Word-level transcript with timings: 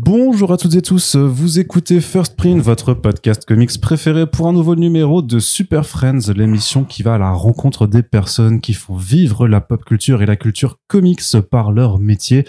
Bonjour 0.00 0.52
à 0.52 0.56
toutes 0.56 0.76
et 0.76 0.80
tous, 0.80 1.16
vous 1.16 1.58
écoutez 1.58 2.00
First 2.00 2.36
Print, 2.36 2.62
votre 2.62 2.94
podcast 2.94 3.44
comics 3.44 3.80
préféré 3.80 4.30
pour 4.30 4.46
un 4.46 4.52
nouveau 4.52 4.76
numéro 4.76 5.22
de 5.22 5.40
Super 5.40 5.84
Friends, 5.84 6.32
l'émission 6.36 6.84
qui 6.84 7.02
va 7.02 7.16
à 7.16 7.18
la 7.18 7.32
rencontre 7.32 7.88
des 7.88 8.04
personnes 8.04 8.60
qui 8.60 8.74
font 8.74 8.94
vivre 8.94 9.48
la 9.48 9.60
pop 9.60 9.84
culture 9.84 10.22
et 10.22 10.26
la 10.26 10.36
culture 10.36 10.78
comics 10.86 11.20
par 11.50 11.72
leur 11.72 11.98
métier. 11.98 12.46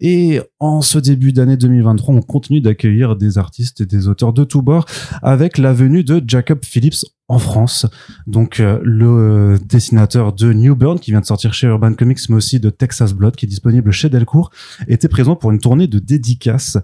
Et 0.00 0.40
en 0.60 0.80
ce 0.80 1.00
début 1.00 1.32
d'année 1.32 1.56
2023, 1.56 2.14
on 2.14 2.22
continue 2.22 2.60
d'accueillir 2.60 3.16
des 3.16 3.36
artistes 3.36 3.80
et 3.80 3.86
des 3.86 4.06
auteurs 4.06 4.32
de 4.32 4.44
tous 4.44 4.62
bords 4.62 4.86
avec 5.22 5.58
la 5.58 5.72
venue 5.72 6.04
de 6.04 6.22
Jacob 6.24 6.60
Phillips 6.64 7.04
en 7.28 7.38
France. 7.38 7.86
Donc 8.26 8.60
euh, 8.60 8.80
le 8.82 9.58
dessinateur 9.64 10.32
de 10.32 10.52
New 10.52 10.76
Burn 10.76 10.98
qui 10.98 11.10
vient 11.10 11.20
de 11.20 11.26
sortir 11.26 11.54
chez 11.54 11.66
Urban 11.66 11.94
Comics 11.94 12.28
mais 12.28 12.36
aussi 12.36 12.60
de 12.60 12.70
Texas 12.70 13.12
Blood 13.14 13.36
qui 13.36 13.46
est 13.46 13.48
disponible 13.48 13.90
chez 13.90 14.08
Delcourt 14.08 14.50
était 14.88 15.08
présent 15.08 15.36
pour 15.36 15.50
une 15.50 15.58
tournée 15.58 15.86
de 15.86 15.98
dédicaces 15.98 16.78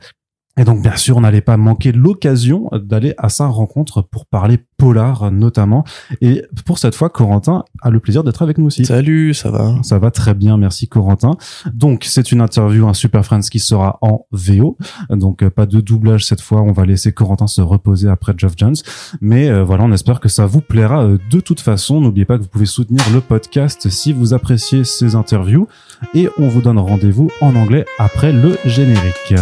et 0.59 0.65
donc, 0.65 0.83
bien 0.83 0.97
sûr, 0.97 1.17
on 1.17 1.21
n'allait 1.21 1.41
pas 1.41 1.57
manquer 1.57 1.93
l'occasion 1.93 2.69
d'aller 2.73 3.15
à 3.17 3.29
sa 3.29 3.47
rencontre 3.47 4.03
pour 4.03 4.27
parler 4.27 4.59
polar, 4.77 5.31
notamment. 5.31 5.85
Et 6.21 6.45
pour 6.67 6.79
cette 6.79 6.95
fois, 6.95 7.11
Corentin 7.11 7.65
a 7.81 7.91
le 7.91 8.01
plaisir 8.01 8.25
d'être 8.25 8.43
avec 8.43 8.59
nous 8.59 8.67
aussi. 8.67 8.85
Salut, 8.85 9.35
ça 9.35 9.51
va? 9.51 9.77
Ça 9.83 9.99
va 9.99 10.11
très 10.11 10.35
bien, 10.35 10.57
merci 10.57 10.89
Corentin. 10.89 11.37
Donc, 11.73 12.05
c'est 12.05 12.33
une 12.33 12.41
interview, 12.41 12.89
un 12.89 12.95
Super 12.95 13.25
Friends 13.25 13.49
qui 13.51 13.61
sera 13.61 13.99
en 14.03 14.27
VO. 14.33 14.77
Donc, 15.11 15.43
euh, 15.43 15.51
pas 15.51 15.67
de 15.67 15.81
doublage 15.81 16.25
cette 16.25 16.41
fois. 16.41 16.61
On 16.63 16.73
va 16.73 16.85
laisser 16.85 17.13
Corentin 17.13 17.47
se 17.47 17.61
reposer 17.61 18.09
après 18.09 18.35
Geoff 18.37 18.55
Jones. 18.57 18.77
Mais 19.21 19.49
euh, 19.49 19.63
voilà, 19.63 19.85
on 19.85 19.93
espère 19.93 20.19
que 20.19 20.29
ça 20.29 20.47
vous 20.47 20.61
plaira 20.61 21.05
euh, 21.05 21.19
de 21.31 21.41
toute 21.41 21.61
façon. 21.61 22.01
N'oubliez 22.01 22.25
pas 22.25 22.37
que 22.37 22.43
vous 22.43 22.49
pouvez 22.49 22.67
soutenir 22.67 23.03
le 23.13 23.21
podcast 23.21 23.89
si 23.89 24.13
vous 24.13 24.35
appréciez 24.35 24.83
ces 24.83 25.15
interviews. 25.15 25.69
Et 26.15 26.29
on 26.37 26.49
vous 26.49 26.63
donne 26.63 26.79
rendez-vous 26.79 27.31
en 27.41 27.55
anglais 27.55 27.85
après 27.99 28.33
le 28.33 28.59
générique. 28.65 29.35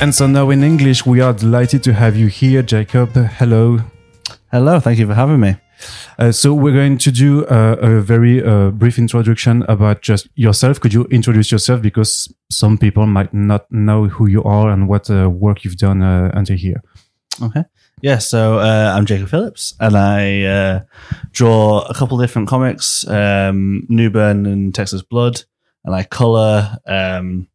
And 0.00 0.14
so 0.14 0.28
now 0.28 0.50
in 0.50 0.62
English, 0.62 1.04
we 1.06 1.20
are 1.20 1.32
delighted 1.32 1.82
to 1.82 1.92
have 1.92 2.16
you 2.16 2.28
here, 2.28 2.62
Jacob. 2.62 3.14
Hello. 3.14 3.80
Hello, 4.52 4.78
thank 4.78 4.96
you 4.96 5.08
for 5.08 5.14
having 5.14 5.40
me. 5.40 5.56
Uh, 6.20 6.30
so 6.30 6.54
we're 6.54 6.72
going 6.72 6.98
to 6.98 7.10
do 7.10 7.44
uh, 7.46 7.76
a 7.80 8.00
very 8.00 8.40
uh, 8.40 8.70
brief 8.70 8.96
introduction 8.96 9.64
about 9.68 10.02
just 10.02 10.28
yourself. 10.36 10.78
Could 10.78 10.92
you 10.92 11.04
introduce 11.06 11.50
yourself 11.50 11.82
because 11.82 12.32
some 12.48 12.78
people 12.78 13.06
might 13.06 13.34
not 13.34 13.70
know 13.72 14.06
who 14.06 14.28
you 14.28 14.44
are 14.44 14.70
and 14.70 14.88
what 14.88 15.10
uh, 15.10 15.28
work 15.28 15.64
you've 15.64 15.78
done 15.78 16.00
uh, 16.00 16.30
until 16.32 16.56
here. 16.56 16.80
Okay. 17.42 17.64
Yeah, 18.00 18.18
so 18.18 18.60
uh, 18.60 18.94
I'm 18.96 19.04
Jacob 19.04 19.28
Phillips, 19.28 19.74
and 19.80 19.96
I 19.96 20.84
draw 21.32 21.80
a 21.82 21.94
couple 21.94 22.18
different 22.18 22.46
comics, 22.46 23.04
um, 23.08 23.84
Newburn 23.88 24.46
and 24.46 24.72
Texas 24.72 25.02
Blood, 25.02 25.42
and 25.84 25.92
I 25.92 26.04
color. 26.04 26.76
Um, 26.86 27.48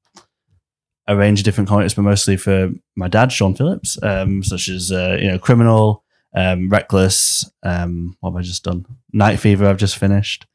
a 1.07 1.15
range 1.15 1.39
of 1.39 1.45
different 1.45 1.69
comics, 1.69 1.93
but 1.93 2.03
mostly 2.03 2.37
for 2.37 2.71
my 2.95 3.07
dad, 3.07 3.31
Sean 3.31 3.53
Phillips, 3.55 4.01
um, 4.03 4.43
such 4.43 4.69
as 4.69 4.91
uh, 4.91 5.17
you 5.19 5.27
know, 5.27 5.37
Criminal, 5.37 6.03
um, 6.35 6.69
Reckless. 6.69 7.49
Um, 7.63 8.15
what 8.19 8.31
have 8.31 8.37
I 8.37 8.41
just 8.41 8.63
done? 8.63 8.85
Night 9.11 9.37
Fever. 9.37 9.67
I've 9.67 9.77
just 9.77 9.97
finished, 9.97 10.45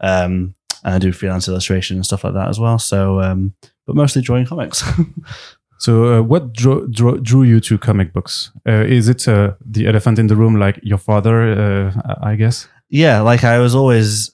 um, 0.00 0.54
and 0.84 0.94
I 0.94 0.98
do 0.98 1.12
freelance 1.12 1.48
illustration 1.48 1.96
and 1.96 2.06
stuff 2.06 2.24
like 2.24 2.34
that 2.34 2.48
as 2.48 2.60
well. 2.60 2.78
So, 2.78 3.20
um, 3.20 3.54
but 3.86 3.96
mostly 3.96 4.22
drawing 4.22 4.46
comics. 4.46 4.84
so, 5.78 6.18
uh, 6.18 6.22
what 6.22 6.52
drew, 6.52 6.88
drew, 6.88 7.20
drew 7.20 7.42
you 7.42 7.60
to 7.60 7.78
comic 7.78 8.12
books? 8.12 8.52
Uh, 8.66 8.84
is 8.86 9.08
it 9.08 9.26
uh, 9.26 9.54
the 9.64 9.88
elephant 9.88 10.18
in 10.18 10.28
the 10.28 10.36
room, 10.36 10.56
like 10.56 10.78
your 10.82 10.98
father? 10.98 11.90
Uh, 11.92 12.16
I 12.22 12.36
guess. 12.36 12.68
Yeah, 12.88 13.20
like 13.20 13.42
I 13.42 13.58
was 13.58 13.74
always 13.74 14.32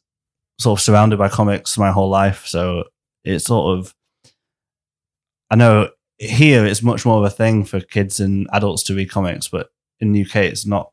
sort 0.59 0.79
of 0.79 0.83
surrounded 0.83 1.19
by 1.19 1.29
comics 1.31 1.79
my 1.79 1.91
whole 1.91 2.11
life, 2.11 2.47
so 2.47 2.85
it 3.25 3.39
sort 3.41 3.79
of 3.79 3.95
I 5.53 5.55
know 5.55 5.91
here 6.19 6.65
it's 6.65 6.83
much 6.83 7.05
more 7.05 7.19
of 7.19 7.25
a 7.25 7.31
thing 7.31 7.65
for 7.65 7.79
kids 7.79 8.21
and 8.21 8.49
adults 8.55 8.83
to 8.85 8.97
read 8.97 9.11
comics, 9.11 9.49
but 9.49 9.69
in 10.01 10.13
the 10.13 10.23
UK 10.25 10.37
it's 10.37 10.65
not 10.65 10.91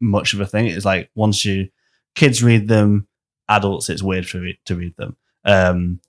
much 0.00 0.32
of 0.32 0.40
a 0.40 0.46
thing. 0.46 0.66
It's 0.66 0.86
like 0.86 1.10
once 1.14 1.44
you 1.44 1.68
kids 2.14 2.42
read 2.42 2.66
them, 2.66 3.06
adults 3.50 3.90
it's 3.90 4.02
weird 4.02 4.26
to 4.28 4.40
read, 4.40 4.58
to 4.64 4.74
read 4.74 4.96
them. 4.96 5.16
Um, 5.44 6.00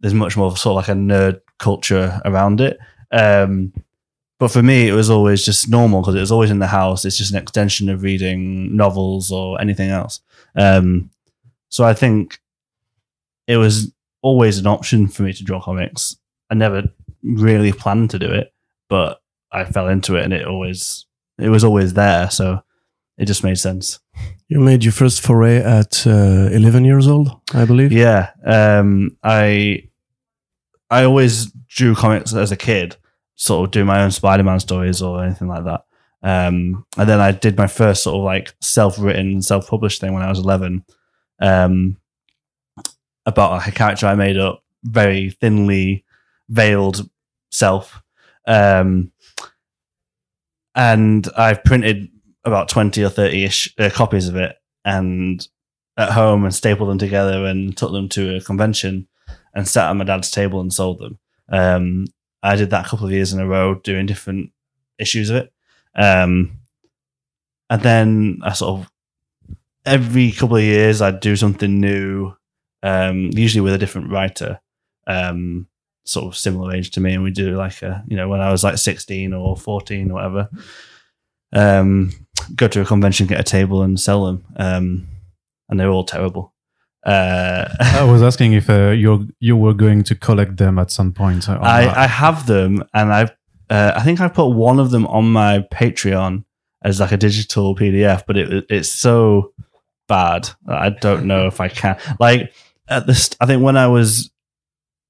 there's 0.00 0.14
much 0.14 0.38
more 0.38 0.56
sort 0.56 0.72
of 0.72 0.76
like 0.76 0.96
a 0.96 0.98
nerd 0.98 1.40
culture 1.58 2.18
around 2.24 2.62
it. 2.62 2.78
Um, 3.12 3.74
but 4.38 4.50
for 4.50 4.62
me, 4.62 4.88
it 4.88 4.92
was 4.92 5.10
always 5.10 5.44
just 5.44 5.68
normal 5.68 6.00
because 6.00 6.14
it 6.14 6.20
was 6.20 6.32
always 6.32 6.50
in 6.50 6.60
the 6.60 6.66
house. 6.66 7.04
It's 7.04 7.18
just 7.18 7.32
an 7.32 7.42
extension 7.42 7.90
of 7.90 8.02
reading 8.02 8.74
novels 8.74 9.30
or 9.30 9.60
anything 9.60 9.90
else. 9.90 10.20
Um, 10.56 11.10
so 11.68 11.84
I 11.84 11.92
think 11.92 12.40
it 13.46 13.58
was 13.58 13.92
always 14.22 14.56
an 14.56 14.66
option 14.66 15.08
for 15.08 15.24
me 15.24 15.34
to 15.34 15.44
draw 15.44 15.60
comics. 15.60 16.16
I 16.48 16.54
never 16.54 16.84
really 17.22 17.72
planned 17.72 18.10
to 18.10 18.18
do 18.18 18.30
it, 18.30 18.52
but 18.88 19.20
I 19.52 19.64
fell 19.64 19.88
into 19.88 20.16
it 20.16 20.24
and 20.24 20.32
it 20.32 20.46
always 20.46 21.06
it 21.38 21.48
was 21.48 21.64
always 21.64 21.94
there, 21.94 22.30
so 22.30 22.62
it 23.16 23.26
just 23.26 23.44
made 23.44 23.58
sense. 23.58 24.00
You 24.48 24.60
made 24.60 24.84
your 24.84 24.92
first 24.92 25.20
foray 25.20 25.58
at 25.58 26.06
uh, 26.06 26.48
11 26.50 26.84
years 26.84 27.06
old, 27.06 27.40
I 27.52 27.64
believe. 27.64 27.92
Yeah, 27.92 28.30
um, 28.44 29.16
I 29.22 29.88
I 30.90 31.04
always 31.04 31.52
drew 31.68 31.94
comics 31.94 32.34
as 32.34 32.50
a 32.50 32.56
kid, 32.56 32.96
sort 33.34 33.66
of 33.66 33.70
do 33.70 33.84
my 33.84 34.02
own 34.02 34.10
Spider-Man 34.10 34.60
stories 34.60 35.02
or 35.02 35.22
anything 35.22 35.48
like 35.48 35.64
that. 35.64 35.84
Um, 36.22 36.86
and 36.96 37.08
then 37.08 37.20
I 37.20 37.30
did 37.32 37.56
my 37.56 37.66
first 37.66 38.02
sort 38.02 38.16
of 38.16 38.24
like 38.24 38.54
self-written, 38.60 39.42
self-published 39.42 40.00
thing 40.00 40.14
when 40.14 40.22
I 40.22 40.28
was 40.28 40.40
11, 40.40 40.84
um, 41.40 41.96
about 43.26 43.52
like 43.52 43.68
a 43.68 43.72
character 43.72 44.06
I 44.06 44.14
made 44.14 44.36
up, 44.36 44.64
very 44.82 45.30
thinly 45.30 46.04
veiled 46.48 47.08
self. 47.50 48.02
Um, 48.46 49.12
and 50.74 51.28
I've 51.36 51.64
printed 51.64 52.08
about 52.44 52.68
20 52.68 53.02
or 53.04 53.08
30 53.08 53.44
ish 53.44 53.74
uh, 53.78 53.90
copies 53.92 54.28
of 54.28 54.36
it 54.36 54.56
and 54.84 55.46
at 55.96 56.12
home 56.12 56.44
and 56.44 56.54
stapled 56.54 56.88
them 56.88 56.98
together 56.98 57.44
and 57.44 57.76
took 57.76 57.92
them 57.92 58.08
to 58.10 58.36
a 58.36 58.40
convention 58.40 59.08
and 59.54 59.66
sat 59.66 59.90
at 59.90 59.96
my 59.96 60.04
dad's 60.04 60.30
table 60.30 60.60
and 60.60 60.72
sold 60.72 61.00
them. 61.00 61.18
Um, 61.50 62.06
I 62.42 62.56
did 62.56 62.70
that 62.70 62.86
a 62.86 62.88
couple 62.88 63.06
of 63.06 63.12
years 63.12 63.32
in 63.32 63.40
a 63.40 63.46
row 63.46 63.74
doing 63.74 64.06
different 64.06 64.52
issues 64.98 65.30
of 65.30 65.36
it. 65.36 65.52
Um, 65.94 66.60
and 67.68 67.82
then 67.82 68.38
I 68.42 68.52
sort 68.52 68.80
of 68.80 68.90
every 69.84 70.30
couple 70.32 70.56
of 70.56 70.62
years 70.62 71.02
I'd 71.02 71.20
do 71.20 71.34
something 71.34 71.80
new, 71.80 72.34
um, 72.82 73.30
usually 73.32 73.62
with 73.62 73.74
a 73.74 73.78
different 73.78 74.10
writer. 74.10 74.60
Um, 75.06 75.66
sort 76.08 76.26
of 76.26 76.36
similar 76.36 76.74
age 76.74 76.90
to 76.92 77.00
me, 77.00 77.14
and 77.14 77.22
we 77.22 77.30
do 77.30 77.56
like 77.56 77.82
a 77.82 78.02
you 78.08 78.16
know 78.16 78.28
when 78.28 78.40
I 78.40 78.50
was 78.50 78.64
like 78.64 78.78
sixteen 78.78 79.32
or 79.32 79.56
fourteen 79.56 80.10
or 80.10 80.14
whatever. 80.14 80.48
Um, 81.52 82.12
go 82.54 82.68
to 82.68 82.80
a 82.80 82.84
convention, 82.84 83.26
get 83.26 83.40
a 83.40 83.44
table, 83.44 83.82
and 83.82 83.98
sell 83.98 84.26
them, 84.26 84.44
um, 84.56 85.08
and 85.68 85.78
they're 85.78 85.90
all 85.90 86.04
terrible. 86.04 86.52
Uh, 87.04 87.68
I 87.80 88.04
was 88.04 88.22
asking 88.22 88.54
if 88.54 88.68
uh, 88.68 88.90
you 88.90 89.28
you 89.40 89.56
were 89.56 89.74
going 89.74 90.02
to 90.04 90.14
collect 90.14 90.56
them 90.56 90.78
at 90.78 90.90
some 90.90 91.12
point. 91.12 91.48
I, 91.48 91.88
I 92.04 92.06
have 92.06 92.46
them, 92.46 92.84
and 92.92 93.12
I've 93.12 93.30
uh, 93.70 93.92
I 93.94 94.02
think 94.02 94.20
I 94.20 94.28
put 94.28 94.48
one 94.48 94.80
of 94.80 94.90
them 94.90 95.06
on 95.06 95.30
my 95.30 95.66
Patreon 95.72 96.44
as 96.82 97.00
like 97.00 97.12
a 97.12 97.16
digital 97.16 97.74
PDF, 97.74 98.24
but 98.26 98.36
it 98.36 98.66
it's 98.68 98.90
so 98.90 99.52
bad. 100.06 100.48
I 100.66 100.90
don't 100.90 101.26
know 101.26 101.46
if 101.46 101.60
I 101.60 101.68
can. 101.68 101.98
Like 102.18 102.52
at 102.88 103.06
this, 103.06 103.30
I 103.40 103.46
think 103.46 103.62
when 103.62 103.76
I 103.76 103.86
was 103.86 104.30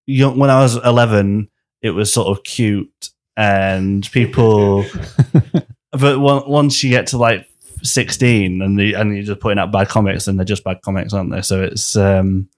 young, 0.08 0.38
when 0.38 0.50
I 0.50 0.60
was 0.60 0.76
11, 0.76 1.48
it 1.82 1.90
was 1.90 2.12
sort 2.12 2.28
of 2.28 2.42
cute 2.42 3.10
and 3.36 4.10
people, 4.10 4.84
but 5.92 6.18
once 6.18 6.82
you 6.82 6.90
get 6.90 7.08
to 7.08 7.18
like 7.18 7.46
16 7.82 8.62
and 8.62 8.78
the, 8.78 8.94
and 8.94 9.14
you're 9.14 9.24
just 9.24 9.40
putting 9.40 9.58
out 9.58 9.70
bad 9.70 9.88
comics 9.88 10.26
and 10.26 10.38
they're 10.38 10.44
just 10.46 10.64
bad 10.64 10.80
comics, 10.82 11.12
aren't 11.12 11.30
they? 11.30 11.42
So 11.42 11.62
it's, 11.62 11.94
um, 11.94 12.48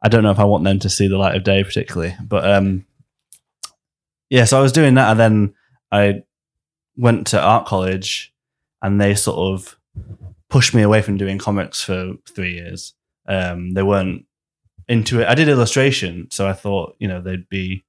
I 0.00 0.08
don't 0.08 0.22
know 0.22 0.30
if 0.30 0.38
I 0.38 0.44
want 0.44 0.64
them 0.64 0.78
to 0.78 0.88
see 0.88 1.08
the 1.08 1.18
light 1.18 1.36
of 1.36 1.44
day 1.44 1.64
particularly, 1.64 2.14
but, 2.22 2.48
um, 2.48 2.86
yeah, 4.30 4.44
so 4.44 4.56
I 4.56 4.62
was 4.62 4.72
doing 4.72 4.94
that 4.94 5.10
and 5.10 5.20
then 5.20 5.54
I 5.90 6.22
went 6.96 7.26
to 7.28 7.40
art 7.40 7.66
college 7.66 8.32
and 8.82 9.00
they 9.00 9.14
sort 9.16 9.38
of 9.38 9.76
pushed 10.48 10.74
me 10.74 10.82
away 10.82 11.02
from 11.02 11.16
doing 11.16 11.38
comics 11.38 11.82
for 11.82 12.14
three 12.28 12.54
years. 12.54 12.94
Um, 13.26 13.74
they 13.74 13.82
weren't 13.82 14.26
into 14.88 15.20
it. 15.20 15.28
I 15.28 15.34
did 15.34 15.48
illustration, 15.48 16.28
so 16.30 16.48
I 16.48 16.52
thought 16.52 16.96
you 16.98 17.08
know 17.08 17.20
they'd 17.20 17.48
be 17.48 17.84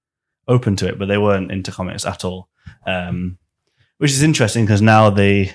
open 0.48 0.76
to 0.78 0.88
it, 0.88 1.00
but 1.00 1.08
they 1.08 1.18
weren't 1.18 1.52
into 1.52 1.72
comics 1.72 2.06
at 2.06 2.26
all. 2.26 2.50
Um, 2.86 3.38
which 3.98 4.12
is 4.12 4.24
interesting 4.24 4.66
because 4.66 4.82
now 4.82 5.10
they, 5.10 5.54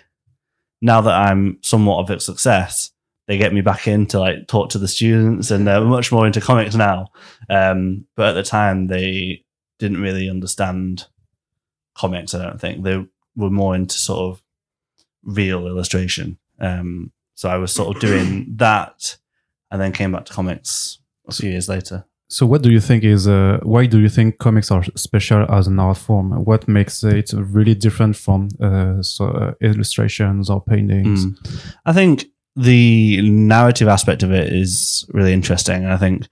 now 0.80 1.00
that 1.00 1.14
I'm 1.14 1.58
somewhat 1.62 2.00
of 2.00 2.10
a 2.10 2.20
success, 2.20 2.90
they 3.26 3.38
get 3.38 3.54
me 3.54 3.62
back 3.62 3.88
in 3.88 4.06
to 4.06 4.20
like 4.20 4.46
talk 4.48 4.70
to 4.70 4.78
the 4.78 4.88
students, 4.88 5.50
and 5.50 5.66
they're 5.66 5.80
much 5.80 6.12
more 6.12 6.26
into 6.26 6.40
comics 6.40 6.74
now. 6.74 7.08
Um, 7.50 8.06
but 8.16 8.30
at 8.30 8.32
the 8.32 8.42
time, 8.42 8.86
they 8.86 9.44
didn't 9.78 10.00
really 10.00 10.30
understand 10.30 11.06
comics. 11.94 12.34
I 12.34 12.42
don't 12.42 12.60
think 12.60 12.84
they 12.84 13.06
were 13.36 13.50
more 13.50 13.74
into 13.74 13.96
sort 13.96 14.32
of 14.32 14.42
real 15.22 15.66
illustration. 15.66 16.38
Um, 16.60 17.12
so 17.34 17.48
I 17.48 17.56
was 17.56 17.72
sort 17.72 17.96
of 17.96 18.00
doing 18.00 18.46
that, 18.56 19.16
and 19.70 19.80
then 19.80 19.92
came 19.92 20.12
back 20.12 20.26
to 20.26 20.32
comics 20.32 20.98
a 21.26 21.32
few 21.32 21.50
years 21.50 21.68
later. 21.68 22.04
So, 22.28 22.46
what 22.46 22.62
do 22.62 22.70
you 22.72 22.80
think 22.80 23.04
is 23.04 23.28
uh, 23.28 23.60
why 23.62 23.86
do 23.86 24.00
you 24.00 24.08
think 24.08 24.38
comics 24.38 24.70
are 24.70 24.82
special 24.96 25.46
as 25.52 25.66
an 25.66 25.78
art 25.78 25.98
form? 25.98 26.32
What 26.44 26.66
makes 26.66 27.04
it 27.04 27.32
really 27.34 27.74
different 27.74 28.16
from 28.16 28.48
uh, 28.60 29.02
so, 29.02 29.26
uh, 29.26 29.52
illustrations 29.60 30.48
or 30.48 30.62
paintings? 30.62 31.26
Mm. 31.26 31.74
I 31.84 31.92
think 31.92 32.26
the 32.56 33.20
narrative 33.22 33.88
aspect 33.88 34.22
of 34.22 34.32
it 34.32 34.52
is 34.52 35.04
really 35.12 35.32
interesting. 35.32 35.84
And 35.84 35.92
I 35.92 35.96
think 35.96 36.26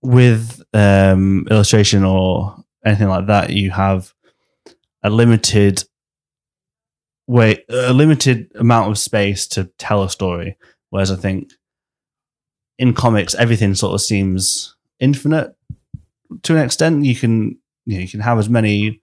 with 0.00 0.62
um, 0.72 1.46
illustration 1.50 2.04
or 2.04 2.56
anything 2.84 3.08
like 3.08 3.26
that, 3.26 3.50
you 3.50 3.70
have 3.70 4.14
a 5.02 5.10
limited 5.10 5.84
way, 7.26 7.64
a 7.68 7.92
limited 7.92 8.50
amount 8.54 8.90
of 8.90 8.98
space 8.98 9.46
to 9.48 9.64
tell 9.78 10.02
a 10.02 10.10
story. 10.10 10.56
Whereas 10.90 11.10
I 11.10 11.16
think 11.16 11.52
in 12.78 12.94
comics, 12.94 13.34
everything 13.34 13.74
sort 13.74 13.94
of 13.94 14.00
seems 14.00 14.74
infinite 15.00 15.54
to 16.42 16.56
an 16.56 16.64
extent. 16.64 17.04
You 17.04 17.14
can 17.14 17.58
you, 17.88 17.94
know, 17.96 18.00
you 18.00 18.08
can 18.08 18.20
have 18.20 18.38
as 18.38 18.50
many, 18.50 19.00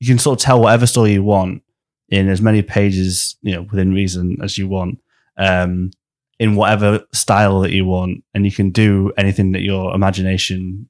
you 0.00 0.06
can 0.06 0.18
sort 0.18 0.40
of 0.40 0.44
tell 0.44 0.60
whatever 0.60 0.86
story 0.86 1.12
you 1.12 1.22
want 1.22 1.62
in 2.08 2.28
as 2.28 2.40
many 2.40 2.62
pages, 2.62 3.36
you 3.42 3.52
know, 3.52 3.62
within 3.62 3.92
reason 3.92 4.38
as 4.42 4.56
you 4.56 4.66
want, 4.66 4.98
um, 5.36 5.90
in 6.38 6.56
whatever 6.56 7.04
style 7.12 7.60
that 7.60 7.72
you 7.72 7.84
want, 7.84 8.24
and 8.34 8.46
you 8.46 8.50
can 8.50 8.70
do 8.70 9.12
anything 9.18 9.52
that 9.52 9.60
your 9.60 9.94
imagination 9.94 10.88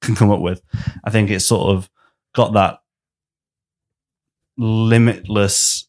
can 0.00 0.14
come 0.14 0.30
up 0.30 0.40
with. 0.40 0.62
I 1.04 1.10
think 1.10 1.30
it's 1.30 1.44
sort 1.44 1.74
of 1.74 1.90
got 2.32 2.52
that 2.52 2.78
limitless 4.56 5.88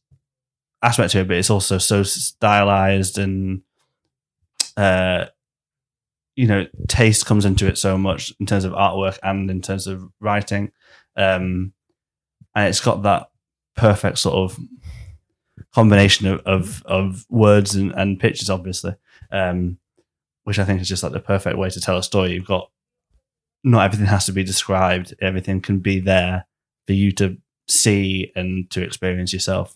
aspect 0.82 1.12
to 1.12 1.20
it, 1.20 1.28
but 1.28 1.38
it's 1.38 1.52
also 1.52 1.78
so 1.78 2.02
stylized 2.02 3.20
and 3.20 3.62
uh, 4.76 5.26
you 6.36 6.48
know, 6.48 6.68
taste 6.88 7.26
comes 7.26 7.46
into 7.46 7.68
it 7.68 7.78
so 7.78 7.98
much 7.98 8.34
in 8.40 8.46
terms 8.46 8.66
of 8.66 8.74
artwork 8.74 9.18
and 9.24 9.50
in 9.50 9.62
terms 9.62 9.88
of 9.88 10.10
writing. 10.20 10.72
Um, 11.16 11.74
and 12.54 12.68
it's 12.68 12.82
got 12.82 13.04
that 13.04 13.30
perfect 13.76 14.18
sort 14.18 14.36
of 14.36 14.60
combination 15.74 16.28
of, 16.28 16.42
of, 16.46 16.84
of 16.86 17.26
words 17.30 17.76
and, 17.76 17.92
and 17.94 18.20
pictures, 18.20 18.50
obviously, 18.50 18.96
um, 19.32 19.78
which 20.44 20.60
I 20.60 20.66
think 20.66 20.82
is 20.82 20.90
just 20.90 21.04
like 21.04 21.14
the 21.14 21.20
perfect 21.20 21.58
way 21.58 21.70
to 21.70 21.82
tell 21.82 21.98
a 21.98 22.04
story. 22.04 22.34
You've 22.34 22.46
got 22.46 22.70
not 23.64 23.86
everything 23.86 24.08
has 24.08 24.26
to 24.26 24.32
be 24.32 24.44
described, 24.44 25.16
everything 25.22 25.62
can 25.62 25.80
be 25.80 26.00
there 26.00 26.46
for 26.86 26.94
you 26.94 27.12
to 27.14 27.38
see 27.68 28.32
and 28.36 28.70
to 28.72 28.84
experience 28.84 29.34
yourself. 29.34 29.76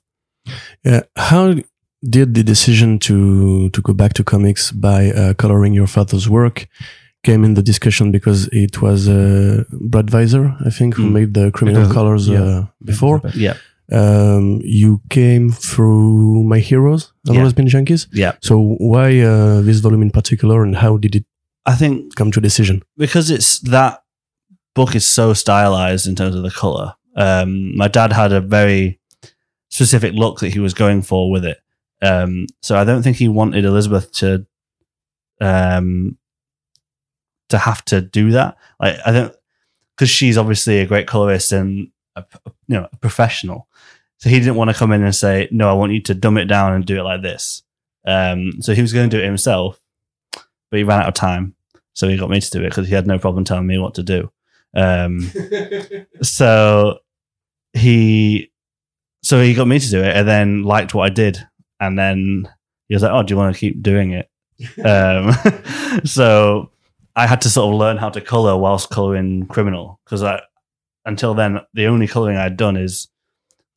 Yeah. 0.84 1.04
How 1.16 1.56
did 2.02 2.34
the 2.34 2.44
decision 2.44 2.98
to 3.00 3.70
to 3.72 3.82
go 3.82 3.94
back 3.94 4.14
to 4.14 4.24
comics 4.24 4.72
by 4.72 5.12
uh, 5.12 5.34
coloring 5.34 5.74
your 5.74 5.88
father's 5.88 6.28
work 6.30 6.68
came 7.24 7.44
in 7.44 7.54
the 7.56 7.62
discussion 7.62 8.12
because 8.12 8.48
it 8.54 8.82
was 8.82 9.08
uh, 9.10 9.64
Breitweiser, 9.74 10.56
I 10.66 10.70
think, 10.70 10.96
who 10.96 11.04
Mm. 11.04 11.12
made 11.12 11.34
the 11.34 11.52
criminal 11.52 11.82
Because- 11.82 11.94
colors 11.94 12.28
yeah. 12.28 12.42
uh, 12.44 12.66
before. 12.84 13.22
Yeah. 13.36 13.56
Um, 13.92 14.62
you 14.64 15.02
came 15.10 15.50
through 15.52 16.44
My 16.44 16.60
Heroes, 16.60 17.12
I've 17.28 17.34
Yeah. 17.34 17.42
always 17.42 17.54
been 17.54 17.68
junkies. 17.68 18.08
Yeah. 18.14 18.34
So 18.42 18.54
why 18.78 19.20
uh, 19.20 19.62
this 19.62 19.80
volume 19.80 20.04
in 20.04 20.12
particular, 20.12 20.64
and 20.64 20.76
how 20.76 20.98
did 20.98 21.16
it 21.16 21.26
I 21.66 21.76
think 21.76 22.16
come 22.16 22.32
to 22.32 22.40
a 22.40 22.44
decision? 22.44 22.84
because 22.98 23.30
it's 23.32 23.60
that 23.72 23.94
book 24.76 24.96
is 24.96 25.06
so 25.10 25.34
stylized 25.34 26.08
in 26.08 26.16
terms 26.16 26.36
of 26.36 26.44
the 26.44 26.52
color. 26.52 26.94
Um, 27.16 27.76
my 27.76 27.88
dad 27.90 28.14
had 28.14 28.32
a 28.32 28.40
very 28.40 29.00
specific 29.70 30.14
look 30.14 30.40
that 30.40 30.54
he 30.54 30.60
was 30.60 30.74
going 30.74 31.02
for 31.02 31.32
with 31.32 31.44
it. 31.46 31.58
Um, 32.02 32.48
so 32.62 32.78
I 32.78 32.84
don't 32.84 33.02
think 33.02 33.18
he 33.18 33.28
wanted 33.28 33.66
Elizabeth 33.66 34.12
to, 34.14 34.46
um, 35.42 36.18
to 37.50 37.58
have 37.58 37.84
to 37.86 38.02
do 38.02 38.32
that. 38.32 38.58
Like 38.80 38.98
I 39.06 39.12
don't, 39.12 39.36
because 39.96 40.10
she's 40.10 40.38
obviously 40.38 40.80
a 40.80 40.86
great 40.86 41.08
colorist 41.08 41.52
and 41.52 41.90
a, 42.16 42.24
you 42.68 42.76
know 42.76 42.88
a 42.92 42.98
professional. 42.98 43.68
So 44.18 44.30
he 44.30 44.40
didn't 44.40 44.56
want 44.56 44.70
to 44.70 44.76
come 44.76 44.92
in 44.92 45.04
and 45.04 45.16
say, 45.16 45.48
"No, 45.52 45.70
I 45.70 45.74
want 45.74 45.94
you 45.94 46.02
to 46.04 46.14
dumb 46.14 46.38
it 46.38 46.46
down 46.46 46.74
and 46.74 46.86
do 46.86 47.00
it 47.00 47.04
like 47.04 47.22
this." 47.22 47.64
Um, 48.06 48.62
so 48.62 48.74
he 48.74 48.82
was 48.82 48.94
going 48.94 49.10
to 49.10 49.18
do 49.18 49.22
it 49.22 49.26
himself, 49.26 49.80
but 50.34 50.78
he 50.78 50.84
ran 50.84 51.02
out 51.02 51.08
of 51.08 51.14
time. 51.14 51.56
So 51.94 52.08
he 52.08 52.18
got 52.18 52.30
me 52.30 52.40
to 52.40 52.50
do 52.50 52.62
it 52.62 52.70
because 52.70 52.88
he 52.88 52.96
had 52.96 53.08
no 53.08 53.20
problem 53.20 53.44
telling 53.44 53.68
me 53.68 53.78
what 53.78 53.96
to 53.96 54.04
do. 54.04 54.32
Um, 54.74 55.32
so 56.22 57.00
he, 57.74 58.52
so 59.22 59.42
he 59.42 59.54
got 59.54 59.68
me 59.68 59.80
to 59.80 59.90
do 59.90 60.02
it, 60.02 60.16
and 60.16 60.28
then 60.28 60.64
liked 60.64 60.94
what 60.94 61.06
I 61.06 61.14
did, 61.14 61.46
and 61.80 61.98
then 61.98 62.48
he 62.88 62.96
was 62.96 63.04
like, 63.04 63.12
"Oh, 63.12 63.24
do 63.24 63.34
you 63.34 63.38
want 63.38 63.54
to 63.56 63.60
keep 63.60 63.82
doing 63.82 64.12
it?" 64.12 64.30
um, 64.86 65.34
so 66.06 66.72
I 67.16 67.28
had 67.28 67.42
to 67.42 67.50
sort 67.50 67.74
of 67.74 67.80
learn 67.80 67.98
how 67.98 68.10
to 68.10 68.22
color 68.22 68.58
whilst 68.58 68.90
coloring 68.90 69.46
criminal 69.48 70.00
because 70.06 70.24
I, 70.24 70.42
until 71.06 71.34
then, 71.34 71.60
the 71.74 71.88
only 71.88 72.08
coloring 72.08 72.38
I'd 72.38 72.58
done 72.58 72.78
is 72.78 73.08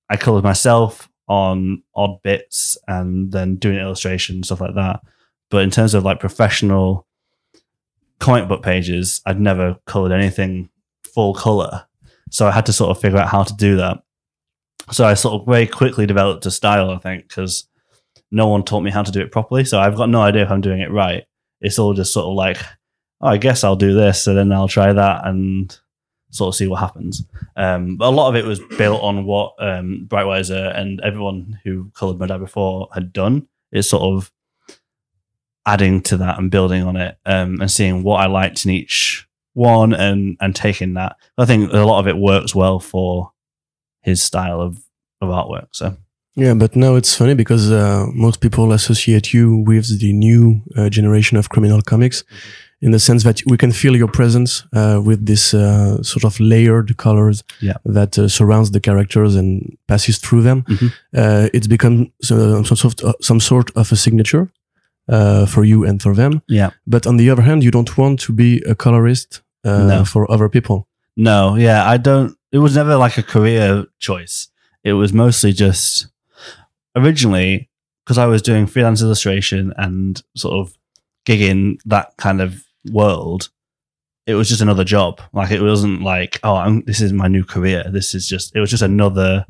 I 0.09 0.17
colored 0.17 0.45
myself 0.45 1.09
on 1.29 1.83
odd 1.95 2.23
bits 2.23 2.77
and 2.89 3.33
then 3.33 3.57
doing 3.57 3.79
illustration 3.79 4.37
and 4.37 4.45
stuff 4.45 4.61
like 4.61 4.75
that. 4.75 5.01
But 5.51 5.63
in 5.63 5.71
terms 5.71 5.95
of 5.95 6.05
like 6.05 6.21
professional 6.21 7.07
comic 8.19 8.49
book 8.49 8.63
pages, 8.63 9.21
I'd 9.27 9.41
never 9.41 9.77
colored 9.87 10.13
anything 10.13 10.69
full 11.05 11.35
color. 11.35 11.87
So 12.31 12.47
I 12.47 12.51
had 12.51 12.67
to 12.67 12.73
sort 12.73 12.91
of 12.91 13.01
figure 13.01 13.19
out 13.19 13.29
how 13.29 13.43
to 13.43 13.55
do 13.55 13.77
that. 13.77 14.03
So 14.91 15.05
I 15.05 15.15
sort 15.15 15.41
of 15.41 15.47
very 15.47 15.67
quickly 15.67 16.07
developed 16.07 16.47
a 16.47 16.51
style, 16.51 16.91
I 16.91 16.99
think, 16.99 17.29
because 17.29 17.69
no 18.33 18.49
one 18.49 18.65
taught 18.65 18.81
me 18.81 18.91
how 18.91 19.03
to 19.03 19.13
do 19.13 19.21
it 19.21 19.31
properly. 19.31 19.65
So 19.65 19.79
I've 19.79 19.95
got 19.95 20.09
no 20.09 20.23
idea 20.23 20.43
if 20.43 20.51
I'm 20.51 20.61
doing 20.61 20.81
it 20.81 20.91
right. 20.91 21.25
It's 21.61 21.79
all 21.79 21.95
just 21.95 22.13
sort 22.13 22.27
of 22.27 22.35
like, 22.35 22.59
oh, 23.21 23.29
I 23.29 23.37
guess 23.37 23.63
I'll 23.63 23.77
do 23.77 23.95
this, 23.95 24.27
and 24.27 24.37
then 24.37 24.51
I'll 24.51 24.69
try 24.69 24.93
that 24.93 25.27
and 25.27 25.79
sort 26.31 26.49
of 26.49 26.57
see 26.57 26.67
what 26.67 26.81
happens. 26.81 27.25
Um, 27.57 27.97
but 27.97 28.09
a 28.09 28.11
lot 28.11 28.31
of 28.31 28.37
it 28.37 28.45
was 28.45 28.59
built 28.79 29.03
on 29.03 29.25
what 29.25 29.55
um, 29.59 30.07
Breitweiser 30.09 30.77
and 30.77 31.01
everyone 31.03 31.61
who 31.63 31.91
coloured 31.95 32.19
my 32.19 32.27
dad 32.27 32.39
before 32.39 32.89
had 32.95 33.13
done. 33.13 33.47
It's 33.71 33.89
sort 33.89 34.03
of 34.03 34.33
adding 35.67 36.01
to 36.03 36.17
that 36.17 36.39
and 36.39 36.51
building 36.51 36.83
on 36.83 36.97
it 36.97 37.17
um, 37.25 37.61
and 37.61 37.71
seeing 37.71 38.03
what 38.03 38.21
I 38.21 38.27
liked 38.27 38.65
in 38.65 38.73
each 38.73 39.29
one 39.55 39.93
and 39.93 40.37
and 40.41 40.57
taking 40.57 40.95
that. 40.95 41.17
I 41.37 41.45
think 41.45 41.73
a 41.73 41.85
lot 41.85 42.01
of 42.01 42.09
it 42.09 42.17
works 42.17 42.55
well 42.55 42.81
for 42.81 43.33
his 44.01 44.23
style 44.23 44.61
of, 44.61 44.83
of 45.21 45.29
artwork. 45.29 45.69
So 45.73 45.97
Yeah, 46.35 46.55
but 46.55 46.75
now 46.77 46.97
it's 46.97 47.15
funny 47.15 47.35
because 47.35 47.71
uh, 47.71 48.07
most 48.15 48.41
people 48.41 48.73
associate 48.73 49.35
you 49.35 49.57
with 49.67 50.01
the 50.01 50.13
new 50.13 50.63
uh, 50.77 50.89
generation 50.89 51.37
of 51.39 51.49
criminal 51.49 51.83
comics, 51.83 52.25
in 52.81 52.91
the 52.91 52.99
sense 52.99 53.23
that 53.25 53.43
we 53.47 53.57
can 53.57 53.71
feel 53.73 53.95
your 53.97 54.09
presence 54.11 54.65
uh, 54.73 55.01
with 55.05 55.27
this 55.27 55.55
uh, 55.55 56.03
sort 56.03 56.25
of 56.25 56.41
layered 56.41 56.97
colors 56.97 57.45
Yeah. 57.61 57.75
that 57.85 58.19
uh, 58.19 58.29
surrounds 58.29 58.71
the 58.71 58.81
characters 58.81 59.37
and 59.37 59.77
passes 59.87 60.19
through 60.19 60.43
them. 60.43 60.63
Mhm. 60.63 60.93
Uh, 61.15 61.49
it's 61.53 61.69
become 61.69 62.11
so, 62.23 62.63
some 62.65 62.77
sort 62.77 63.03
of, 63.03 63.15
some 63.21 63.41
sort 63.41 63.71
of 63.77 63.93
a 63.93 63.97
signature 63.97 64.49
uh, 65.09 65.47
for 65.47 65.65
you 65.65 65.85
and 65.85 66.01
for 66.01 66.15
them. 66.15 66.41
yeah. 66.49 66.71
But 66.87 67.07
on 67.07 67.19
the 67.19 67.31
other 67.31 67.43
hand, 67.43 67.63
you 67.63 67.71
don't 67.71 67.97
want 67.97 68.21
to 68.21 68.33
be 68.33 68.63
a 68.67 68.75
colorist 68.75 69.43
uh, 69.65 69.87
No. 69.87 70.05
for 70.05 70.27
other 70.31 70.49
people. 70.49 70.87
No, 71.17 71.57
yeah, 71.57 71.95
I 71.95 71.99
don't. 71.99 72.37
It 72.51 72.59
was 72.59 72.75
never 72.75 72.97
like 72.97 73.19
a 73.19 73.23
career 73.23 73.85
choice. 73.99 74.49
It 74.83 74.95
was 74.95 75.13
mostly 75.13 75.53
just 75.53 76.07
originally 76.97 77.69
because 78.05 78.19
I 78.19 78.27
was 78.27 78.43
doing 78.43 78.67
freelance 78.67 79.03
illustration 79.03 79.73
and 79.77 80.21
sort 80.37 80.55
of 80.55 80.77
gigging 81.27 81.79
that 81.85 82.17
kind 82.17 82.41
of 82.41 82.65
world. 82.91 83.51
It 84.27 84.35
was 84.35 84.49
just 84.49 84.61
another 84.61 84.85
job. 84.85 85.21
Like 85.33 85.51
it 85.51 85.61
wasn't 85.61 86.03
like, 86.03 86.39
oh, 86.43 86.57
I'm, 86.57 86.83
this 86.85 87.01
is 87.01 87.13
my 87.13 87.29
new 87.29 87.45
career. 87.45 87.85
This 87.91 88.15
is 88.15 88.27
just. 88.27 88.55
It 88.55 88.61
was 88.61 88.71
just 88.71 88.83
another 88.83 89.47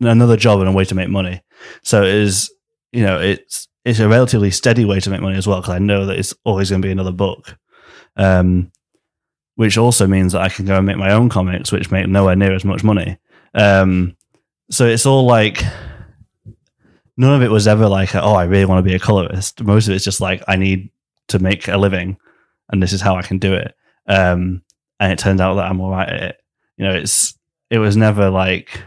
another 0.00 0.36
job 0.36 0.60
and 0.60 0.68
a 0.68 0.72
way 0.72 0.84
to 0.84 0.94
make 0.94 1.08
money. 1.08 1.40
So 1.82 2.02
it 2.02 2.14
is, 2.14 2.52
you 2.92 3.02
know, 3.02 3.20
it's 3.20 3.68
it's 3.84 4.00
a 4.00 4.08
relatively 4.08 4.50
steady 4.50 4.84
way 4.84 5.00
to 5.00 5.10
make 5.10 5.20
money 5.20 5.36
as 5.36 5.46
well 5.46 5.60
because 5.60 5.74
I 5.74 5.78
know 5.78 6.06
that 6.06 6.18
it's 6.18 6.34
always 6.44 6.70
going 6.70 6.82
to 6.82 6.86
be 6.86 6.92
another 6.92 7.12
book. 7.12 7.56
Um, 8.16 8.70
which 9.56 9.78
also 9.78 10.06
means 10.06 10.32
that 10.32 10.42
I 10.42 10.48
can 10.48 10.64
go 10.64 10.76
and 10.76 10.86
make 10.86 10.96
my 10.96 11.12
own 11.12 11.28
comics, 11.28 11.70
which 11.70 11.90
make 11.90 12.08
nowhere 12.08 12.34
near 12.34 12.54
as 12.54 12.64
much 12.64 12.82
money. 12.82 13.18
Um, 13.54 14.16
so 14.70 14.86
it's 14.86 15.06
all 15.06 15.26
like 15.26 15.62
none 17.16 17.34
of 17.34 17.42
it 17.42 17.50
was 17.50 17.68
ever 17.68 17.88
like, 17.88 18.14
oh, 18.14 18.34
I 18.34 18.44
really 18.44 18.64
want 18.64 18.84
to 18.84 18.88
be 18.88 18.94
a 18.94 19.00
colorist. 19.00 19.62
Most 19.62 19.88
of 19.88 19.94
it's 19.94 20.04
just 20.04 20.20
like 20.20 20.42
I 20.48 20.56
need 20.56 20.90
to 21.28 21.38
make 21.38 21.68
a 21.68 21.76
living, 21.76 22.16
and 22.70 22.82
this 22.82 22.92
is 22.92 23.00
how 23.00 23.16
I 23.16 23.22
can 23.22 23.38
do 23.38 23.54
it. 23.54 23.74
Um, 24.06 24.62
and 25.00 25.12
it 25.12 25.18
turns 25.18 25.40
out 25.40 25.54
that 25.54 25.70
I'm 25.70 25.80
all 25.80 25.90
right 25.90 26.08
at 26.08 26.22
it. 26.22 26.36
You 26.76 26.86
know, 26.86 26.94
it's 26.94 27.38
it 27.70 27.78
was 27.78 27.96
never 27.96 28.30
like 28.30 28.82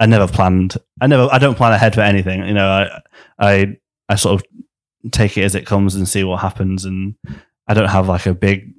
I 0.00 0.06
never 0.06 0.28
planned. 0.28 0.76
I 1.00 1.06
never. 1.06 1.28
I 1.32 1.38
don't 1.38 1.56
plan 1.56 1.72
ahead 1.72 1.94
for 1.94 2.00
anything. 2.00 2.46
You 2.46 2.54
know, 2.54 2.68
I 2.68 3.00
I 3.38 3.76
I 4.08 4.16
sort 4.16 4.40
of 4.40 5.12
take 5.12 5.36
it 5.38 5.44
as 5.44 5.54
it 5.54 5.66
comes 5.66 5.94
and 5.94 6.08
see 6.08 6.24
what 6.24 6.40
happens, 6.40 6.84
and 6.84 7.14
I 7.68 7.74
don't 7.74 7.88
have 7.88 8.08
like 8.08 8.26
a 8.26 8.34
big 8.34 8.73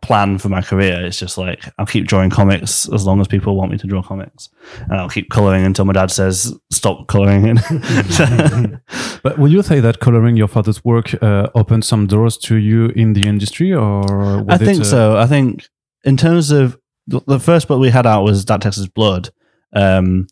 plan 0.00 0.38
for 0.38 0.48
my 0.48 0.62
career. 0.62 1.04
It's 1.04 1.18
just 1.18 1.38
like 1.38 1.64
I'll 1.78 1.86
keep 1.86 2.06
drawing 2.06 2.30
comics 2.30 2.88
as 2.92 3.04
long 3.04 3.20
as 3.20 3.28
people 3.28 3.56
want 3.56 3.72
me 3.72 3.78
to 3.78 3.86
draw 3.86 4.02
comics, 4.02 4.48
and 4.82 4.94
I'll 4.94 5.08
keep 5.08 5.30
coloring 5.30 5.64
until 5.64 5.84
my 5.84 5.92
dad 5.92 6.10
says 6.10 6.56
stop 6.70 7.08
coloring. 7.08 7.58
But 9.22 9.38
would 9.38 9.52
you 9.52 9.62
say 9.62 9.80
that 9.80 10.00
coloring 10.00 10.36
your 10.36 10.48
father's 10.48 10.84
work 10.84 11.20
uh, 11.22 11.48
opened 11.54 11.84
some 11.84 12.06
doors 12.06 12.38
to 12.38 12.56
you 12.56 12.86
in 12.90 13.12
the 13.12 13.26
industry, 13.26 13.74
or 13.74 14.38
I 14.38 14.42
was 14.42 14.62
it, 14.62 14.64
think 14.64 14.80
uh, 14.80 14.84
so. 14.84 15.16
I 15.16 15.26
think 15.26 15.68
in 16.04 16.16
terms 16.16 16.50
of 16.50 16.78
the, 17.06 17.20
the 17.26 17.40
first 17.40 17.68
book 17.68 17.80
we 17.80 17.90
had 17.90 18.06
out 18.06 18.22
was 18.22 18.44
That 18.44 18.62
Texas 18.62 18.86
Blood, 18.86 19.30
um, 19.74 20.28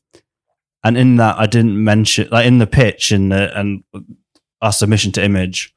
and 0.84 0.96
in 0.96 1.16
that 1.16 1.36
I 1.38 1.46
didn't 1.46 1.82
mention 1.82 2.28
like 2.30 2.46
in 2.46 2.58
the 2.58 2.66
pitch 2.66 3.10
and 3.10 3.32
the, 3.32 3.58
and 3.58 3.82
our 4.62 4.72
submission 4.72 5.12
to 5.12 5.24
Image, 5.24 5.74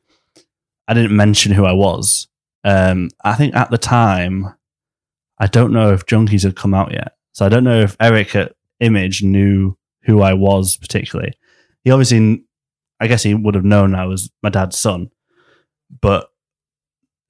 I 0.87 0.93
didn't 0.93 1.15
mention 1.15 1.51
who 1.51 1.65
I 1.65 1.73
was. 1.73 2.28
Um, 2.63 3.09
I 3.23 3.35
think 3.35 3.55
at 3.55 3.71
the 3.71 3.77
time, 3.77 4.53
I 5.37 5.47
don't 5.47 5.71
know 5.71 5.93
if 5.93 6.05
Junkies 6.05 6.43
had 6.43 6.55
come 6.55 6.73
out 6.73 6.91
yet, 6.91 7.13
so 7.31 7.45
I 7.45 7.49
don't 7.49 7.63
know 7.63 7.79
if 7.79 7.95
Eric 7.99 8.35
at 8.35 8.53
Image 8.79 9.23
knew 9.23 9.77
who 10.03 10.21
I 10.21 10.33
was 10.33 10.77
particularly. 10.77 11.33
He 11.83 11.91
obviously, 11.91 12.43
I 12.99 13.07
guess 13.07 13.23
he 13.23 13.33
would 13.33 13.55
have 13.55 13.65
known 13.65 13.95
I 13.95 14.05
was 14.05 14.29
my 14.43 14.49
dad's 14.49 14.77
son, 14.77 15.09
but 16.01 16.29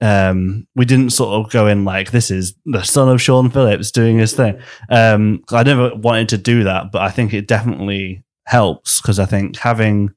um, 0.00 0.66
we 0.74 0.84
didn't 0.84 1.10
sort 1.10 1.44
of 1.44 1.52
go 1.52 1.66
in 1.66 1.84
like 1.84 2.10
this 2.10 2.30
is 2.30 2.54
the 2.64 2.82
son 2.82 3.08
of 3.08 3.20
Sean 3.20 3.50
Phillips 3.50 3.90
doing 3.90 4.18
his 4.18 4.32
thing. 4.32 4.60
Um, 4.88 5.44
I 5.50 5.62
never 5.62 5.94
wanted 5.94 6.30
to 6.30 6.38
do 6.38 6.64
that, 6.64 6.90
but 6.90 7.02
I 7.02 7.10
think 7.10 7.34
it 7.34 7.46
definitely 7.46 8.24
helps 8.46 9.00
because 9.00 9.18
I 9.18 9.26
think 9.26 9.58
having 9.58 10.10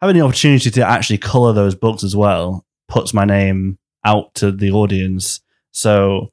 having 0.00 0.16
the 0.16 0.24
opportunity 0.24 0.70
to 0.70 0.86
actually 0.86 1.18
color 1.18 1.52
those 1.52 1.74
books 1.74 2.04
as 2.04 2.14
well 2.14 2.66
puts 2.88 3.14
my 3.14 3.24
name 3.24 3.78
out 4.08 4.34
to 4.34 4.50
the 4.50 4.70
audience. 4.70 5.40
So, 5.70 6.32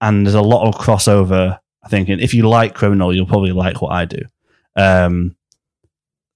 and 0.00 0.26
there's 0.26 0.34
a 0.34 0.42
lot 0.42 0.66
of 0.66 0.80
crossover. 0.80 1.58
I 1.84 1.88
think, 1.88 2.08
and 2.08 2.20
if 2.20 2.32
you 2.32 2.48
like 2.48 2.74
criminal, 2.74 3.14
you'll 3.14 3.26
probably 3.26 3.52
like 3.52 3.82
what 3.82 3.92
I 3.92 4.04
do. 4.04 4.20
Um, 4.76 5.36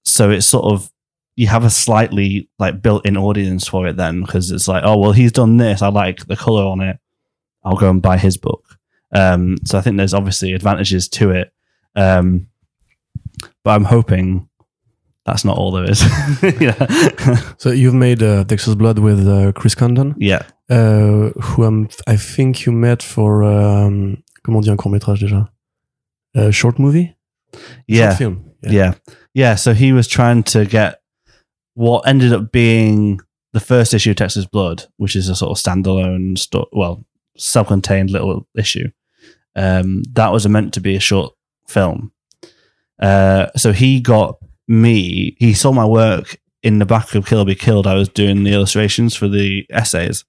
so 0.03 0.29
it's 0.29 0.45
sort 0.45 0.65
of 0.65 0.91
you 1.35 1.47
have 1.47 1.63
a 1.63 1.69
slightly 1.69 2.49
like 2.57 2.81
built-in 2.81 3.15
audience 3.15 3.67
for 3.67 3.87
it 3.87 3.95
then 3.95 4.21
because 4.21 4.51
it's 4.51 4.67
like 4.67 4.83
oh 4.85 4.97
well 4.97 5.11
he's 5.11 5.31
done 5.31 5.57
this 5.57 5.81
i 5.81 5.87
like 5.87 6.25
the 6.25 6.35
color 6.35 6.63
on 6.63 6.81
it 6.81 6.97
i'll 7.63 7.75
go 7.75 7.89
and 7.89 8.01
buy 8.01 8.17
his 8.17 8.37
book 8.37 8.77
um 9.13 9.57
so 9.65 9.77
i 9.77 9.81
think 9.81 9.97
there's 9.97 10.13
obviously 10.13 10.53
advantages 10.53 11.07
to 11.07 11.29
it 11.29 11.53
um 11.95 12.47
but 13.63 13.71
i'm 13.71 13.83
hoping 13.83 14.46
that's 15.27 15.43
not 15.45 15.57
all 15.57 15.71
there 15.71 15.89
is. 15.91 16.01
Yeah. 16.59 16.75
So 17.59 17.71
you've 17.71 17.93
made 17.93 18.23
uh, 18.23 18.43
Texas 18.45 18.75
Blood 18.75 18.99
with 18.99 19.27
uh, 19.27 19.51
Chris 19.51 19.75
Condon, 19.75 20.15
yeah. 20.17 20.43
Uh, 20.69 21.31
who 21.41 21.63
I'm, 21.63 21.89
I 22.07 22.17
think 22.17 22.65
you 22.65 22.71
met 22.71 23.03
for 23.03 23.43
um, 23.43 24.23
comment 24.43 24.57
on 24.57 24.63
dit 24.63 24.71
un 24.71 24.77
court 24.77 24.93
métrage 24.93 25.19
déjà? 25.21 25.47
A 26.35 26.51
short 26.51 26.79
movie, 26.79 27.15
yeah. 27.87 28.09
Short 28.09 28.17
film. 28.17 28.51
yeah. 28.63 28.93
yeah. 29.33 29.55
So 29.55 29.73
he 29.73 29.93
was 29.93 30.07
trying 30.07 30.43
to 30.43 30.65
get 30.65 31.01
what 31.73 32.07
ended 32.07 32.33
up 32.33 32.51
being 32.51 33.19
the 33.53 33.59
first 33.59 33.93
issue 33.93 34.11
of 34.11 34.15
texas 34.17 34.45
blood 34.45 34.83
which 34.97 35.15
is 35.15 35.29
a 35.29 35.35
sort 35.35 35.51
of 35.51 35.63
standalone 35.63 36.37
sto- 36.37 36.67
well 36.71 37.05
self-contained 37.37 38.09
little 38.09 38.47
issue. 38.55 38.89
Um, 39.55 40.03
that 40.13 40.31
was 40.31 40.47
meant 40.47 40.73
to 40.73 40.81
be 40.81 40.95
a 40.95 40.99
short 40.99 41.33
film. 41.67 42.11
Uh, 43.01 43.47
so 43.55 43.71
he 43.73 43.99
got 44.01 44.37
me 44.67 45.35
he 45.39 45.53
saw 45.53 45.71
my 45.71 45.85
work 45.85 46.37
in 46.63 46.79
the 46.79 46.85
back 46.85 47.13
of 47.15 47.25
kill 47.25 47.45
be 47.45 47.55
killed 47.55 47.87
i 47.87 47.93
was 47.93 48.09
doing 48.09 48.43
the 48.43 48.53
illustrations 48.53 49.15
for 49.15 49.27
the 49.27 49.65
essays 49.69 50.25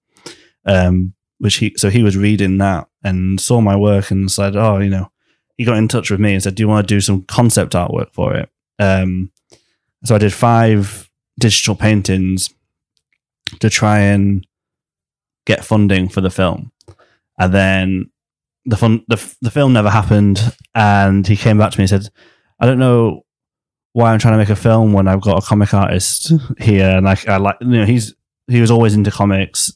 um, 0.67 1.15
which 1.39 1.57
he 1.57 1.73
so 1.77 1.89
he 1.89 2.03
was 2.03 2.17
reading 2.17 2.59
that 2.59 2.87
and 3.03 3.41
saw 3.41 3.61
my 3.61 3.75
work 3.75 4.11
and 4.11 4.31
said 4.31 4.55
oh 4.55 4.79
you 4.79 4.91
know 4.91 5.11
he 5.57 5.65
got 5.65 5.79
in 5.79 5.89
touch 5.89 6.11
with 6.11 6.21
me 6.21 6.35
and 6.35 6.43
said 6.43 6.55
do 6.55 6.63
you 6.63 6.69
want 6.69 6.87
to 6.87 6.95
do 6.95 7.01
some 7.01 7.23
concept 7.23 7.73
artwork 7.73 8.13
for 8.13 8.35
it 8.35 8.51
um, 8.79 9.31
so 10.05 10.15
I 10.15 10.19
did 10.19 10.33
five 10.33 11.11
digital 11.39 11.75
paintings 11.75 12.51
to 13.61 13.71
try 13.71 14.01
and 14.01 14.47
get 15.47 15.65
funding 15.65 16.09
for 16.09 16.21
the 16.21 16.31
film, 16.31 16.73
and 17.39 17.53
then 17.53 18.11
the 18.65 18.77
fun 18.77 19.05
the 19.09 19.35
the 19.41 19.51
film 19.51 19.73
never 19.73 19.91
happened. 19.91 20.41
And 20.75 21.27
he 21.27 21.37
came 21.37 21.59
back 21.59 21.73
to 21.73 21.79
me 21.79 21.85
and 21.85 21.91
said, 21.91 22.13
"I 22.61 22.67
don't 22.67 22.79
know 22.79 23.25
why 23.99 24.13
I'm 24.13 24.21
trying 24.21 24.35
to 24.35 24.39
make 24.39 24.49
a 24.49 24.57
film 24.57 24.93
when 24.93 25.09
I've 25.09 25.21
got 25.21 25.43
a 25.43 25.47
comic 25.47 25.75
artist 25.75 26.33
here, 26.59 26.89
and 26.89 27.09
I, 27.09 27.19
I 27.27 27.39
like 27.39 27.57
you 27.61 27.67
know 27.67 27.85
he's 27.85 28.15
he 28.47 28.61
was 28.61 28.71
always 28.71 28.95
into 28.95 29.11
comics. 29.11 29.73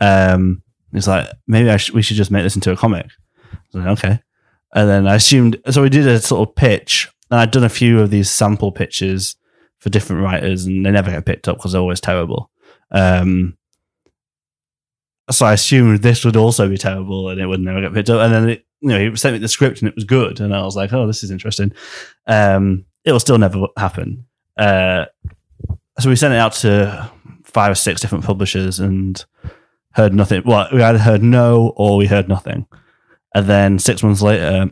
Um, 0.00 0.62
he's 0.92 1.08
like 1.08 1.28
maybe 1.48 1.68
I 1.68 1.76
sh- 1.76 1.90
we 1.90 2.02
should 2.02 2.16
just 2.16 2.30
make 2.30 2.44
this 2.44 2.54
into 2.54 2.70
a 2.70 2.76
comic. 2.76 3.08
Like, 3.72 3.98
okay, 3.98 4.20
and 4.74 4.88
then 4.88 5.08
I 5.08 5.16
assumed 5.16 5.60
so 5.70 5.82
we 5.82 5.88
did 5.88 6.06
a 6.06 6.20
sort 6.20 6.48
of 6.48 6.54
pitch 6.54 7.08
and 7.30 7.40
I'd 7.40 7.50
done 7.50 7.64
a 7.64 7.68
few 7.68 8.00
of 8.00 8.10
these 8.10 8.30
sample 8.30 8.70
pitches 8.70 9.34
for 9.78 9.90
different 9.90 10.22
writers, 10.22 10.64
and 10.64 10.86
they 10.86 10.90
never 10.90 11.10
get 11.10 11.26
picked 11.26 11.48
up 11.48 11.56
because 11.56 11.72
they're 11.72 11.80
always 11.80 12.00
terrible. 12.00 12.50
Um, 12.92 13.56
so 15.30 15.46
I 15.46 15.52
assumed 15.52 16.02
this 16.02 16.24
would 16.24 16.36
also 16.36 16.68
be 16.68 16.78
terrible, 16.78 17.28
and 17.28 17.40
it 17.40 17.46
would 17.46 17.60
never 17.60 17.80
get 17.80 17.92
picked 17.92 18.10
up. 18.10 18.20
And 18.20 18.32
then 18.32 18.48
it, 18.50 18.66
you 18.80 18.88
know, 18.88 18.98
he 18.98 19.16
sent 19.16 19.34
me 19.34 19.40
the 19.40 19.48
script, 19.48 19.80
and 19.80 19.88
it 19.88 19.94
was 19.94 20.04
good, 20.04 20.40
and 20.40 20.54
I 20.54 20.62
was 20.62 20.76
like, 20.76 20.92
"Oh, 20.92 21.08
this 21.08 21.22
is 21.22 21.30
interesting." 21.30 21.72
Um, 22.26 22.84
it 23.08 23.12
will 23.12 23.20
still 23.20 23.38
never 23.38 23.66
happen. 23.76 24.26
Uh, 24.56 25.06
so 25.98 26.10
we 26.10 26.16
sent 26.16 26.34
it 26.34 26.38
out 26.38 26.52
to 26.52 27.10
five 27.44 27.72
or 27.72 27.74
six 27.74 28.00
different 28.00 28.24
publishers, 28.24 28.78
and 28.78 29.24
heard 29.92 30.14
nothing. 30.14 30.42
Well, 30.44 30.68
we 30.72 30.82
either 30.82 30.98
heard 30.98 31.22
no 31.22 31.72
or 31.76 31.96
we 31.96 32.06
heard 32.06 32.28
nothing. 32.28 32.66
And 33.34 33.46
then 33.46 33.78
six 33.78 34.02
months 34.02 34.22
later, 34.22 34.70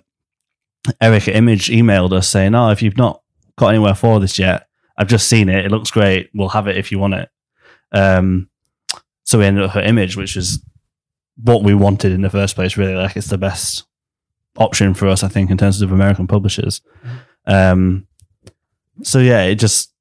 Eric 1.00 1.28
Image 1.28 1.68
emailed 1.68 2.12
us 2.12 2.28
saying, 2.28 2.54
"Oh, 2.54 2.70
if 2.70 2.82
you've 2.82 2.98
not 2.98 3.22
got 3.56 3.68
anywhere 3.68 3.94
for 3.94 4.20
this 4.20 4.38
yet, 4.38 4.68
I've 4.98 5.08
just 5.08 5.28
seen 5.28 5.48
it. 5.48 5.64
It 5.64 5.70
looks 5.70 5.90
great. 5.90 6.30
We'll 6.34 6.50
have 6.50 6.68
it 6.68 6.76
if 6.76 6.92
you 6.92 6.98
want 6.98 7.14
it." 7.14 7.28
Um, 7.92 8.50
so 9.24 9.38
we 9.38 9.46
ended 9.46 9.64
up 9.64 9.76
at 9.76 9.86
Image, 9.86 10.16
which 10.16 10.36
is 10.36 10.62
what 11.42 11.62
we 11.62 11.74
wanted 11.74 12.12
in 12.12 12.20
the 12.20 12.30
first 12.30 12.54
place. 12.54 12.76
Really, 12.76 12.94
like 12.94 13.16
it's 13.16 13.28
the 13.28 13.38
best 13.38 13.84
option 14.58 14.94
for 14.94 15.08
us, 15.08 15.22
I 15.22 15.28
think, 15.28 15.50
in 15.50 15.58
terms 15.58 15.80
of 15.82 15.92
American 15.92 16.26
publishers. 16.26 16.82
Um, 17.46 18.05
so 19.02 19.18
yeah, 19.18 19.42
it 19.42 19.56
just 19.56 19.92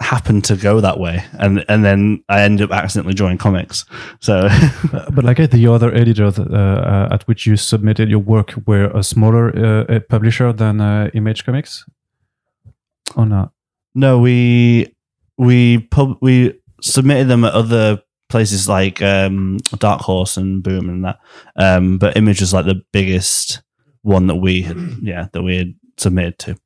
happened 0.00 0.44
to 0.44 0.56
go 0.56 0.80
that 0.80 0.98
way, 0.98 1.24
and 1.38 1.64
and 1.68 1.84
then 1.84 2.24
I 2.28 2.42
ended 2.42 2.70
up 2.70 2.76
accidentally 2.76 3.14
drawing 3.14 3.38
comics. 3.38 3.84
So 4.20 4.48
Uh, 4.92 5.10
but 5.10 5.24
like 5.24 5.40
uh, 5.40 5.46
the 5.46 5.66
other 5.68 5.94
editors 5.94 6.38
uh, 6.38 6.42
uh, 6.42 7.14
at 7.14 7.22
which 7.26 7.46
you 7.46 7.56
submitted 7.56 8.10
your 8.10 8.18
work 8.18 8.54
were 8.66 8.90
a 8.94 9.02
smaller 9.02 9.48
uh, 9.56 10.00
publisher 10.08 10.52
than 10.52 10.80
uh, 10.80 11.10
Image 11.14 11.44
Comics, 11.44 11.86
or 13.16 13.24
not? 13.26 13.52
No, 13.94 14.18
we 14.18 14.94
we 15.38 15.78
pub 15.78 16.18
we 16.20 16.60
submitted 16.82 17.28
them 17.28 17.44
at 17.44 17.54
other 17.54 18.02
places 18.28 18.68
like 18.68 19.00
um, 19.02 19.58
Dark 19.78 20.00
Horse 20.00 20.36
and 20.36 20.62
Boom 20.62 20.88
and 20.88 21.04
that. 21.04 21.18
Um, 21.56 21.98
but 21.98 22.16
Image 22.16 22.40
was 22.40 22.52
like 22.52 22.64
the 22.64 22.82
biggest 22.92 23.62
one 24.02 24.26
that 24.26 24.36
we 24.36 24.62
had, 24.62 24.76
yeah, 25.02 25.28
that 25.32 25.42
we 25.42 25.56
had 25.56 25.74
submitted 25.96 26.38
to. 26.40 26.56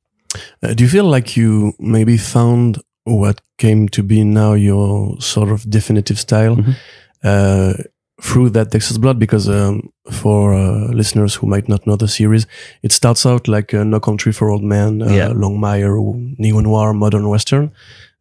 Uh, 0.63 0.73
do 0.73 0.83
you 0.83 0.89
feel 0.89 1.05
like 1.05 1.35
you 1.37 1.73
maybe 1.79 2.17
found 2.17 2.77
what 3.05 3.41
came 3.57 3.87
to 3.89 4.03
be 4.03 4.23
now 4.23 4.53
your 4.53 5.15
sort 5.21 5.49
of 5.51 5.63
definitive 5.69 6.17
style 6.19 6.55
Mhm. 6.57 6.75
uh, 7.23 7.73
through 8.21 8.49
that 8.51 8.71
Texas 8.71 8.97
Blood? 8.97 9.17
Because 9.19 9.47
um, 9.49 9.89
for 10.11 10.53
uh, 10.53 10.91
listeners 10.93 11.35
who 11.35 11.47
might 11.47 11.67
not 11.69 11.85
know 11.85 11.95
the 11.97 12.07
series, 12.07 12.45
it 12.83 12.91
starts 12.91 13.25
out 13.25 13.47
like 13.47 13.73
uh, 13.73 13.83
No 13.83 13.99
Country 13.99 14.31
for 14.33 14.49
Old 14.49 14.63
Men, 14.63 15.01
uh, 15.01 15.09
Yeah. 15.11 15.29
Longmire, 15.33 15.95
neo 16.37 16.59
noir, 16.61 16.93
modern 16.93 17.27
western. 17.29 17.71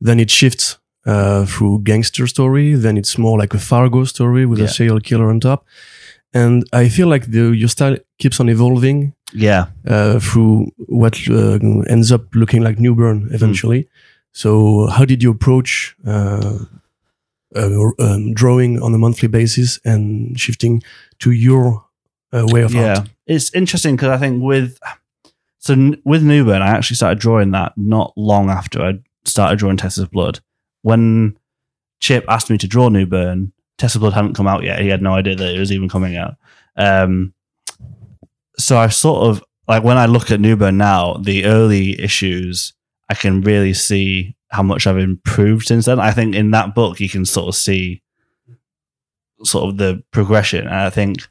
Then 0.00 0.20
it 0.20 0.30
shifts 0.30 0.78
uh, 1.06 1.44
through 1.46 1.80
gangster 1.84 2.26
story. 2.26 2.74
Then 2.74 2.96
it's 2.96 3.16
more 3.18 3.38
like 3.40 3.54
a 3.54 3.58
Fargo 3.60 4.04
story 4.04 4.44
with 4.46 4.58
a 4.60 4.68
serial 4.68 5.00
killer 5.00 5.28
on 5.30 5.40
top. 5.40 5.64
And 6.34 6.64
I 6.72 6.88
feel 6.88 7.08
like 7.08 7.26
the 7.30 7.52
your 7.52 7.68
style 7.68 7.96
keeps 8.18 8.40
on 8.40 8.48
evolving 8.48 9.12
Yeah, 9.32 9.66
uh, 9.86 10.20
through 10.20 10.72
what 10.78 11.18
uh, 11.28 11.58
ends 11.88 12.12
up 12.12 12.34
looking 12.34 12.62
like 12.62 12.78
Newburn 12.78 13.28
eventually. 13.32 13.88
So, 14.32 14.86
how 14.86 15.04
did 15.04 15.22
you 15.22 15.30
approach 15.30 15.96
uh, 16.06 16.58
uh, 17.54 17.90
um, 17.98 18.34
drawing 18.34 18.80
on 18.82 18.94
a 18.94 18.98
monthly 18.98 19.28
basis 19.28 19.80
and 19.84 20.38
shifting 20.38 20.82
to 21.20 21.30
your 21.30 21.84
uh, 22.32 22.46
way 22.48 22.62
of 22.62 22.74
yeah. 22.74 22.98
art? 22.98 23.08
It's 23.26 23.52
interesting 23.54 23.96
because 23.96 24.10
I 24.10 24.18
think 24.18 24.42
with 24.42 24.78
so 25.58 25.72
n- 25.72 26.00
with 26.04 26.22
Newburn, 26.22 26.62
I 26.62 26.68
actually 26.68 26.96
started 26.96 27.18
drawing 27.18 27.50
that 27.50 27.72
not 27.76 28.12
long 28.16 28.50
after 28.50 28.82
I 28.82 29.00
started 29.24 29.58
drawing 29.58 29.76
Texas 29.76 30.06
Blood. 30.06 30.40
When 30.82 31.36
Chip 32.00 32.24
asked 32.28 32.50
me 32.50 32.58
to 32.58 32.68
draw 32.68 32.88
Newburn, 32.88 33.52
Texas 33.78 33.98
Blood 33.98 34.12
hadn't 34.12 34.34
come 34.34 34.46
out 34.46 34.62
yet. 34.62 34.80
He 34.80 34.88
had 34.88 35.02
no 35.02 35.14
idea 35.14 35.34
that 35.34 35.54
it 35.54 35.58
was 35.58 35.72
even 35.72 35.88
coming 35.88 36.16
out. 36.16 36.36
Um, 36.76 37.32
so 38.58 38.78
I 38.78 38.88
sort 38.88 39.26
of 39.26 39.42
like 39.68 39.82
when 39.82 39.98
I 39.98 40.06
look 40.06 40.30
at 40.30 40.40
Newburn 40.40 40.76
now, 40.76 41.14
the 41.14 41.44
early 41.44 42.00
issues, 42.00 42.72
I 43.08 43.14
can 43.14 43.40
really 43.40 43.74
see 43.74 44.36
how 44.50 44.62
much 44.62 44.86
I've 44.86 44.98
improved 44.98 45.66
since 45.66 45.86
then. 45.86 45.98
I 45.98 46.12
think 46.12 46.34
in 46.34 46.52
that 46.52 46.74
book, 46.74 47.00
you 47.00 47.08
can 47.08 47.24
sort 47.24 47.48
of 47.48 47.54
see 47.54 48.02
sort 49.42 49.68
of 49.68 49.76
the 49.76 50.02
progression. 50.12 50.66
And 50.66 50.74
I 50.74 50.90
think 50.90 51.26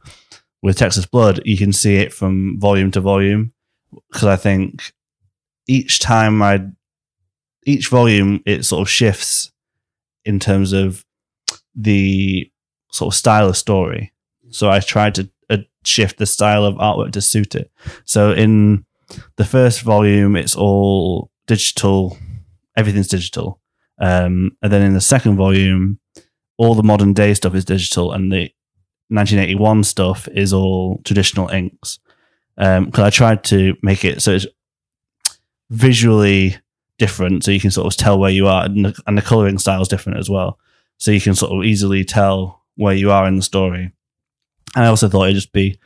with 0.61 0.77
Texas 0.77 1.05
Blood, 1.05 1.41
you 1.45 1.57
can 1.57 1.71
see 1.71 1.97
it 1.97 2.13
from 2.13 2.59
volume 2.59 2.91
to 2.91 3.01
volume 3.01 3.53
because 4.11 4.27
I 4.27 4.35
think 4.35 4.93
each 5.67 5.99
time 5.99 6.41
I, 6.41 6.65
each 7.65 7.87
volume, 7.87 8.41
it 8.45 8.65
sort 8.65 8.81
of 8.81 8.89
shifts 8.89 9.51
in 10.25 10.39
terms 10.39 10.73
of 10.73 11.05
the 11.73 12.51
sort 12.91 13.13
of 13.13 13.17
style 13.17 13.49
of 13.49 13.57
story. 13.57 14.11
So 14.49 14.69
I 14.69 14.79
tried 14.79 15.15
to 15.15 15.29
shift 15.85 16.17
the 16.17 16.25
style 16.25 16.65
of 16.65 16.75
artwork 16.75 17.11
to 17.13 17.21
suit 17.21 17.55
it. 17.55 17.71
So 18.05 18.31
in 18.31 18.85
the 19.35 19.45
first 19.45 19.81
volume, 19.81 20.35
it's 20.35 20.55
all 20.55 21.29
digital, 21.47 22.17
everything's 22.75 23.07
digital. 23.07 23.59
Um, 23.99 24.57
and 24.61 24.71
then 24.71 24.81
in 24.81 24.93
the 24.93 25.01
second 25.01 25.37
volume, 25.37 25.99
all 26.57 26.75
the 26.75 26.83
modern 26.83 27.13
day 27.13 27.33
stuff 27.33 27.55
is 27.55 27.65
digital, 27.65 28.13
and 28.13 28.31
the 28.31 28.51
1981 29.09 29.83
stuff 29.83 30.27
is 30.29 30.53
all 30.53 31.01
traditional 31.03 31.49
inks. 31.49 31.99
Because 32.55 32.99
I 32.99 33.09
tried 33.09 33.43
to 33.45 33.75
make 33.83 34.05
it 34.05 34.21
so 34.21 34.31
it's 34.31 34.47
visually 35.69 36.57
different, 36.97 37.43
so 37.43 37.51
you 37.51 37.59
can 37.59 37.71
sort 37.71 37.87
of 37.87 37.97
tell 37.97 38.17
where 38.17 38.31
you 38.31 38.47
are, 38.47 38.65
and 38.65 38.85
the, 38.85 39.01
and 39.05 39.17
the 39.17 39.21
coloring 39.21 39.57
style 39.57 39.81
is 39.81 39.87
different 39.87 40.19
as 40.19 40.29
well, 40.29 40.57
so 40.97 41.11
you 41.11 41.19
can 41.19 41.35
sort 41.35 41.51
of 41.51 41.65
easily 41.65 42.05
tell 42.05 42.63
where 42.75 42.95
you 42.95 43.11
are 43.11 43.27
in 43.27 43.35
the 43.35 43.41
story. 43.41 43.91
And 44.75 44.83
I 44.83 44.87
also 44.87 45.07
thought 45.07 45.23
it'd 45.23 45.35
just 45.35 45.53
be 45.53 45.79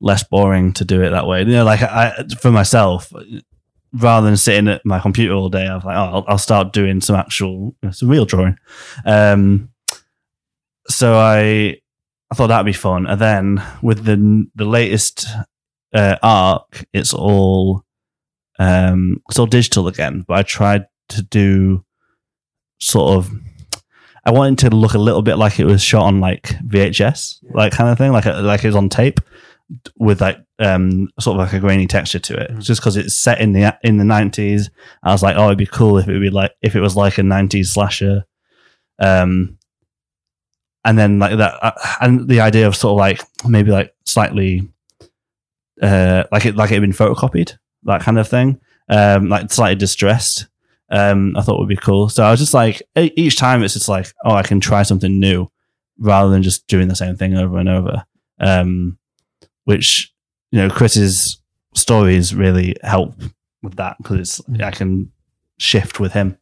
less 0.00 0.22
boring 0.22 0.74
to 0.74 0.84
do 0.84 1.02
it 1.02 1.10
that 1.10 1.26
way. 1.26 1.40
You 1.40 1.46
know, 1.46 1.64
like 1.64 1.82
I, 1.82 2.12
for 2.38 2.50
myself, 2.50 3.10
rather 3.92 4.26
than 4.26 4.36
sitting 4.36 4.68
at 4.68 4.84
my 4.84 5.00
computer 5.00 5.32
all 5.32 5.48
day, 5.48 5.66
I 5.66 5.74
was 5.74 5.84
like, 5.84 5.96
oh, 5.96 6.00
I'll, 6.00 6.24
I'll 6.28 6.38
start 6.38 6.74
doing 6.74 7.00
some 7.00 7.16
actual, 7.16 7.74
you 7.82 7.88
know, 7.88 7.90
some 7.92 8.10
real 8.10 8.26
drawing. 8.26 8.58
Um, 9.06 9.70
so 10.88 11.16
I, 11.16 11.80
I 12.30 12.34
thought 12.34 12.48
that'd 12.48 12.66
be 12.66 12.72
fun. 12.74 13.06
And 13.06 13.20
then 13.20 13.62
with 13.82 14.04
the 14.04 14.46
the 14.54 14.66
latest 14.66 15.26
uh, 15.94 16.16
arc, 16.22 16.84
it's 16.92 17.14
all, 17.14 17.84
um, 18.58 19.22
it's 19.30 19.38
all 19.38 19.46
digital 19.46 19.88
again. 19.88 20.24
But 20.28 20.38
I 20.38 20.42
tried 20.42 20.86
to 21.08 21.22
do 21.22 21.84
sort 22.78 23.16
of. 23.16 23.30
I 24.26 24.32
wanted 24.32 24.58
to 24.68 24.76
look 24.76 24.94
a 24.94 24.98
little 24.98 25.22
bit 25.22 25.36
like 25.36 25.60
it 25.60 25.66
was 25.66 25.80
shot 25.80 26.02
on 26.02 26.18
like 26.18 26.48
VHS, 26.66 27.44
like 27.54 27.72
kind 27.72 27.88
of 27.88 27.96
thing, 27.96 28.10
like 28.10 28.26
like 28.26 28.64
it 28.64 28.66
was 28.66 28.74
on 28.74 28.88
tape 28.88 29.20
with 29.98 30.20
like 30.20 30.38
um 30.58 31.08
sort 31.20 31.36
of 31.36 31.46
like 31.46 31.52
a 31.52 31.60
grainy 31.60 31.86
texture 31.86 32.18
to 32.18 32.34
it. 32.34 32.58
Just 32.58 32.80
because 32.80 32.96
it's 32.96 33.14
set 33.14 33.40
in 33.40 33.52
the 33.52 33.78
in 33.84 33.98
the 33.98 34.04
nineties, 34.04 34.68
I 35.04 35.12
was 35.12 35.22
like, 35.22 35.36
oh, 35.36 35.46
it'd 35.46 35.58
be 35.58 35.66
cool 35.66 35.96
if 35.98 36.08
it 36.08 36.12
would 36.12 36.20
be 36.20 36.30
like 36.30 36.50
if 36.60 36.74
it 36.74 36.80
was 36.80 36.96
like 36.96 37.18
a 37.18 37.22
nineties 37.22 37.72
slasher. 37.72 38.24
Um, 38.98 39.58
and 40.84 40.98
then 40.98 41.20
like 41.20 41.38
that, 41.38 41.54
uh, 41.62 41.94
and 42.00 42.28
the 42.28 42.40
idea 42.40 42.66
of 42.66 42.74
sort 42.74 42.92
of 42.92 42.98
like 42.98 43.22
maybe 43.46 43.70
like 43.70 43.94
slightly, 44.04 44.68
uh, 45.80 46.24
like 46.32 46.46
it 46.46 46.56
like 46.56 46.72
it 46.72 46.74
had 46.74 46.82
been 46.82 46.90
photocopied, 46.90 47.56
that 47.84 48.00
kind 48.00 48.18
of 48.18 48.26
thing, 48.26 48.60
um, 48.88 49.28
like 49.28 49.52
slightly 49.52 49.76
distressed. 49.76 50.48
Um, 50.90 51.36
I 51.36 51.42
thought 51.42 51.58
would 51.58 51.68
be 51.68 51.76
cool. 51.76 52.08
So 52.08 52.24
I 52.24 52.30
was 52.30 52.38
just 52.40 52.54
like, 52.54 52.80
each 52.96 53.36
time 53.36 53.62
it's 53.64 53.74
just 53.74 53.88
like, 53.88 54.12
oh, 54.24 54.34
I 54.34 54.42
can 54.42 54.60
try 54.60 54.82
something 54.84 55.18
new 55.18 55.50
rather 55.98 56.30
than 56.30 56.42
just 56.42 56.66
doing 56.68 56.88
the 56.88 56.94
same 56.94 57.16
thing 57.16 57.36
over 57.36 57.58
and 57.58 57.68
over. 57.68 58.04
Um, 58.38 58.98
which 59.64 60.12
you 60.52 60.60
know 60.60 60.70
Chris's 60.70 61.38
stories 61.74 62.34
really 62.34 62.76
help 62.82 63.14
with 63.62 63.76
that 63.76 63.96
because 63.98 64.20
it's 64.20 64.60
I 64.60 64.70
can 64.70 65.10
shift 65.58 65.98
with 65.98 66.12
him. 66.12 66.38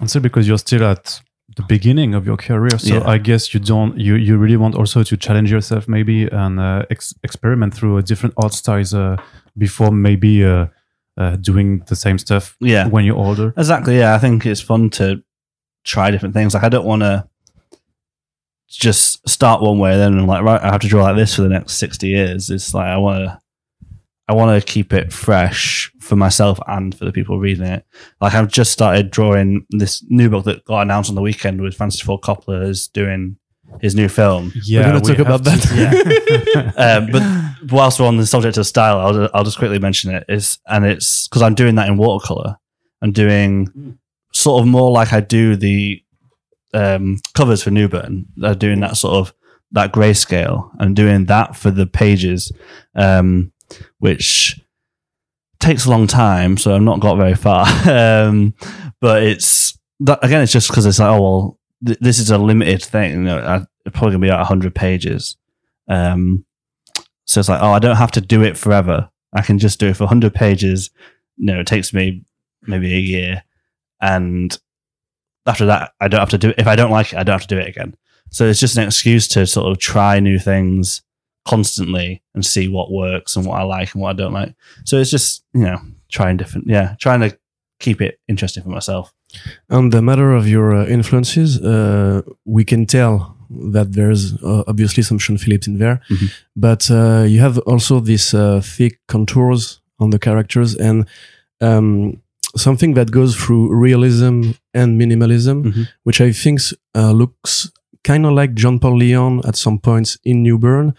And 0.00 0.10
so 0.10 0.20
because 0.20 0.48
you're 0.48 0.58
still 0.58 0.84
at 0.84 1.20
the 1.56 1.62
beginning 1.62 2.14
of 2.14 2.24
your 2.26 2.36
career, 2.36 2.78
so 2.78 2.94
Yeah. 2.94 3.08
I 3.08 3.18
guess 3.18 3.52
you 3.52 3.60
don't 3.60 3.98
you 3.98 4.14
you 4.14 4.38
really 4.38 4.56
want 4.56 4.74
also 4.74 5.02
to 5.02 5.16
challenge 5.16 5.50
yourself 5.50 5.88
maybe 5.88 6.26
and 6.26 6.58
uh, 6.58 6.84
ex- 6.90 7.14
experiment 7.22 7.74
through 7.74 7.98
a 7.98 8.02
different 8.02 8.34
art 8.42 8.54
styles 8.54 8.94
uh, 8.94 9.16
before 9.58 9.90
maybe 9.90 10.44
uh, 10.44 10.66
uh, 11.16 11.36
doing 11.36 11.80
the 11.86 11.96
same 11.96 12.18
stuff 12.18 12.56
Yeah, 12.60 12.88
when 12.88 13.04
you're 13.04 13.16
older. 13.16 13.52
exactly. 13.56 13.98
Yeah, 13.98 14.14
I 14.14 14.18
think 14.18 14.44
it's 14.46 14.60
fun 14.60 14.90
to 14.90 15.22
try 15.84 16.10
different 16.10 16.34
things. 16.34 16.54
Like 16.54 16.64
I 16.64 16.68
don't 16.68 16.86
want 16.86 17.02
to 17.02 17.28
just 18.68 19.26
start 19.28 19.62
one 19.62 19.78
way, 19.78 19.96
then 19.96 20.18
I'm 20.18 20.26
like 20.26 20.42
right, 20.42 20.60
I 20.60 20.72
have 20.72 20.80
to 20.80 20.88
draw 20.88 21.04
like 21.04 21.16
this 21.16 21.34
for 21.36 21.42
the 21.42 21.48
next 21.48 21.74
sixty 21.74 22.08
years. 22.08 22.50
It's 22.50 22.74
like 22.74 22.86
I 22.86 22.96
want 22.96 23.24
to. 23.24 23.40
I 24.26 24.32
want 24.32 24.58
to 24.58 24.66
keep 24.72 24.94
it 24.94 25.12
fresh 25.12 25.92
for 26.00 26.16
myself 26.16 26.58
and 26.66 26.96
for 26.96 27.04
the 27.04 27.12
people 27.12 27.38
reading 27.38 27.66
it. 27.66 27.84
Like 28.22 28.32
I've 28.32 28.48
just 28.48 28.72
started 28.72 29.10
drawing 29.10 29.66
this 29.68 30.02
new 30.08 30.30
book 30.30 30.46
that 30.46 30.64
got 30.64 30.80
announced 30.80 31.10
on 31.10 31.14
the 31.14 31.20
weekend 31.20 31.60
with 31.60 31.74
Francis 31.76 32.00
Ford 32.00 32.22
Coppola 32.22 32.66
is 32.66 32.88
doing 32.88 33.36
his 33.82 33.94
new 33.94 34.08
film. 34.08 34.50
Yeah, 34.64 34.84
gonna 34.84 35.00
we 35.00 35.14
talk 35.14 35.18
about 35.18 35.44
to- 35.44 36.72
um, 36.78 37.08
but 37.12 37.22
whilst 37.70 38.00
we're 38.00 38.06
on 38.06 38.16
the 38.16 38.26
subject 38.26 38.56
of 38.56 38.66
style, 38.66 39.00
I'll, 39.00 39.30
I'll 39.34 39.44
just 39.44 39.58
quickly 39.58 39.78
mention 39.78 40.14
it. 40.14 40.24
Is 40.28 40.58
and 40.66 40.84
it's 40.84 41.28
because 41.28 41.42
I'm 41.42 41.54
doing 41.54 41.74
that 41.76 41.88
in 41.88 41.96
watercolor. 41.96 42.56
I'm 43.02 43.12
doing 43.12 43.98
sort 44.32 44.60
of 44.60 44.66
more 44.66 44.90
like 44.90 45.12
I 45.12 45.20
do 45.20 45.56
the 45.56 46.02
um, 46.72 47.18
covers 47.34 47.62
for 47.62 47.70
Newburn. 47.70 48.26
I'm 48.42 48.58
doing 48.58 48.80
that 48.80 48.96
sort 48.96 49.14
of 49.14 49.34
that 49.72 49.92
grayscale. 49.92 50.70
I'm 50.78 50.94
doing 50.94 51.26
that 51.26 51.56
for 51.56 51.70
the 51.70 51.86
pages, 51.86 52.52
um, 52.94 53.52
which 53.98 54.60
takes 55.60 55.86
a 55.86 55.90
long 55.90 56.06
time. 56.06 56.56
So 56.56 56.74
I've 56.74 56.82
not 56.82 57.00
got 57.00 57.16
very 57.16 57.34
far. 57.34 57.66
um, 57.88 58.54
but 59.00 59.22
it's 59.22 59.78
that, 60.00 60.24
again, 60.24 60.42
it's 60.42 60.52
just 60.52 60.68
because 60.68 60.86
it's 60.86 60.98
like, 60.98 61.10
oh 61.10 61.22
well, 61.22 61.58
th- 61.86 61.98
this 62.00 62.18
is 62.18 62.30
a 62.30 62.38
limited 62.38 62.82
thing. 62.82 63.12
You 63.12 63.20
know, 63.20 63.38
I, 63.38 63.56
it's 63.84 63.96
probably 63.96 64.12
gonna 64.12 64.18
be 64.20 64.28
about 64.28 64.46
hundred 64.46 64.74
pages. 64.74 65.36
Um, 65.88 66.44
so 67.24 67.40
it's 67.40 67.48
like, 67.48 67.62
oh, 67.62 67.72
I 67.72 67.78
don't 67.78 67.96
have 67.96 68.12
to 68.12 68.20
do 68.20 68.42
it 68.42 68.56
forever. 68.56 69.10
I 69.32 69.42
can 69.42 69.58
just 69.58 69.80
do 69.80 69.88
it 69.88 69.96
for 69.96 70.04
100 70.04 70.34
pages. 70.34 70.90
No, 71.38 71.60
it 71.60 71.66
takes 71.66 71.92
me 71.92 72.24
maybe 72.62 72.94
a 72.94 72.98
year. 72.98 73.42
And 74.00 74.56
after 75.46 75.66
that, 75.66 75.92
I 76.00 76.08
don't 76.08 76.20
have 76.20 76.30
to 76.30 76.38
do 76.38 76.50
it. 76.50 76.56
If 76.58 76.66
I 76.66 76.76
don't 76.76 76.90
like 76.90 77.12
it, 77.12 77.18
I 77.18 77.22
don't 77.22 77.34
have 77.34 77.46
to 77.46 77.54
do 77.54 77.60
it 77.60 77.68
again. 77.68 77.96
So 78.30 78.46
it's 78.46 78.60
just 78.60 78.76
an 78.76 78.86
excuse 78.86 79.28
to 79.28 79.46
sort 79.46 79.70
of 79.70 79.78
try 79.78 80.20
new 80.20 80.38
things 80.38 81.02
constantly 81.46 82.22
and 82.34 82.44
see 82.44 82.68
what 82.68 82.90
works 82.90 83.36
and 83.36 83.46
what 83.46 83.60
I 83.60 83.62
like 83.62 83.94
and 83.94 84.02
what 84.02 84.10
I 84.10 84.14
don't 84.14 84.32
like. 84.32 84.54
So 84.84 84.98
it's 84.98 85.10
just, 85.10 85.44
you 85.52 85.62
know, 85.62 85.78
trying 86.10 86.36
different, 86.36 86.66
yeah, 86.68 86.96
trying 86.98 87.20
to 87.20 87.36
keep 87.80 88.00
it 88.00 88.18
interesting 88.28 88.62
for 88.62 88.70
myself. 88.70 89.12
On 89.70 89.90
the 89.90 90.00
matter 90.00 90.32
of 90.32 90.48
your 90.48 90.74
uh, 90.74 90.86
influences, 90.86 91.60
uh, 91.60 92.22
we 92.44 92.64
can 92.64 92.86
tell 92.86 93.33
that 93.72 93.92
there's 93.92 94.34
uh, 94.42 94.62
obviously 94.66 95.02
some 95.02 95.18
Sean 95.18 95.38
Phillips 95.38 95.66
in 95.66 95.78
there, 95.78 96.00
Mhm. 96.10 96.28
but 96.56 96.90
uh, 96.90 97.24
you 97.28 97.40
have 97.40 97.58
also 97.66 98.00
these 98.00 98.34
uh, 98.34 98.60
thick 98.62 98.98
contours 99.08 99.80
on 99.98 100.10
the 100.10 100.18
characters 100.18 100.74
and 100.76 101.06
um, 101.60 102.20
something 102.56 102.94
that 102.94 103.10
goes 103.10 103.34
through 103.36 103.74
realism 103.74 104.50
and 104.72 105.00
minimalism, 105.00 105.62
Mhm. 105.64 105.86
which 106.04 106.20
I 106.20 106.32
think 106.32 106.60
uh, 106.94 107.12
looks 107.12 107.70
kind 108.02 108.26
of 108.26 108.32
like 108.32 108.54
John 108.54 108.78
Paul 108.78 108.98
Leon 108.98 109.40
at 109.46 109.56
some 109.56 109.78
points 109.78 110.18
in 110.24 110.42
Newburn, 110.42 110.92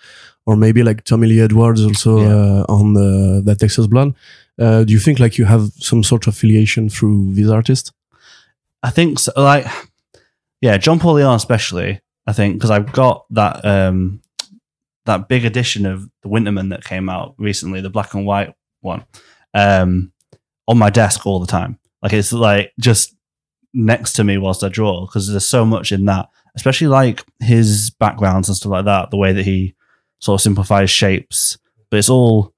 or 0.46 0.56
maybe 0.56 0.84
like 0.84 1.04
Tommy 1.04 1.28
Lee 1.28 1.42
Edwards 1.42 1.82
also 1.84 2.18
Yeah. 2.20 2.36
uh, 2.36 2.66
on 2.68 2.96
uh, 2.98 3.42
that 3.46 3.60
Texas 3.60 3.88
Blood. 3.88 4.14
Uh, 4.58 4.84
do 4.86 4.94
you 4.94 5.00
think 5.00 5.20
like 5.20 5.38
you 5.38 5.46
have 5.46 5.72
some 5.80 6.04
sort 6.04 6.28
of 6.28 6.34
affiliation 6.34 6.90
through 6.90 7.34
these 7.36 7.50
artists? 7.50 7.92
I 8.82 8.92
think 8.92 9.20
so, 9.20 9.32
like 9.38 9.66
yeah, 10.62 10.78
John 10.78 11.00
Paul 11.00 11.16
Leon 11.16 11.36
especially. 11.36 12.00
I 12.28 12.34
think 12.34 12.56
because 12.56 12.72
I've 12.72 12.92
got 12.92 13.26
that 13.32 13.64
um 13.66 14.22
that 15.06 15.28
big 15.28 15.46
edition 15.46 15.86
of 15.86 16.10
the 16.24 16.30
Winter 16.30 16.52
Men 16.52 16.70
that 16.70 16.84
came 16.84 17.10
out 17.10 17.36
recently, 17.38 17.82
the 17.82 17.90
black 17.90 18.14
and 18.14 18.26
white 18.26 18.56
one, 18.82 19.06
um, 19.54 20.12
on 20.68 20.78
my 20.78 20.90
desk 20.90 21.26
all 21.26 21.40
the 21.40 21.46
time. 21.46 21.78
Like 22.02 22.14
it's 22.14 22.34
like 22.34 22.72
just 22.80 23.16
next 23.74 24.14
to 24.14 24.24
me 24.24 24.38
whilst 24.38 24.64
I 24.64 24.70
draw 24.70 25.06
because 25.06 25.30
there's 25.30 25.46
so 25.46 25.66
much 25.66 25.92
in 25.92 26.06
that, 26.06 26.30
especially 26.56 26.88
like 26.88 27.24
his 27.40 27.92
backgrounds 27.92 28.50
and 28.50 28.56
stuff 28.56 28.72
like 28.72 28.86
that. 28.86 29.12
The 29.12 29.18
way 29.18 29.34
that 29.34 29.46
he 29.46 29.76
sort 30.20 30.40
of 30.40 30.44
simplifies 30.44 30.90
shapes, 30.90 31.58
but 31.90 31.98
it's 31.98 32.10
all 32.10 32.54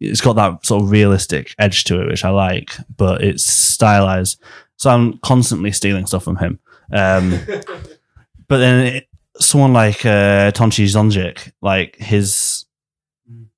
it's 0.00 0.20
got 0.20 0.34
that 0.34 0.66
sort 0.66 0.82
of 0.82 0.90
realistic 0.90 1.54
edge 1.58 1.84
to 1.84 2.00
it, 2.00 2.08
which 2.08 2.24
I 2.24 2.30
like, 2.30 2.76
but 2.96 3.22
it's 3.22 3.44
stylized. 3.44 4.42
So 4.76 4.90
I'm 4.90 5.18
constantly 5.18 5.72
stealing 5.72 6.06
stuff 6.06 6.24
from 6.24 6.36
him. 6.36 6.58
Um, 6.92 7.38
but 8.48 8.58
then 8.58 8.86
it, 8.86 9.08
someone 9.38 9.72
like 9.72 10.04
uh, 10.04 10.50
Tonchi 10.52 10.84
Zonjic, 10.84 11.52
like 11.60 11.96
his 11.96 12.66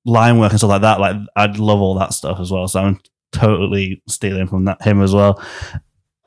line 0.05 0.39
work 0.39 0.51
and 0.51 0.59
stuff 0.59 0.69
like 0.69 0.81
that, 0.81 0.99
like 0.99 1.15
I'd 1.35 1.59
love 1.59 1.81
all 1.81 1.95
that 1.95 2.13
stuff 2.13 2.39
as 2.39 2.51
well. 2.51 2.67
So 2.67 2.81
I'm 2.81 2.99
totally 3.31 4.01
stealing 4.07 4.47
from 4.47 4.65
that 4.65 4.81
him 4.81 5.01
as 5.01 5.13
well. 5.13 5.43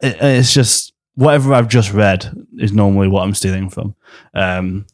It, 0.03 0.17
it's 0.21 0.53
just 0.53 0.93
whatever 1.15 1.53
I've 1.53 1.69
just 1.69 1.93
read 1.93 2.33
is 2.59 2.73
normally 2.73 3.09
what 3.09 3.23
I'm 3.23 3.35
stealing 3.35 3.69
from. 3.69 3.95
Um, 4.35 4.87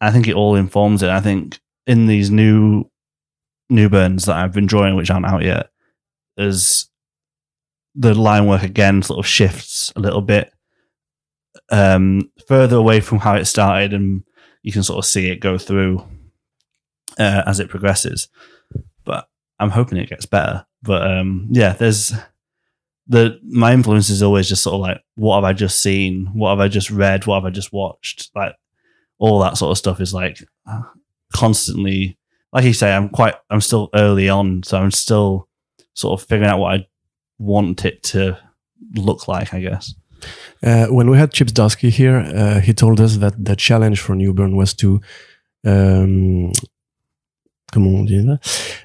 I 0.00 0.10
think 0.10 0.28
it 0.28 0.34
all 0.34 0.54
informs 0.54 1.02
it. 1.02 1.10
I 1.10 1.20
think 1.20 1.58
in 1.86 2.06
these 2.06 2.30
new 2.30 2.84
Newburns 3.70 4.26
that 4.26 4.36
I've 4.36 4.52
been 4.52 4.66
drawing, 4.66 4.96
which 4.96 5.10
aren't 5.10 5.26
out 5.26 5.42
yet, 5.42 5.70
is 6.36 6.88
the 7.94 8.14
line 8.14 8.46
work 8.46 8.62
again 8.62 9.02
sort 9.02 9.18
of 9.18 9.26
shifts 9.26 9.92
a 9.96 10.00
little 10.00 10.22
bit 10.22 10.52
um, 11.70 12.30
further 12.48 12.76
away 12.76 13.00
from 13.00 13.18
how 13.18 13.34
it 13.34 13.44
started, 13.44 13.92
and 13.92 14.24
you 14.62 14.72
can 14.72 14.82
sort 14.82 14.98
of 14.98 15.04
see 15.04 15.30
it 15.30 15.40
go 15.40 15.58
through 15.58 16.02
uh, 17.18 17.42
as 17.46 17.60
it 17.60 17.68
progresses. 17.68 18.28
But 19.04 19.28
I'm 19.60 19.70
hoping 19.70 19.98
it 19.98 20.08
gets 20.08 20.26
better. 20.26 20.66
But 20.82 21.08
um, 21.08 21.48
yeah, 21.50 21.74
there's 21.74 22.12
the 23.06 23.38
my 23.44 23.72
influence 23.72 24.10
is 24.10 24.22
always 24.22 24.48
just 24.48 24.62
sort 24.62 24.74
of 24.74 24.80
like 24.80 25.00
what 25.14 25.36
have 25.36 25.44
I 25.44 25.52
just 25.52 25.80
seen, 25.80 26.30
what 26.34 26.50
have 26.50 26.60
I 26.60 26.68
just 26.68 26.90
read, 26.90 27.26
what 27.26 27.36
have 27.36 27.44
I 27.44 27.50
just 27.50 27.72
watched, 27.72 28.30
like 28.34 28.54
all 29.18 29.40
that 29.40 29.56
sort 29.56 29.70
of 29.70 29.78
stuff 29.78 30.00
is 30.00 30.14
like 30.14 30.38
constantly. 31.34 32.18
Like 32.50 32.64
you 32.64 32.72
say, 32.72 32.94
I'm 32.94 33.10
quite, 33.10 33.34
I'm 33.50 33.60
still 33.60 33.90
early 33.94 34.30
on, 34.30 34.62
so 34.62 34.78
I'm 34.78 34.90
still 34.90 35.48
sort 35.92 36.18
of 36.18 36.26
figuring 36.26 36.50
out 36.50 36.58
what 36.58 36.74
I 36.74 36.86
want 37.38 37.84
it 37.84 38.02
to 38.04 38.38
look 38.94 39.28
like, 39.28 39.52
I 39.52 39.60
guess. 39.60 39.94
Uh, 40.62 40.86
when 40.86 41.08
we 41.10 41.16
had 41.18 41.32
Chips 41.32 41.52
Zdarsky 41.52 41.90
here, 41.90 42.18
uh, 42.34 42.60
he 42.60 42.72
told 42.72 43.00
us 43.00 43.16
that 43.18 43.34
the 43.44 43.54
challenge 43.56 44.00
for 44.00 44.14
Newburn 44.16 44.56
was 44.56 44.74
to, 44.74 45.00
um, 45.66 46.52
comment 47.72 47.98
on 47.98 48.04
dit 48.06 48.22
là? 48.24 48.38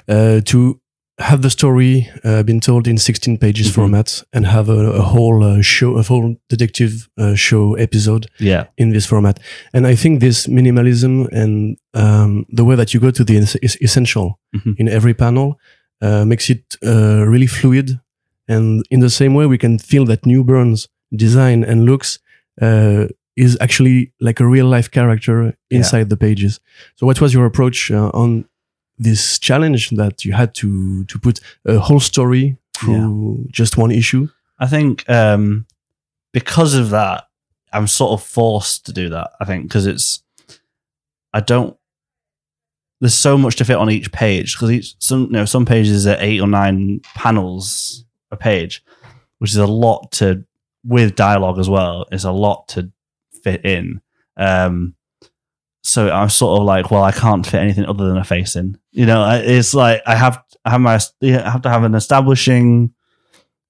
Uh, 0.08 0.41
to 0.41 0.80
have 1.19 1.41
the 1.41 1.50
story 1.50 2.08
uh, 2.26 2.41
been 2.43 2.60
told 2.60 2.88
in 2.88 2.98
16 2.98 3.38
pages 3.38 3.67
Mhm. 3.67 3.74
format 3.74 4.24
and 4.34 4.46
have 4.48 4.67
a, 4.69 4.93
a 4.93 5.02
whole 5.02 5.43
uh, 5.43 5.62
show, 5.62 5.98
a 5.98 6.02
whole 6.04 6.36
detective 6.50 7.08
uh, 7.17 7.36
show 7.36 7.76
episode 7.76 8.28
Yeah, 8.39 8.65
in 8.78 8.91
this 8.91 9.06
format. 9.06 9.39
And 9.74 9.86
I 9.88 9.96
think 9.96 10.19
this 10.19 10.48
minimalism 10.48 11.28
and 11.32 11.78
um, 11.93 12.46
the 12.56 12.63
way 12.63 12.76
that 12.76 12.93
you 12.93 13.00
go 13.00 13.12
to 13.12 13.24
the 13.24 13.38
is 13.62 13.78
essential 13.82 14.39
Mhm. 14.56 14.74
in 14.78 14.88
every 14.89 15.13
panel 15.13 15.60
uh, 16.02 16.26
makes 16.26 16.50
it 16.50 16.78
uh, 16.84 17.24
really 17.32 17.48
fluid. 17.48 18.00
And 18.50 18.84
in 18.89 19.00
the 19.00 19.10
same 19.10 19.34
way, 19.36 19.46
we 19.48 19.58
can 19.58 19.78
feel 19.80 20.06
that 20.06 20.26
Newburn's 20.26 20.88
design 21.15 21.63
and 21.63 21.86
looks 21.86 22.19
uh, 22.62 23.08
is 23.36 23.58
actually 23.60 24.12
like 24.19 24.39
a 24.39 24.45
real 24.45 24.67
life 24.67 24.91
character 24.91 25.56
inside 25.71 26.10
the 26.10 26.17
pages. 26.17 26.60
So, 26.95 27.06
what 27.06 27.19
was 27.19 27.34
your 27.34 27.45
approach 27.45 27.91
uh, 27.91 28.10
on 28.13 28.45
this 28.97 29.39
challenge 29.39 29.89
that 29.91 30.23
you 30.23 30.34
had 30.34 30.54
to 30.56 31.04
to 31.06 31.19
put 31.19 31.39
a 31.65 31.80
whole 31.80 31.99
story 31.99 32.58
through 32.78 33.47
just 33.52 33.78
one 33.78 33.91
issue? 33.91 34.28
I 34.60 34.67
think 34.67 35.10
um, 35.10 35.65
because 36.32 36.76
of 36.76 36.91
that, 36.91 37.26
I'm 37.71 37.88
sort 37.88 38.12
of 38.19 38.26
forced 38.26 38.86
to 38.86 38.93
do 38.93 39.10
that. 39.10 39.32
I 39.41 39.45
think 39.45 39.63
because 39.63 39.88
it's, 39.88 40.23
I 41.34 41.39
don't. 41.39 41.76
There's 43.02 43.15
so 43.15 43.38
much 43.38 43.58
to 43.58 43.65
fit 43.65 43.76
on 43.76 43.89
each 43.89 44.12
page 44.13 44.56
because 44.56 44.71
each 44.71 44.95
some 44.99 45.23
you 45.23 45.32
know 45.32 45.45
some 45.45 45.65
pages 45.65 46.08
are 46.08 46.17
eight 46.19 46.39
or 46.39 46.47
nine 46.47 47.02
panels 47.15 48.06
a 48.32 48.38
page, 48.38 48.84
which 49.39 49.52
is 49.52 49.58
a 49.58 49.67
lot 49.67 50.12
to 50.13 50.45
with 50.84 51.15
dialogue 51.15 51.60
as 51.60 51.69
well. 51.69 52.06
It's 52.12 52.24
a 52.24 52.32
lot 52.32 52.67
to 52.69 52.91
fit 53.43 53.65
in. 53.65 54.02
Um, 54.38 54.96
so 55.82 56.10
I'm 56.10 56.30
sort 56.30 56.60
of 56.60 56.65
like, 56.65 56.91
well, 56.91 57.04
I 57.04 57.12
can't 57.12 57.46
fit 57.46 57.62
anything 57.62 57.86
other 57.86 58.08
than 58.08 58.17
a 58.17 58.24
face 58.24 58.56
in. 58.56 58.78
You 58.91 59.06
know, 59.06 59.41
it's 59.43 59.74
like 59.74 60.02
I 60.06 60.15
have 60.15 60.41
I 60.65 60.72
have 60.72 60.82
my 60.82 60.96
I 60.96 61.28
have 61.50 61.62
to 61.63 61.69
have 61.69 61.84
an 61.84 61.96
establishing 61.96 62.93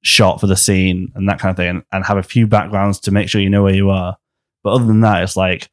shot 0.01 0.39
for 0.39 0.47
the 0.47 0.55
scene 0.55 1.11
and 1.15 1.27
that 1.29 1.39
kind 1.39 1.51
of 1.51 1.57
thing, 1.57 1.69
and, 1.69 1.83
and 1.91 2.05
have 2.05 2.17
a 2.17 2.23
few 2.23 2.45
backgrounds 2.45 2.99
to 3.01 3.11
make 3.11 3.29
sure 3.29 3.41
you 3.41 3.49
know 3.49 3.63
where 3.63 3.73
you 3.73 3.89
are. 3.89 4.17
But 4.63 4.73
other 4.73 4.85
than 4.85 5.01
that, 5.01 5.23
it's 5.23 5.35
like, 5.35 5.69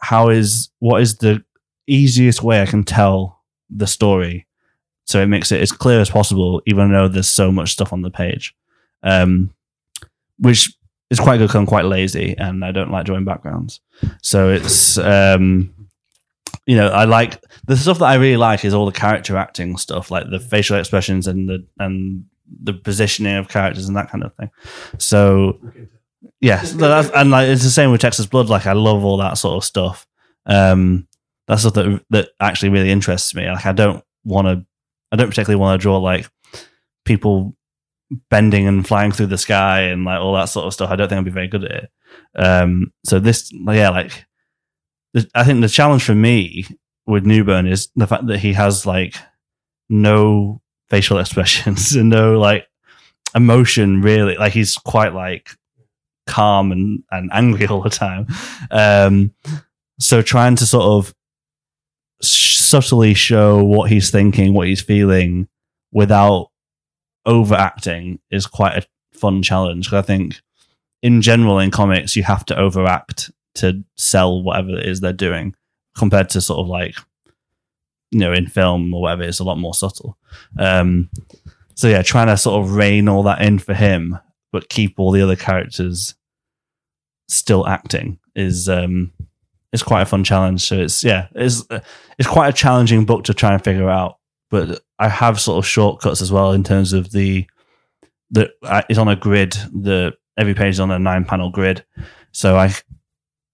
how 0.00 0.28
is 0.28 0.70
what 0.78 1.02
is 1.02 1.16
the 1.16 1.44
easiest 1.86 2.42
way 2.42 2.62
I 2.62 2.66
can 2.66 2.84
tell 2.84 3.42
the 3.68 3.86
story 3.86 4.46
so 5.04 5.20
it 5.20 5.26
makes 5.26 5.52
it 5.52 5.60
as 5.60 5.72
clear 5.72 6.00
as 6.00 6.10
possible, 6.10 6.62
even 6.66 6.90
though 6.90 7.08
there's 7.08 7.28
so 7.28 7.52
much 7.52 7.72
stuff 7.72 7.92
on 7.92 8.02
the 8.02 8.10
page, 8.10 8.54
um, 9.02 9.50
which 10.38 10.72
is 11.10 11.20
quite 11.20 11.38
good 11.38 11.44
because 11.44 11.56
I'm 11.56 11.66
quite 11.66 11.84
lazy 11.84 12.34
and 12.36 12.64
I 12.64 12.72
don't 12.72 12.90
like 12.90 13.06
drawing 13.06 13.24
backgrounds. 13.24 13.80
So 14.22 14.50
it's 14.50 14.98
um, 14.98 15.72
you 16.66 16.76
know 16.76 16.88
I 16.88 17.04
like 17.04 17.42
the 17.66 17.76
stuff 17.76 17.98
that 17.98 18.06
I 18.06 18.14
really 18.14 18.36
like 18.36 18.64
is 18.64 18.74
all 18.74 18.86
the 18.86 18.92
character 18.92 19.36
acting 19.36 19.76
stuff, 19.76 20.10
like 20.10 20.30
the 20.30 20.40
facial 20.40 20.78
expressions 20.78 21.26
and 21.26 21.48
the 21.48 21.66
and 21.78 22.24
the 22.62 22.72
positioning 22.72 23.36
of 23.36 23.48
characters 23.48 23.88
and 23.88 23.96
that 23.96 24.10
kind 24.10 24.24
of 24.24 24.34
thing. 24.34 24.50
So 24.98 25.60
yes, 26.40 26.72
and 26.72 27.30
like 27.30 27.48
it's 27.48 27.62
the 27.62 27.70
same 27.70 27.90
with 27.90 28.00
Texas 28.00 28.26
Blood. 28.26 28.48
Like 28.48 28.66
I 28.66 28.72
love 28.72 29.04
all 29.04 29.18
that 29.18 29.38
sort 29.38 29.56
of 29.56 29.64
stuff. 29.64 30.06
Um, 30.46 31.08
that's 31.46 31.62
stuff 31.62 31.74
that 31.74 32.04
that 32.10 32.28
actually 32.40 32.70
really 32.70 32.90
interests 32.90 33.34
me. 33.34 33.48
Like 33.48 33.66
I 33.66 33.72
don't 33.72 34.02
want 34.24 34.46
to, 34.46 34.64
I 35.12 35.16
don't 35.16 35.28
particularly 35.28 35.60
want 35.60 35.78
to 35.78 35.82
draw 35.82 35.98
like 35.98 36.28
people 37.04 37.56
bending 38.30 38.66
and 38.66 38.86
flying 38.86 39.12
through 39.12 39.26
the 39.26 39.38
sky 39.38 39.82
and 39.82 40.04
like 40.04 40.20
all 40.20 40.34
that 40.34 40.46
sort 40.46 40.66
of 40.66 40.72
stuff. 40.72 40.90
I 40.90 40.96
don't 40.96 41.08
think 41.08 41.18
I'd 41.18 41.24
be 41.24 41.30
very 41.30 41.48
good 41.48 41.64
at 41.64 41.84
it. 41.84 41.90
Um, 42.36 42.92
so 43.04 43.18
this, 43.18 43.50
yeah, 43.52 43.90
like 43.90 44.24
I 45.34 45.44
think 45.44 45.60
the 45.60 45.68
challenge 45.68 46.04
for 46.04 46.14
me 46.14 46.66
with 47.06 47.26
Newburn 47.26 47.66
is 47.66 47.88
the 47.96 48.06
fact 48.06 48.26
that 48.26 48.38
he 48.38 48.52
has 48.54 48.86
like 48.86 49.16
no 49.88 50.60
facial 50.88 51.18
expressions 51.20 51.94
and 51.94 52.10
no 52.10 52.38
like 52.38 52.66
emotion 53.34 54.00
really. 54.02 54.36
Like 54.36 54.52
he's 54.52 54.76
quite 54.76 55.14
like 55.14 55.50
calm 56.26 56.72
and, 56.72 57.02
and 57.10 57.30
angry 57.32 57.66
all 57.68 57.82
the 57.82 57.90
time. 57.90 58.26
Um, 58.70 59.32
so 59.98 60.22
trying 60.22 60.56
to 60.56 60.66
sort 60.66 60.84
of 60.84 61.14
subtly 62.22 63.14
show 63.14 63.62
what 63.62 63.90
he's 63.90 64.10
thinking, 64.10 64.54
what 64.54 64.66
he's 64.66 64.80
feeling 64.80 65.48
without 65.92 66.50
overacting 67.26 68.18
is 68.30 68.46
quite 68.46 68.76
a 68.76 68.86
fun 69.18 69.42
challenge. 69.42 69.88
'Cause 69.90 69.98
I 69.98 70.02
think 70.02 70.40
in 71.02 71.22
general 71.22 71.58
in 71.58 71.70
comics, 71.70 72.16
you 72.16 72.22
have 72.22 72.44
to 72.46 72.56
overact 72.56 73.30
to 73.56 73.84
sell 73.96 74.42
whatever 74.42 74.70
it 74.78 74.86
is 74.86 75.00
they're 75.00 75.12
doing 75.12 75.54
compared 75.96 76.28
to 76.30 76.40
sort 76.40 76.58
of 76.60 76.66
like, 76.66 76.96
you 78.10 78.18
know, 78.20 78.32
in 78.32 78.46
film 78.46 78.92
or 78.94 79.02
whatever, 79.02 79.22
it's 79.22 79.38
a 79.38 79.44
lot 79.44 79.58
more 79.58 79.74
subtle. 79.74 80.16
Um, 80.58 81.08
so 81.74 81.88
yeah, 81.88 82.02
trying 82.02 82.26
to 82.28 82.36
sort 82.36 82.64
of 82.64 82.74
rein 82.74 83.08
all 83.08 83.22
that 83.24 83.42
in 83.42 83.58
for 83.58 83.74
him, 83.74 84.18
but 84.52 84.68
keep 84.68 84.94
all 84.98 85.10
the 85.12 85.22
other 85.22 85.36
characters 85.36 86.14
still 87.28 87.66
acting 87.66 88.18
is 88.34 88.68
um 88.68 89.10
is 89.72 89.82
quite 89.82 90.02
a 90.02 90.06
fun 90.06 90.22
challenge. 90.24 90.62
So 90.62 90.76
it's 90.78 91.02
yeah, 91.04 91.28
it's 91.34 91.64
it's 92.18 92.28
quite 92.28 92.48
a 92.48 92.52
challenging 92.52 93.04
book 93.04 93.24
to 93.24 93.34
try 93.34 93.52
and 93.54 93.62
figure 93.62 93.88
out. 93.90 94.18
But 94.54 94.84
I 95.00 95.08
have 95.08 95.40
sort 95.40 95.58
of 95.58 95.66
shortcuts 95.66 96.22
as 96.22 96.30
well 96.30 96.52
in 96.52 96.62
terms 96.62 96.92
of 96.92 97.10
the 97.10 97.44
the 98.30 98.52
uh, 98.62 98.82
it's 98.88 99.00
on 99.00 99.08
a 99.08 99.16
grid. 99.16 99.50
The 99.72 100.12
every 100.38 100.54
page 100.54 100.74
is 100.74 100.80
on 100.80 100.92
a 100.92 100.98
nine 101.00 101.24
panel 101.24 101.50
grid, 101.50 101.84
so 102.30 102.56
I 102.56 102.72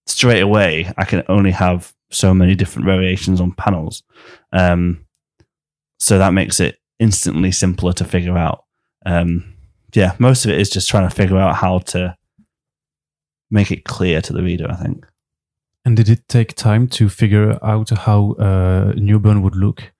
straight 0.05 0.41
away 0.41 0.93
I 0.99 1.05
can 1.05 1.23
only 1.27 1.49
have 1.49 1.91
so 2.11 2.35
many 2.35 2.53
different 2.53 2.85
variations 2.85 3.41
on 3.41 3.51
panels. 3.53 4.03
Um, 4.53 5.07
so 5.97 6.19
that 6.19 6.35
makes 6.35 6.59
it 6.59 6.77
instantly 6.99 7.51
simpler 7.51 7.93
to 7.93 8.05
figure 8.05 8.37
out. 8.37 8.65
Um, 9.03 9.55
yeah, 9.95 10.15
most 10.19 10.45
of 10.45 10.51
it 10.51 10.59
is 10.59 10.69
just 10.69 10.87
trying 10.87 11.09
to 11.09 11.15
figure 11.15 11.39
out 11.39 11.55
how 11.55 11.79
to 11.79 12.15
make 13.49 13.71
it 13.71 13.85
clear 13.85 14.21
to 14.21 14.33
the 14.33 14.43
reader. 14.43 14.69
I 14.69 14.75
think. 14.75 15.07
And 15.83 15.97
did 15.97 16.09
it 16.09 16.27
take 16.27 16.53
time 16.53 16.87
to 16.89 17.09
figure 17.09 17.57
out 17.65 17.89
how 17.89 18.33
uh, 18.33 18.93
Newburn 18.97 19.41
would 19.41 19.55
look? 19.55 19.93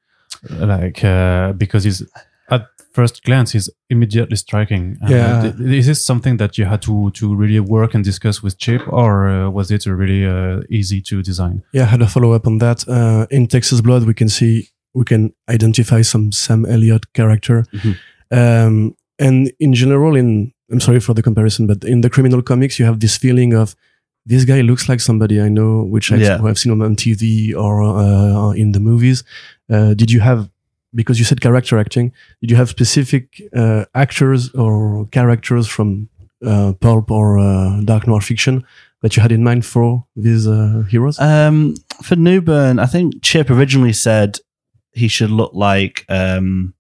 Like, 0.49 1.03
uh, 1.03 1.53
because 1.53 1.83
he's 1.83 2.03
at 2.49 2.65
first 2.93 3.23
glance, 3.23 3.51
he's 3.53 3.69
immediately 3.89 4.35
striking. 4.35 4.97
Uh, 5.03 5.07
Yeah. 5.09 5.51
is 5.59 5.85
this 5.85 6.03
something 6.05 6.37
that 6.37 6.57
you 6.57 6.65
had 6.65 6.81
to 6.81 7.11
to 7.11 7.35
really 7.35 7.59
work 7.59 7.93
and 7.95 8.03
discuss 8.03 8.41
with 8.43 8.57
Chip, 8.57 8.81
or 8.87 9.29
uh, 9.29 9.49
was 9.49 9.71
it 9.71 9.85
really 9.85 10.25
uh, 10.25 10.61
easy 10.69 11.01
to 11.01 11.21
design? 11.21 11.63
Yeah, 11.73 11.83
I 11.83 11.89
had 11.91 12.01
a 12.01 12.07
follow 12.07 12.33
up 12.33 12.47
on 12.47 12.57
that. 12.59 12.87
Uh, 12.87 13.25
in 13.29 13.47
Texas 13.47 13.81
Blood, 13.81 14.03
we 14.05 14.13
can 14.13 14.29
see 14.29 14.69
we 14.93 15.03
can 15.05 15.33
identify 15.49 16.01
some 16.03 16.31
Sam 16.31 16.65
Elliott 16.65 17.13
character, 17.13 17.65
Mhm. 17.73 17.95
um, 18.31 18.95
and 19.19 19.51
in 19.59 19.73
general, 19.73 20.15
in 20.17 20.51
I'm 20.71 20.79
sorry 20.79 20.99
for 21.01 21.13
the 21.13 21.21
comparison, 21.21 21.67
but 21.67 21.83
in 21.83 22.01
the 22.01 22.09
criminal 22.09 22.41
comics, 22.41 22.77
you 22.79 22.85
have 22.85 22.99
this 22.99 23.17
feeling 23.17 23.53
of 23.53 23.75
this 24.25 24.45
guy 24.45 24.61
looks 24.61 24.87
like 24.87 25.01
somebody 25.01 25.41
I 25.41 25.49
know, 25.49 25.83
which 25.83 26.11
I've, 26.11 26.21
Yeah. 26.21 26.37
who 26.37 26.47
I've 26.47 26.57
seen 26.59 26.71
on, 26.71 26.81
on 26.81 26.95
TV 26.95 27.53
or 27.55 27.81
uh, 27.83 28.51
in 28.55 28.71
the 28.71 28.79
movies. 28.79 29.23
Uh, 29.71 29.93
did 29.93 30.11
you 30.11 30.19
have 30.19 30.49
because 30.93 31.17
you 31.19 31.25
said 31.25 31.39
character 31.41 31.77
acting? 31.79 32.11
Did 32.41 32.51
you 32.51 32.57
have 32.57 32.69
specific 32.69 33.41
uh, 33.55 33.85
actors 33.95 34.53
or 34.53 35.07
characters 35.11 35.67
from 35.67 36.09
uh, 36.45 36.73
pulp 36.79 37.09
or 37.11 37.39
uh, 37.39 37.79
dark 37.85 38.07
noir 38.07 38.19
fiction 38.21 38.65
that 39.01 39.15
you 39.15 39.21
had 39.21 39.31
in 39.31 39.43
mind 39.43 39.65
for 39.65 40.05
these 40.15 40.47
uh, 40.47 40.83
heroes? 40.89 41.17
Um, 41.19 41.75
for 42.03 42.15
Newburn, 42.17 42.77
I 42.79 42.85
think 42.87 43.21
Chip 43.21 43.49
originally 43.49 43.93
said 43.93 44.39
he 44.91 45.07
should 45.07 45.31
look 45.31 45.53
like 45.53 46.05
um, 46.09 46.73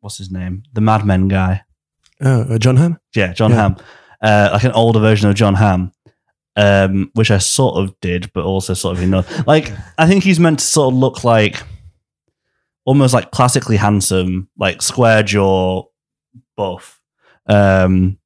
what's 0.00 0.18
his 0.18 0.30
name, 0.30 0.62
the 0.72 0.80
Mad 0.80 1.04
Men 1.04 1.26
guy. 1.28 1.62
Uh, 2.24 2.44
uh, 2.50 2.58
John 2.58 2.76
Hamm? 2.76 2.98
Yeah, 3.16 3.32
John 3.32 3.50
Yeah. 3.50 3.56
Hamm, 3.56 3.76
uh, 4.20 4.50
like 4.52 4.64
an 4.64 4.72
older 4.72 5.00
version 5.00 5.28
of 5.28 5.34
John 5.34 5.54
Hamm, 5.54 5.90
um, 6.54 7.10
which 7.14 7.32
I 7.32 7.38
sort 7.38 7.76
of 7.82 7.98
did, 8.00 8.32
but 8.32 8.44
also 8.44 8.74
sort 8.74 8.96
of 8.96 9.02
you 9.02 9.08
know, 9.08 9.24
like 9.46 9.72
I 9.98 10.06
think 10.06 10.22
he's 10.22 10.38
meant 10.38 10.60
to 10.60 10.64
sort 10.64 10.92
of 10.94 10.98
look 11.00 11.24
like 11.24 11.64
almost 12.84 13.14
like 13.14 13.30
classically 13.30 13.76
handsome, 13.76 14.48
like 14.56 14.82
square 14.82 15.22
jaw, 15.22 15.84
buff. 16.56 17.00
Um, 17.46 18.18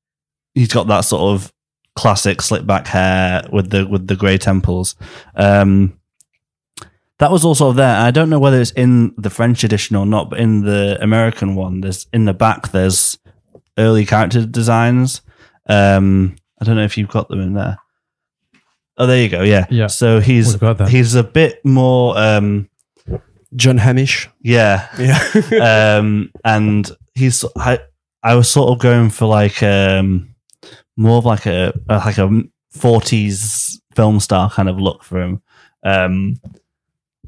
he's 0.55 0.73
got 0.73 0.87
that 0.89 1.01
sort 1.03 1.35
of 1.35 1.53
classic 1.95 2.43
slick 2.43 2.67
back 2.67 2.87
hair 2.87 3.43
with 3.53 3.71
the 3.71 3.87
with 3.87 4.07
the 4.07 4.17
grey 4.17 4.39
temples. 4.39 4.95
Um, 5.35 5.99
that 7.19 7.31
was 7.31 7.45
also 7.45 7.73
there. 7.73 7.97
I 7.97 8.11
don't 8.11 8.29
know 8.29 8.39
whether 8.39 8.61
it's 8.61 8.73
in 8.73 9.15
the 9.17 9.31
French 9.31 9.65
edition 9.65 9.97
or 9.97 10.05
not, 10.05 10.29
but 10.29 10.39
in 10.39 10.63
the 10.63 10.99
American 11.01 11.55
one, 11.55 11.81
there's 11.81 12.07
in 12.13 12.27
the 12.27 12.35
back 12.35 12.73
there's 12.73 13.19
early 13.79 14.05
character 14.05 14.45
designs. 14.45 15.23
Um, 15.69 16.37
I 16.61 16.65
don't 16.65 16.77
know 16.77 16.85
if 16.85 16.97
you've 16.99 17.09
got 17.09 17.29
them 17.29 17.41
in 17.41 17.55
there. 17.55 17.79
Oh, 18.99 19.07
there 19.07 19.23
you 19.23 19.29
go. 19.29 19.43
Yeah. 19.43 19.67
Yeah. 19.71 19.89
So 19.89 20.21
he's 20.21 20.53
We've 20.55 20.61
got 20.61 20.79
that. 20.79 20.89
he's 20.89 21.15
a 21.15 21.25
bit 21.25 21.65
more. 21.65 22.17
Um, 22.19 22.69
John 23.55 23.79
Hamish. 23.79 24.29
yeah. 24.43 24.89
Yeah. 24.99 25.97
um, 25.99 26.31
and 26.45 26.91
he's 27.15 27.45
I, 27.57 27.79
I 28.23 28.35
was 28.35 28.51
sort 28.51 28.71
of 28.71 28.79
going 28.79 29.11
for 29.11 29.27
like 29.27 29.63
um 29.63 30.35
more 30.97 31.19
of 31.19 31.25
like 31.25 31.47
a, 31.47 31.73
like 31.89 32.19
a 32.19 32.43
40s 32.75 33.79
film 33.95 34.21
star 34.21 34.51
kind 34.51 34.69
of 34.69 34.79
look 34.79 35.03
for 35.03 35.21
him 35.21 35.43
um 35.85 36.35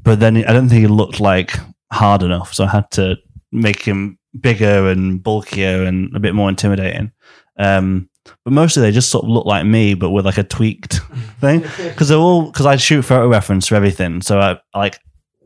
but 0.01 0.19
then 0.19 0.37
I 0.37 0.53
don't 0.53 0.69
think 0.69 0.81
he 0.81 0.87
looked 0.87 1.19
like 1.19 1.53
hard 1.91 2.23
enough 2.23 2.53
so 2.53 2.65
I 2.65 2.67
had 2.67 2.89
to 2.91 3.17
make 3.51 3.83
him 3.83 4.17
bigger 4.39 4.89
and 4.89 5.21
bulkier 5.23 5.83
and 5.83 6.15
a 6.15 6.19
bit 6.19 6.35
more 6.35 6.49
intimidating 6.49 7.11
um 7.57 8.09
but 8.43 8.53
mostly 8.53 8.81
they 8.81 8.91
just 8.91 9.09
sort 9.09 9.23
of 9.23 9.29
look 9.29 9.45
like 9.45 9.65
me 9.65 9.95
but 9.95 10.11
with 10.11 10.25
like 10.25 10.37
a 10.37 10.43
tweaked 10.43 10.99
thing 11.41 11.61
because 11.77 12.09
they're 12.09 12.17
all 12.17 12.43
because 12.43 12.65
I 12.65 12.75
shoot 12.75 13.03
photo 13.03 13.27
reference 13.27 13.67
for 13.67 13.75
everything 13.75 14.21
so 14.21 14.39
I 14.39 14.59
like 14.77 14.99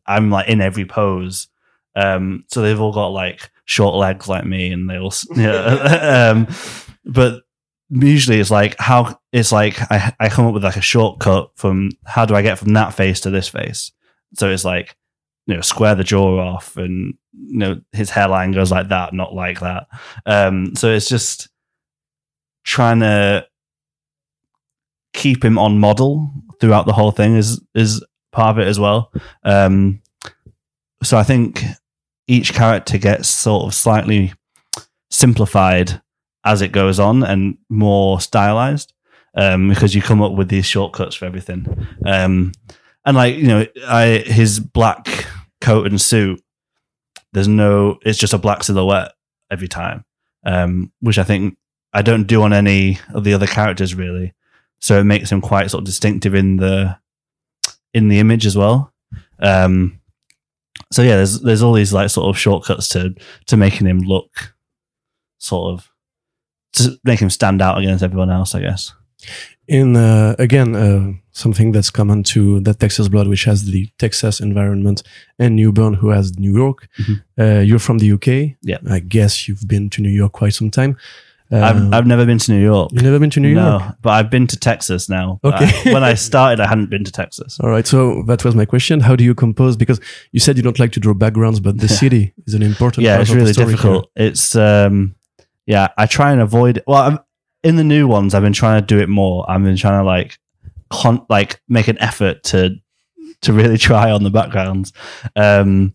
I'm 0.05 0.29
like 0.29 0.47
in 0.47 0.61
every 0.61 0.85
pose 0.85 1.47
um, 1.95 2.45
so 2.47 2.61
they've 2.61 2.79
all 2.79 2.93
got 2.93 3.07
like 3.07 3.51
short 3.65 3.95
legs 3.95 4.27
like 4.27 4.45
me, 4.45 4.71
and 4.71 4.89
they 4.89 4.97
all, 4.97 5.13
yeah. 5.35 6.31
um, 6.33 6.47
but 7.05 7.43
usually 7.89 8.39
it's 8.39 8.51
like 8.51 8.75
how 8.79 9.19
it's 9.31 9.51
like 9.51 9.79
I 9.91 10.13
I 10.19 10.29
come 10.29 10.45
up 10.47 10.53
with 10.53 10.63
like 10.63 10.77
a 10.77 10.81
shortcut 10.81 11.51
from 11.55 11.91
how 12.05 12.25
do 12.25 12.35
I 12.35 12.41
get 12.41 12.57
from 12.57 12.73
that 12.73 12.93
face 12.93 13.19
to 13.21 13.29
this 13.29 13.47
face. 13.47 13.91
So 14.35 14.49
it's 14.49 14.65
like 14.65 14.95
you 15.45 15.55
know 15.55 15.61
square 15.61 15.95
the 15.95 16.03
jaw 16.03 16.39
off, 16.39 16.77
and 16.77 17.15
you 17.33 17.59
know 17.59 17.81
his 17.91 18.09
hairline 18.09 18.51
goes 18.51 18.71
like 18.71 18.89
that, 18.89 19.13
not 19.13 19.35
like 19.35 19.59
that. 19.59 19.87
Um, 20.25 20.75
so 20.75 20.91
it's 20.91 21.09
just 21.09 21.49
trying 22.63 23.01
to 23.01 23.45
keep 25.13 25.45
him 25.45 25.59
on 25.59 25.77
model 25.77 26.31
throughout 26.59 26.87
the 26.87 26.93
whole 26.93 27.11
thing 27.11 27.35
is 27.35 27.61
is 27.75 28.03
part 28.33 28.57
of 28.57 28.59
it 28.59 28.67
as 28.67 28.79
well. 28.79 29.11
Um, 29.43 30.01
so 31.01 31.17
I 31.17 31.23
think 31.23 31.63
each 32.27 32.53
character 32.53 32.97
gets 32.97 33.29
sort 33.29 33.65
of 33.65 33.73
slightly 33.73 34.33
simplified 35.09 36.01
as 36.43 36.61
it 36.61 36.71
goes 36.71 36.99
on 36.99 37.23
and 37.23 37.57
more 37.69 38.19
stylized 38.19 38.93
um, 39.35 39.69
because 39.69 39.95
you 39.95 40.01
come 40.01 40.21
up 40.21 40.33
with 40.33 40.49
these 40.49 40.65
shortcuts 40.65 41.15
for 41.15 41.25
everything. 41.25 41.87
Um, 42.05 42.51
and 43.05 43.17
like 43.17 43.35
you 43.35 43.47
know, 43.47 43.65
I 43.87 44.23
his 44.25 44.59
black 44.59 45.25
coat 45.61 45.87
and 45.87 45.99
suit. 45.99 46.43
There's 47.33 47.47
no. 47.47 47.97
It's 48.03 48.19
just 48.19 48.33
a 48.33 48.37
black 48.37 48.63
silhouette 48.63 49.13
every 49.51 49.67
time, 49.67 50.05
um, 50.45 50.91
which 50.99 51.17
I 51.17 51.23
think 51.23 51.57
I 51.93 52.01
don't 52.01 52.27
do 52.27 52.43
on 52.43 52.53
any 52.53 52.99
of 53.13 53.23
the 53.23 53.33
other 53.33 53.47
characters 53.47 53.95
really. 53.95 54.33
So 54.79 54.99
it 54.99 55.05
makes 55.05 55.31
him 55.31 55.41
quite 55.41 55.71
sort 55.71 55.81
of 55.81 55.85
distinctive 55.85 56.35
in 56.35 56.57
the 56.57 56.97
in 57.93 58.07
the 58.09 58.19
image 58.19 58.45
as 58.45 58.55
well. 58.57 58.91
Um, 59.39 59.99
so 60.91 61.01
yeah, 61.01 61.15
there's 61.17 61.41
there's 61.41 61.61
all 61.63 61.73
these 61.73 61.93
like 61.93 62.09
sort 62.09 62.27
of 62.29 62.37
shortcuts 62.39 62.87
to 62.89 63.13
to 63.47 63.57
making 63.57 63.87
him 63.87 63.99
look 63.99 64.53
sort 65.37 65.73
of 65.73 65.89
to 66.73 66.97
make 67.03 67.19
him 67.21 67.29
stand 67.29 67.61
out 67.61 67.77
against 67.77 68.03
everyone 68.03 68.29
else, 68.31 68.55
I 68.55 68.61
guess. 68.61 68.93
in 69.67 69.95
uh, 69.95 70.35
again 70.39 70.75
uh, 70.75 71.13
something 71.31 71.71
that's 71.71 71.89
common 71.91 72.23
to 72.23 72.59
that 72.61 72.79
Texas 72.79 73.07
Blood, 73.07 73.27
which 73.27 73.45
has 73.45 73.63
the 73.65 73.87
Texas 73.97 74.39
environment, 74.39 75.03
and 75.39 75.55
Newburn, 75.55 75.93
who 75.95 76.09
has 76.09 76.37
New 76.37 76.53
York. 76.53 76.87
Mhm. 76.99 77.23
Uh, 77.39 77.61
you're 77.61 77.79
from 77.79 77.99
the 77.99 78.11
UK. 78.11 78.57
Yeah. 78.61 78.79
I 78.89 78.99
guess 78.99 79.47
you've 79.47 79.67
been 79.67 79.89
to 79.91 80.01
New 80.01 80.09
York 80.11 80.33
quite 80.33 80.53
some 80.53 80.69
time. 80.71 80.97
I've 81.61 81.93
I've 81.93 82.07
never 82.07 82.25
been 82.25 82.37
to 82.39 82.51
New 82.51 82.61
York. 82.61 82.91
you've 82.93 83.03
never 83.03 83.19
been 83.19 83.29
to 83.31 83.39
New 83.39 83.53
no, 83.53 83.79
York. 83.79 83.95
but 84.01 84.11
I've 84.11 84.29
been 84.29 84.47
to 84.47 84.57
Texas 84.57 85.09
now. 85.09 85.39
Okay. 85.43 85.65
I- 85.89 85.93
when 85.93 86.03
I 86.03 86.13
started, 86.29 86.59
I 86.59 86.67
hadn't 86.67 86.89
been 86.89 87.03
to 87.03 87.11
Texas. 87.11 87.59
All 87.59 87.69
right, 87.69 87.85
so 87.85 88.23
that 88.27 88.43
was 88.43 88.55
my 88.55 88.65
question. 88.65 88.99
How 89.01 89.15
do 89.15 89.23
you 89.23 89.35
compose? 89.35 89.75
Because 89.77 89.99
you 90.31 90.39
said 90.39 90.57
you 90.57 90.63
don't 90.63 90.79
like 90.79 90.91
to 90.93 90.99
draw 90.99 91.13
backgrounds, 91.13 91.59
but 91.59 91.77
the 91.77 91.87
city 92.01 92.33
is 92.47 92.53
an 92.53 92.63
important. 92.63 93.03
yeah, 93.03 93.17
part 93.17 93.21
it's 93.21 93.29
of 93.31 93.35
the 93.35 93.41
really 93.41 93.53
story 93.53 93.67
here. 93.67 93.75
difficult. 93.75 94.11
It's 94.15 94.55
um, 94.55 95.15
yeah, 95.65 95.89
I 95.97 96.05
try 96.05 96.31
and 96.31 96.41
avoid. 96.41 96.77
It. 96.77 96.83
Well, 96.87 97.01
I'm, 97.01 97.19
in 97.63 97.75
the 97.77 97.83
new 97.83 98.07
ones, 98.07 98.33
I've 98.33 98.43
been 98.43 98.51
trying 98.53 98.81
to 98.81 98.85
do 98.85 98.99
it 98.99 99.07
more. 99.09 99.49
I've 99.49 99.63
been 99.63 99.77
trying 99.77 99.99
to 100.01 100.05
like, 100.05 100.37
con- 100.89 101.25
like 101.29 101.61
make 101.69 101.87
an 101.87 101.97
effort 102.01 102.43
to 102.45 102.75
to 103.41 103.53
really 103.53 103.77
try 103.89 104.11
on 104.11 104.23
the 104.23 104.29
backgrounds. 104.31 104.91
Um, 105.35 105.93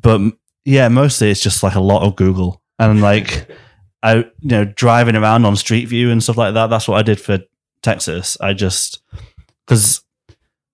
but 0.00 0.20
yeah, 0.64 0.88
mostly 0.88 1.30
it's 1.30 1.40
just 1.40 1.62
like 1.62 1.74
a 1.74 1.80
lot 1.80 2.02
of 2.02 2.16
Google 2.16 2.62
and 2.78 3.00
like 3.00 3.48
I, 4.04 4.16
you 4.16 4.28
know, 4.42 4.64
driving 4.64 5.16
around 5.16 5.44
on 5.46 5.56
Street 5.56 5.86
View 5.86 6.10
and 6.10 6.22
stuff 6.22 6.36
like 6.36 6.54
that. 6.54 6.68
That's 6.68 6.86
what 6.86 6.98
I 6.98 7.02
did 7.02 7.20
for 7.20 7.40
Texas. 7.82 8.36
I 8.40 8.52
just 8.52 9.02
because 9.66 10.02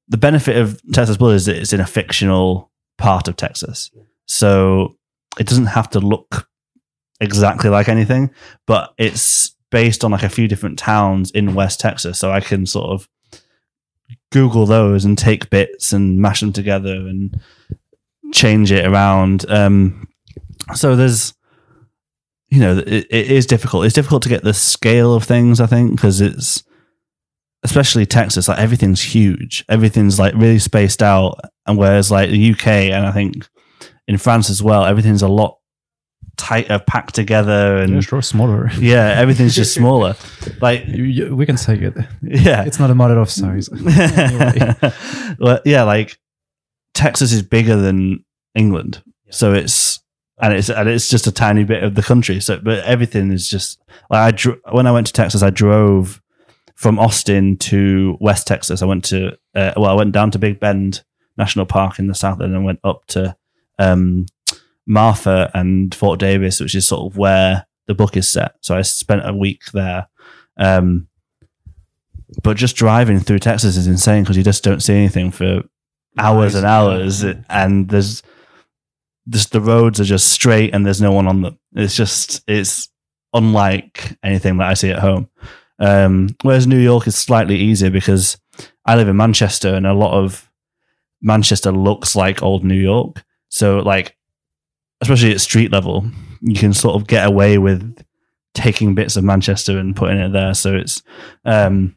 the 0.09 0.19
benefit 0.19 0.57
of 0.57 0.81
Texas 0.93 1.16
Blood 1.16 1.37
is 1.37 1.49
it's 1.49 1.73
in 1.73 1.81
a 1.81 1.87
fictional 1.87 2.71
part 2.99 3.29
of 3.29 3.37
Texas, 3.37 3.90
so 4.27 4.97
it 5.38 5.47
doesn't 5.47 5.66
have 5.66 5.88
to 5.90 6.01
look 6.01 6.49
exactly 7.21 7.71
like 7.71 7.88
anything, 7.88 8.31
but 8.66 8.93
it's 8.99 9.55
based 9.71 10.05
on 10.05 10.11
like 10.11 10.25
a 10.25 10.29
few 10.29 10.49
different 10.49 10.79
towns 10.79 11.31
in 11.31 11.55
West 11.55 11.79
Texas, 11.79 12.19
so 12.19 12.33
I 12.33 12.40
can 12.40 12.66
sort 12.66 12.90
of 12.90 13.09
Google 14.33 14.66
those 14.66 15.05
and 15.05 15.16
take 15.16 15.51
bits 15.51 15.93
and 15.93 16.19
mash 16.19 16.40
them 16.40 16.53
together 16.53 16.95
and 16.95 17.40
change 18.33 18.73
it 18.73 18.85
around. 18.85 19.49
Um, 19.49 20.09
so 20.75 20.97
there's, 20.97 21.35
you 22.51 22.61
know, 22.61 22.79
it, 22.79 23.07
it 23.11 23.31
is 23.31 23.47
difficult. 23.47 23.85
It's 23.85 23.95
difficult 23.95 24.23
to 24.25 24.29
get 24.29 24.43
the 24.45 24.55
scale 24.55 25.15
of 25.15 25.25
things, 25.25 25.61
I 25.61 25.67
think, 25.67 25.93
because 25.93 26.21
it's 26.21 26.63
especially 27.63 28.07
Texas, 28.07 28.49
like 28.49 28.59
everything's 28.59 29.03
huge, 29.03 29.65
everything's 29.69 30.19
like 30.19 30.35
really 30.35 30.59
spaced 30.59 31.03
out, 31.03 31.39
and 31.67 31.79
whereas 31.79 32.11
like 32.11 32.31
the 32.31 32.53
UK 32.53 32.67
and 32.67 33.07
I 33.07 33.13
think 33.13 33.49
in 34.09 34.17
France 34.19 34.51
as 34.51 34.63
well, 34.63 34.85
everything's 34.85 35.23
a 35.23 35.29
lot 35.29 35.59
tighter, 36.37 36.79
packed 36.79 37.15
together, 37.15 37.77
and 37.77 37.95
Yeah, 37.97 38.01
sure, 38.01 38.23
smaller. 38.23 38.71
yeah, 38.79 39.09
everything's 39.19 39.55
just 39.55 39.75
smaller. 39.75 40.17
Like, 40.63 40.87
You- 40.89 41.05
you- 41.05 41.37
we 41.37 41.45
can 41.45 41.59
say 41.59 41.75
it. 41.75 41.95
yeah, 42.23 42.65
It's 42.65 42.79
not 42.79 42.91
a 42.91 42.95
matter 42.95 43.19
of 43.19 43.31
size. 43.31 43.69
well, 45.39 45.61
yeah, 45.65 45.83
like 45.83 46.19
Texas 46.95 47.33
is 47.33 47.43
bigger 47.43 47.77
than 47.77 48.25
England, 48.55 49.03
so 49.31 49.53
it's 49.53 50.00
and 50.40 50.55
it's 50.55 50.70
and 50.70 50.88
it's 50.88 51.09
just 51.09 51.26
a 51.26 51.33
tiny 51.33 51.64
bit 51.64 51.83
of 51.83 51.94
the 51.94 52.03
country. 52.03 52.40
So, 52.40 52.59
but 52.59 52.85
everything 52.85 53.31
is 53.33 53.48
just 53.48 53.81
like 54.09 54.20
I 54.20 54.31
dro- 54.31 54.61
when 54.72 54.87
I 54.87 54.92
went 54.92 55.07
to 55.09 55.12
Texas, 55.12 55.42
I 55.42 55.50
drove 55.50 56.20
from 56.74 56.98
Austin 56.98 57.57
to 57.59 58.16
West 58.20 58.46
Texas. 58.46 58.83
I 58.83 58.87
went 58.87 59.05
to 59.07 59.37
uh, 59.55 59.72
well, 59.76 59.90
I 59.90 59.94
went 59.94 60.12
down 60.12 60.31
to 60.33 60.38
Big 60.38 60.59
Bend 60.59 61.03
National 61.37 61.66
Park 61.66 61.98
in 61.98 62.07
the 62.07 62.14
south, 62.14 62.40
and 62.40 62.55
then 62.55 62.64
went 62.64 62.81
up 62.85 63.05
to 63.07 63.37
um, 63.79 64.26
Marfa 64.87 65.50
and 65.55 65.94
Fort 65.94 66.18
Davis, 66.18 66.61
which 66.61 66.74
is 66.74 66.88
sort 66.88 67.11
of 67.12 67.18
where 67.18 67.66
the 67.87 67.94
book 67.94 68.16
is 68.16 68.29
set. 68.29 68.53
So 68.61 68.76
I 68.76 68.83
spent 68.83 69.29
a 69.29 69.35
week 69.35 69.62
there. 69.72 70.09
Um, 70.57 71.09
but 72.42 72.57
just 72.57 72.76
driving 72.76 73.18
through 73.18 73.40
Texas 73.40 73.76
is 73.76 73.87
insane 73.88 74.22
because 74.22 74.37
you 74.37 74.42
just 74.42 74.62
don't 74.62 74.83
see 74.83 74.94
anything 74.94 75.31
for 75.31 75.62
hours 76.18 76.55
and 76.55 76.64
hours, 76.64 77.24
and 77.48 77.88
there's 77.88 78.22
the 79.26 79.61
roads 79.61 80.00
are 80.00 80.04
just 80.04 80.28
straight 80.28 80.74
and 80.74 80.85
there's 80.85 81.00
no 81.00 81.12
one 81.12 81.28
on 81.28 81.42
them. 81.42 81.59
It's 81.74 81.94
just 81.94 82.42
it's 82.46 82.88
unlike 83.33 84.16
anything 84.22 84.56
that 84.59 84.68
I 84.68 84.74
see 84.74 84.90
at 84.90 84.98
home. 84.98 85.28
Um, 85.78 86.37
whereas 86.42 86.66
New 86.66 86.78
York 86.78 87.06
is 87.06 87.16
slightly 87.16 87.56
easier 87.56 87.90
because 87.90 88.38
I 88.85 88.96
live 88.96 89.09
in 89.09 89.16
Manchester 89.16 89.74
and 89.74 89.87
a 89.87 89.94
lot 89.94 90.12
of 90.12 90.50
Manchester 91.22 91.72
looks 91.72 92.16
like 92.16 92.42
old 92.42 92.64
New 92.64 92.74
York. 92.74 93.24
So 93.48 93.78
like, 93.78 94.16
especially 95.00 95.33
at 95.33 95.40
street 95.40 95.72
level, 95.72 96.04
you 96.40 96.59
can 96.59 96.72
sort 96.72 96.96
of 96.96 97.06
get 97.06 97.26
away 97.26 97.59
with 97.59 98.02
taking 98.54 98.94
bits 98.94 99.16
of 99.16 99.24
Manchester 99.24 99.78
and 99.78 99.96
putting 99.96 100.18
it 100.18 100.33
there. 100.33 100.54
So 100.54 100.74
it's, 100.74 101.02
um, 101.44 101.96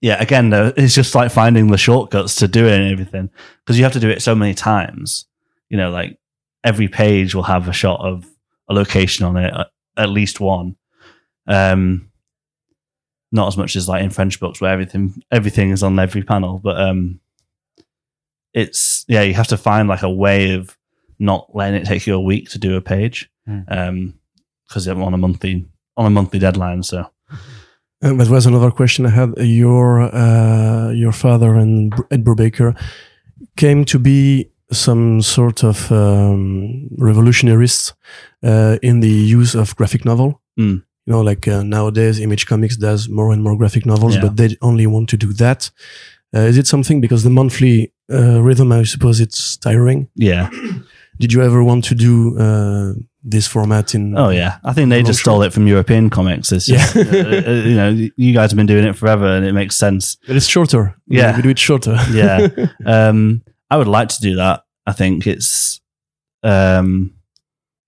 yeah, 0.00 0.20
again, 0.22 0.52
it's 0.76 0.94
just 0.94 1.14
like 1.14 1.32
finding 1.32 1.68
the 1.68 1.78
shortcuts 1.78 2.36
to 2.36 2.48
do 2.48 2.66
it 2.66 2.80
and 2.80 2.92
everything 2.92 3.30
because 3.58 3.76
you 3.76 3.84
have 3.84 3.92
to 3.94 4.00
do 4.00 4.10
it 4.10 4.22
so 4.22 4.34
many 4.34 4.54
times. 4.54 5.26
You 5.68 5.78
know, 5.78 5.90
like 5.90 6.18
every 6.64 6.88
page 6.88 7.34
will 7.34 7.42
have 7.44 7.68
a 7.68 7.72
shot 7.72 8.00
of 8.00 8.26
a 8.68 8.74
location 8.74 9.24
on 9.26 9.36
it, 9.36 9.52
at- 9.54 9.70
at 9.96 10.08
least 10.08 10.40
one. 10.40 10.74
Um, 11.46 12.10
not 13.30 13.48
as 13.48 13.56
much 13.56 13.76
as 13.76 13.88
like 13.88 14.02
in 14.02 14.10
French 14.10 14.40
books 14.40 14.60
where 14.60 14.72
everything 14.72 15.22
everything 15.30 15.70
is 15.70 15.82
on 15.82 15.98
every 15.98 16.22
panel, 16.22 16.58
but 16.58 16.80
um, 16.80 17.20
it's 18.52 19.04
yeah, 19.08 19.22
you 19.22 19.34
have 19.34 19.48
to 19.48 19.56
find 19.56 19.88
like 19.88 20.02
a 20.02 20.10
way 20.10 20.54
of 20.54 20.76
not 21.18 21.48
letting 21.54 21.80
it 21.80 21.86
take 21.86 22.06
you 22.06 22.14
a 22.14 22.20
week 22.20 22.50
to 22.50 22.58
do 22.58 22.76
a 22.76 22.80
page, 22.80 23.30
Hmm. 23.46 23.60
um, 23.68 24.14
because 24.68 24.86
I'm 24.86 25.02
on 25.02 25.14
a 25.14 25.18
monthly 25.18 25.66
on 25.96 26.06
a 26.06 26.10
monthly 26.10 26.38
deadline. 26.38 26.82
So 26.82 27.06
Uh, 28.02 28.14
that 28.14 28.28
was 28.28 28.46
another 28.46 28.70
question 28.70 29.06
I 29.06 29.10
had. 29.10 29.32
Your 29.38 30.00
uh, 30.02 30.90
your 30.90 31.12
father 31.12 31.54
and 31.54 31.90
Br- 31.90 32.02
Ed 32.10 32.24
Brubaker 32.24 32.76
came 33.56 33.84
to 33.86 33.98
be 33.98 34.50
some 34.74 35.22
sort 35.22 35.64
of 35.64 35.90
um, 35.90 36.88
revolutionists 36.98 37.94
uh, 38.42 38.76
in 38.82 39.00
the 39.00 39.08
use 39.08 39.54
of 39.54 39.74
graphic 39.76 40.04
novel. 40.04 40.40
Mm. 40.58 40.82
You 41.06 41.12
know, 41.12 41.20
like 41.20 41.46
uh, 41.48 41.62
nowadays, 41.62 42.18
Image 42.20 42.46
Comics 42.46 42.76
does 42.76 43.08
more 43.08 43.32
and 43.32 43.42
more 43.42 43.56
graphic 43.56 43.84
novels, 43.86 44.14
Yeah. 44.14 44.22
but 44.22 44.36
they 44.36 44.56
only 44.60 44.86
want 44.86 45.08
to 45.10 45.16
do 45.16 45.32
that. 45.34 45.70
Uh, 46.34 46.40
is 46.48 46.56
it 46.58 46.66
something 46.66 47.00
because 47.00 47.22
the 47.24 47.30
monthly 47.30 47.92
uh, 48.10 48.40
rhythm? 48.42 48.72
I 48.72 48.84
suppose 48.84 49.20
it's 49.20 49.56
tiring. 49.56 50.08
Yeah. 50.16 50.48
Did 51.20 51.32
you 51.32 51.42
ever 51.44 51.62
want 51.62 51.84
to 51.84 51.94
do 51.94 52.36
uh, 52.38 52.94
this 53.22 53.46
format 53.46 53.94
in? 53.94 54.18
Oh 54.18 54.30
yeah. 54.30 54.56
I 54.64 54.72
think 54.72 54.88
they 54.90 55.02
just 55.04 55.20
stole 55.20 55.42
it 55.42 55.52
from 55.52 55.68
European 55.68 56.10
comics. 56.10 56.50
It's 56.50 56.66
just, 56.66 56.96
Yeah. 56.96 57.02
uh, 57.02 57.50
uh, 57.50 57.52
you 57.52 57.76
know, 57.76 58.08
you 58.16 58.32
guys 58.34 58.50
have 58.50 58.56
been 58.56 58.66
doing 58.66 58.84
it 58.84 58.96
forever, 58.96 59.26
and 59.26 59.46
it 59.46 59.52
makes 59.52 59.76
sense. 59.76 60.16
but 60.26 60.34
it's 60.36 60.48
shorter. 60.48 60.96
Yeah. 61.06 61.36
we 61.36 61.42
do 61.42 61.50
it 61.50 61.58
shorter. 61.58 61.96
Yeah. 62.10 62.48
um, 62.86 63.42
I 63.70 63.76
would 63.76 63.86
like 63.86 64.08
to 64.08 64.20
do 64.20 64.34
that. 64.36 64.63
I 64.86 64.92
think 64.92 65.26
it's, 65.26 65.80
um, 66.42 67.14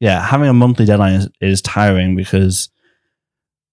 yeah, 0.00 0.24
having 0.24 0.48
a 0.48 0.54
monthly 0.54 0.87
deadline 0.87 1.14
is, 1.14 1.28
is 1.40 1.62
tiring 1.62 2.16
because 2.16 2.70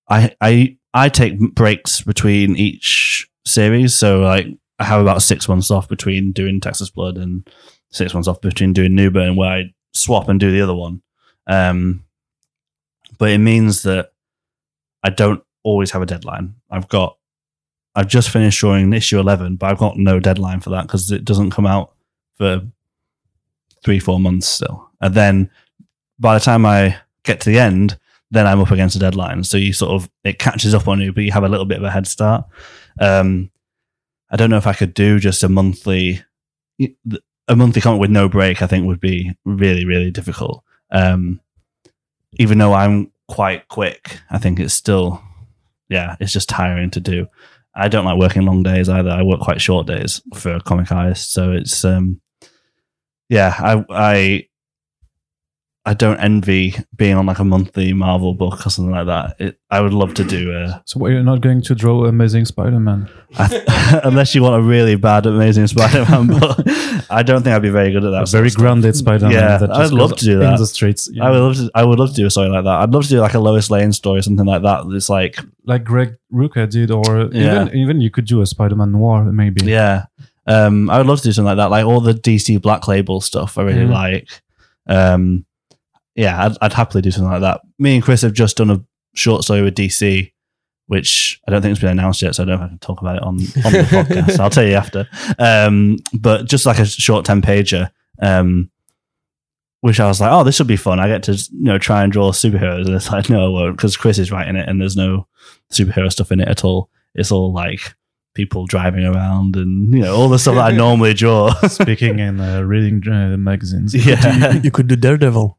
I 0.09 0.35
I 0.41 0.77
I 0.93 1.09
take 1.09 1.39
breaks 1.53 2.01
between 2.01 2.55
each 2.55 3.27
series. 3.45 3.95
So 3.95 4.19
like 4.19 4.47
I 4.79 4.85
have 4.85 5.01
about 5.01 5.21
six 5.21 5.47
months 5.47 5.71
off 5.71 5.87
between 5.87 6.31
doing 6.31 6.59
Texas 6.59 6.89
Blood 6.89 7.17
and 7.17 7.49
six 7.91 8.13
months 8.13 8.27
off 8.27 8.41
between 8.41 8.73
doing 8.73 8.95
Newburn, 8.95 9.35
where 9.35 9.51
I 9.51 9.63
swap 9.93 10.29
and 10.29 10.39
do 10.39 10.51
the 10.51 10.61
other 10.61 10.75
one. 10.75 11.01
Um, 11.47 12.05
but 13.17 13.29
it 13.29 13.39
means 13.39 13.83
that 13.83 14.11
I 15.03 15.09
don't 15.09 15.43
always 15.63 15.91
have 15.91 16.01
a 16.01 16.07
deadline. 16.07 16.55
I've 16.69 16.87
got 16.87 17.17
I've 17.95 18.07
just 18.07 18.29
finished 18.29 18.59
drawing 18.59 18.91
issue 18.93 19.19
11, 19.19 19.57
but 19.57 19.69
I've 19.69 19.77
got 19.77 19.97
no 19.97 20.19
deadline 20.19 20.61
for 20.61 20.71
that 20.71 20.83
because 20.83 21.11
it 21.11 21.25
doesn't 21.25 21.51
come 21.51 21.67
out 21.67 21.93
for 22.37 22.61
three, 23.83 23.99
four 23.99 24.19
months 24.19 24.47
still. 24.47 24.89
And 25.01 25.13
then 25.13 25.49
by 26.19 26.33
the 26.33 26.43
time 26.43 26.65
I 26.65 26.97
get 27.23 27.41
to 27.41 27.49
the 27.49 27.59
end, 27.59 27.97
then 28.31 28.47
I'm 28.47 28.59
up 28.59 28.71
against 28.71 28.95
a 28.95 28.99
deadline. 28.99 29.43
So 29.43 29.57
you 29.57 29.73
sort 29.73 29.91
of, 29.91 30.09
it 30.23 30.39
catches 30.39 30.73
up 30.73 30.87
on 30.87 30.99
you, 30.99 31.13
but 31.13 31.23
you 31.23 31.31
have 31.31 31.43
a 31.43 31.49
little 31.49 31.65
bit 31.65 31.77
of 31.77 31.83
a 31.83 31.91
head 31.91 32.07
start. 32.07 32.45
Um, 32.99 33.51
I 34.31 34.35
don't 34.35 34.49
know 34.49 34.57
if 34.57 34.67
I 34.67 34.73
could 34.73 34.93
do 34.93 35.19
just 35.19 35.43
a 35.43 35.49
monthly, 35.49 36.23
a 37.47 37.55
monthly 37.55 37.81
comic 37.81 38.01
with 38.01 38.09
no 38.09 38.27
break, 38.27 38.61
I 38.61 38.67
think 38.67 38.87
would 38.87 38.99
be 38.99 39.31
really, 39.45 39.85
really 39.85 40.09
difficult. 40.09 40.63
Um, 40.89 41.41
even 42.39 42.57
though 42.57 42.73
I'm 42.73 43.11
quite 43.27 43.67
quick, 43.67 44.19
I 44.31 44.39
think 44.39 44.59
it's 44.59 44.73
still, 44.73 45.21
yeah, 45.89 46.15
it's 46.19 46.33
just 46.33 46.49
tiring 46.49 46.89
to 46.91 46.99
do. 46.99 47.27
I 47.75 47.87
don't 47.87 48.05
like 48.05 48.19
working 48.19 48.43
long 48.43 48.63
days 48.63 48.89
either. 48.89 49.09
I 49.09 49.21
work 49.23 49.41
quite 49.41 49.61
short 49.61 49.85
days 49.85 50.21
for 50.35 50.55
a 50.55 50.61
comic 50.61 50.91
artist, 50.91 51.33
so 51.33 51.51
it's 51.51 51.85
um, 51.85 52.21
yeah. 53.33 53.53
I 53.59 53.85
I 53.89 54.47
I 55.85 55.93
don't 55.93 56.17
envy 56.19 56.75
being 56.95 57.15
on 57.17 57.25
like 57.25 57.39
a 57.39 57.43
monthly 57.43 57.91
Marvel 57.91 58.33
book 58.33 58.65
or 58.65 58.69
something 58.69 58.91
like 58.93 59.05
that. 59.07 59.35
It, 59.37 59.59
I 59.69 59.81
would 59.81 59.91
love 59.93 60.13
to 60.13 60.23
do 60.23 60.53
a 60.55 60.81
So 60.85 60.97
why 60.99 61.09
you're 61.09 61.23
not 61.23 61.41
going 61.41 61.61
to 61.61 61.75
draw 61.75 62.05
Amazing 62.05 62.45
Spider-Man? 62.45 63.09
I, 63.37 63.99
unless 64.05 64.33
you 64.33 64.41
want 64.43 64.55
a 64.63 64.65
really 64.65 64.95
bad 64.95 65.25
Amazing 65.25 65.67
Spider-Man 65.67 66.27
book. 66.39 66.57
I 67.09 67.21
don't 67.21 67.43
think 67.43 67.53
I'd 67.53 67.61
be 67.61 67.67
very 67.69 67.91
good 67.91 68.05
at 68.05 68.11
that. 68.11 68.29
A 68.29 68.31
very 68.31 68.49
grounded 68.51 68.95
Spider-Man. 68.95 69.33
Yeah, 69.33 69.57
that 69.57 69.71
I'd 69.75 69.91
love 69.91 70.15
to 70.15 70.23
do 70.23 70.33
in 70.35 70.39
that. 70.51 70.57
the 70.57 70.67
streets. 70.67 71.09
you 71.11 71.21
I 71.21 71.29
would 71.31 71.39
love 71.41 71.55
to. 71.57 71.71
I 71.75 71.83
would 71.83 71.99
love 71.99 72.09
to 72.11 72.15
do 72.15 72.25
a 72.27 72.29
story 72.29 72.47
like 72.47 72.63
that. 72.63 72.79
I'd 72.79 72.91
love 72.91 73.03
to 73.03 73.09
do 73.09 73.19
like 73.19 73.33
a 73.33 73.39
Lois 73.39 73.69
Lane 73.69 73.91
story, 73.91 74.19
or 74.19 74.21
something 74.21 74.45
like 74.45 74.61
that. 74.61 74.85
It's 74.95 75.09
like 75.09 75.37
like 75.65 75.83
Greg 75.83 76.15
Rucka 76.31 76.69
did, 76.69 76.91
or 76.91 77.27
Yeah. 77.33 77.63
even 77.65 77.75
even 77.75 78.01
you 78.01 78.09
could 78.09 78.25
do 78.25 78.39
a 78.41 78.45
Spider-Man 78.45 78.93
noir, 78.93 79.25
maybe. 79.25 79.65
Yeah. 79.65 80.05
Um, 80.45 80.89
I 80.89 80.97
would 80.97 81.07
love 81.07 81.19
to 81.19 81.23
do 81.23 81.31
something 81.31 81.47
like 81.47 81.57
that, 81.57 81.71
like 81.71 81.85
all 81.85 82.01
the 82.01 82.13
DC 82.13 82.61
Black 82.61 82.87
Label 82.87 83.21
stuff. 83.21 83.57
I 83.57 83.61
really 83.63 83.85
Mhm. 83.85 83.91
like. 83.91 84.29
Um, 84.87 85.45
yeah, 86.15 86.45
I'd, 86.45 86.57
I'd 86.61 86.73
happily 86.73 87.01
do 87.01 87.11
something 87.11 87.31
like 87.31 87.41
that. 87.41 87.61
Me 87.79 87.95
and 87.95 88.03
Chris 88.03 88.21
have 88.21 88.33
just 88.33 88.57
done 88.57 88.69
a 88.69 88.83
short 89.15 89.43
story 89.43 89.61
with 89.61 89.75
DC, 89.75 90.31
which 90.87 91.39
I 91.47 91.51
don't 91.51 91.61
think 91.61 91.71
it's 91.71 91.79
been 91.81 91.89
announced 91.97 92.21
yet, 92.21 92.35
so 92.35 92.43
I 92.43 92.45
don't 92.45 92.59
know 92.59 92.65
if 92.65 92.67
I 92.67 92.69
can 92.69 92.79
talk 92.79 93.01
about 93.01 93.15
it 93.15 93.23
on, 93.23 93.29
on 93.29 93.37
the 93.37 93.87
podcast. 93.89 94.39
I'll 94.39 94.49
tell 94.49 94.65
you 94.65 94.73
after. 94.75 95.07
Um, 95.39 95.97
but 96.13 96.45
just 96.45 96.65
like 96.65 96.77
a 96.79 96.85
short 96.85 97.25
ten 97.25 97.41
pager, 97.41 97.89
um, 98.21 98.69
which 99.81 99.99
I 99.99 100.07
was 100.07 100.21
like, 100.21 100.31
oh, 100.31 100.43
this 100.43 100.59
would 100.59 100.67
be 100.67 100.75
fun. 100.77 100.99
I 100.99 101.07
get 101.07 101.23
to 101.23 101.33
you 101.33 101.47
know 101.51 101.77
try 101.77 102.03
and 102.03 102.11
draw 102.11 102.31
superheroes, 102.31 102.85
and 102.85 102.95
it's 102.95 103.09
like, 103.11 103.29
no, 103.29 103.45
I 103.45 103.49
won't, 103.49 103.77
because 103.77 103.97
Chris 103.97 104.17
is 104.19 104.31
writing 104.31 104.55
it, 104.55 104.67
and 104.67 104.79
there's 104.79 104.95
no 104.97 105.27
superhero 105.71 106.11
stuff 106.11 106.31
in 106.31 106.41
it 106.41 106.47
at 106.49 106.63
all. 106.65 106.89
It's 107.15 107.31
all 107.31 107.51
like 107.53 107.95
people 108.33 108.65
driving 108.65 109.05
around 109.05 109.55
and 109.55 109.93
you 109.93 110.01
know 110.01 110.15
all 110.15 110.29
the 110.29 110.39
stuff 110.39 110.55
that 110.55 110.65
I 110.65 110.71
normally 110.75 111.13
draw. 111.13 111.53
Speaking 111.67 112.19
and 112.19 112.41
uh, 112.41 112.63
reading 112.63 113.01
uh, 113.07 113.37
magazines. 113.37 113.93
yeah, 114.05 114.53
you, 114.53 114.61
you 114.61 114.71
could 114.71 114.87
do 114.87 114.95
Daredevil. 114.95 115.57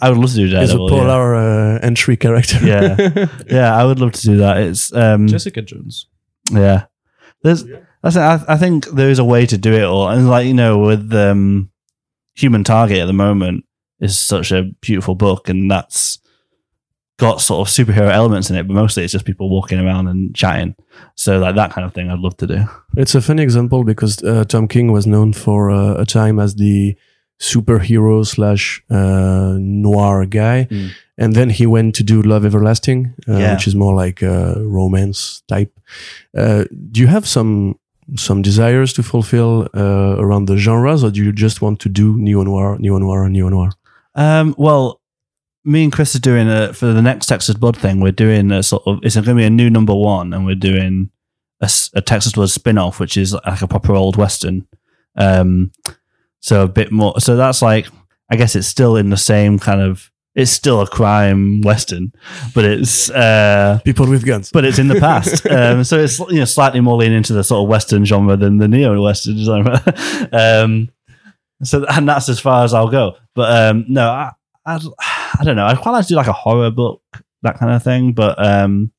I 0.00 0.08
would 0.08 0.18
love 0.18 0.30
to 0.30 0.36
do 0.36 0.48
Daredevil. 0.48 0.62
It's 0.62 0.72
a 0.72 0.76
Daredevil. 0.76 0.96
yeah. 0.96 1.04
polar 1.04 1.34
uh, 1.34 1.78
entry 1.80 2.16
character. 2.16 2.64
Yeah. 2.64 3.26
yeah, 3.50 3.76
I 3.76 3.84
would 3.84 4.00
love 4.00 4.12
to 4.12 4.22
do 4.22 4.36
that. 4.38 4.58
It's 4.58 4.92
um, 4.92 5.26
Jessica 5.26 5.62
Jones. 5.62 6.06
yeah. 6.50 6.86
There's 7.42 7.64
that's 8.02 8.16
I, 8.16 8.42
I 8.48 8.56
think 8.56 8.86
there 8.86 9.10
is 9.10 9.18
a 9.18 9.24
way 9.24 9.46
to 9.46 9.58
do 9.58 9.72
it 9.72 9.84
all, 9.84 10.08
and 10.08 10.28
like 10.28 10.46
you 10.46 10.54
know, 10.54 10.78
with 10.78 11.12
um, 11.12 11.70
Human 12.34 12.64
Target 12.64 12.98
at 12.98 13.06
the 13.06 13.12
moment 13.12 13.64
is 14.00 14.18
such 14.18 14.52
a 14.52 14.64
beautiful 14.80 15.14
book, 15.14 15.48
and 15.48 15.70
that's 15.70 16.18
got 17.18 17.40
sort 17.40 17.66
of 17.68 17.72
superhero 17.72 18.10
elements 18.10 18.48
in 18.50 18.56
it, 18.56 18.66
but 18.68 18.74
mostly 18.74 19.02
it's 19.04 19.12
just 19.12 19.24
people 19.24 19.48
walking 19.50 19.78
around 19.78 20.06
and 20.08 20.34
chatting. 20.34 20.74
So 21.16 21.38
like 21.38 21.56
that 21.56 21.72
kind 21.72 21.84
of 21.84 21.92
thing, 21.92 22.10
I'd 22.10 22.20
love 22.20 22.36
to 22.38 22.46
do. 22.46 22.64
It's 22.96 23.14
a 23.14 23.20
funny 23.20 23.42
example 23.42 23.84
because 23.84 24.22
uh, 24.22 24.44
Tom 24.44 24.68
King 24.68 24.92
was 24.92 25.06
known 25.06 25.32
for 25.32 25.70
uh, 25.70 25.94
a 26.00 26.04
time 26.06 26.38
as 26.38 26.54
the 26.54 26.96
superhero 27.40 28.24
slash 28.26 28.82
uh, 28.90 29.56
noir 29.58 30.26
guy, 30.26 30.66
Mm. 30.70 30.90
and 31.16 31.34
then 31.34 31.50
he 31.50 31.66
went 31.66 31.94
to 31.96 32.02
do 32.02 32.22
Love 32.22 32.44
Everlasting, 32.44 33.14
uh, 33.28 33.32
Yeah. 33.38 33.52
which 33.54 33.66
is 33.66 33.74
more 33.74 33.94
like 33.94 34.22
a 34.22 34.54
romance 34.64 35.42
type. 35.48 35.72
Uh, 36.36 36.64
do 36.92 37.00
you 37.00 37.06
have 37.08 37.26
some 37.26 37.74
some 38.16 38.40
desires 38.42 38.92
to 38.94 39.02
fulfill 39.02 39.68
uh, 39.74 40.16
around 40.18 40.46
the 40.46 40.56
genres, 40.56 41.04
or 41.04 41.10
do 41.10 41.22
you 41.22 41.32
just 41.32 41.60
want 41.60 41.78
to 41.80 41.88
do 41.90 42.16
neo 42.16 42.42
noir, 42.42 42.76
neo 42.78 42.98
noir, 42.98 43.24
and 43.24 43.32
neo 43.34 43.48
noir? 43.50 43.70
Um, 44.14 44.54
well, 44.56 45.00
me 45.68 45.84
and 45.84 45.92
Chris 45.92 46.14
are 46.14 46.20
doing 46.20 46.48
a 46.48 46.72
for 46.72 46.86
the 46.86 47.02
next 47.02 47.26
Texas 47.26 47.54
Blood 47.54 47.76
thing. 47.76 48.00
We're 48.00 48.12
doing 48.12 48.50
a 48.50 48.62
sort 48.62 48.82
of 48.86 49.00
it's 49.02 49.14
going 49.14 49.24
to 49.26 49.34
be 49.34 49.44
a 49.44 49.50
new 49.50 49.68
number 49.70 49.94
one, 49.94 50.32
and 50.32 50.44
we're 50.46 50.54
doing 50.54 51.10
a 51.60 52.00
Texas 52.00 52.32
Blood 52.32 52.50
spin 52.50 52.78
off, 52.78 52.98
which 53.00 53.16
is 53.16 53.34
like 53.34 53.62
a 53.62 53.68
proper 53.68 53.94
old 53.94 54.16
western. 54.16 54.66
Um, 55.16 55.72
so 56.40 56.62
a 56.62 56.68
bit 56.68 56.90
more. 56.90 57.20
So 57.20 57.36
that's 57.36 57.62
like 57.62 57.86
I 58.30 58.36
guess 58.36 58.56
it's 58.56 58.66
still 58.66 58.96
in 58.96 59.10
the 59.10 59.16
same 59.16 59.58
kind 59.58 59.80
of. 59.80 60.10
It's 60.34 60.52
still 60.52 60.80
a 60.80 60.86
crime 60.86 61.62
western, 61.62 62.12
but 62.54 62.64
it's 62.64 63.10
uh, 63.10 63.80
People 63.84 64.08
with 64.08 64.24
guns. 64.24 64.52
but 64.52 64.64
it's 64.64 64.78
in 64.78 64.86
the 64.86 64.94
past. 65.00 65.44
um, 65.48 65.82
so 65.82 65.98
it's 65.98 66.20
you 66.20 66.38
know 66.38 66.44
slightly 66.44 66.80
more 66.80 66.96
leaning 66.96 67.16
into 67.16 67.32
the 67.32 67.42
sort 67.42 67.64
of 67.64 67.68
western 67.68 68.04
genre 68.04 68.36
than 68.36 68.58
the 68.58 68.68
neo 68.68 69.02
western 69.02 69.36
genre. 69.38 69.82
um, 70.32 70.90
so 71.64 71.84
and 71.86 72.08
that's 72.08 72.28
as 72.28 72.38
far 72.38 72.62
as 72.62 72.72
I'll 72.72 72.88
go. 72.90 73.16
But 73.34 73.70
um, 73.70 73.84
no, 73.88 74.08
I, 74.08 74.30
I 74.64 74.78
I 75.38 75.44
don't 75.44 75.56
know. 75.56 75.66
I'd 75.66 75.78
quite 75.78 75.92
like 75.92 76.04
to 76.04 76.08
do 76.08 76.16
like 76.16 76.26
a 76.26 76.32
horror 76.32 76.70
book, 76.70 77.02
that 77.42 77.58
kind 77.58 77.72
of 77.72 77.82
thing. 77.82 78.12
But 78.12 78.44
um, 78.44 78.92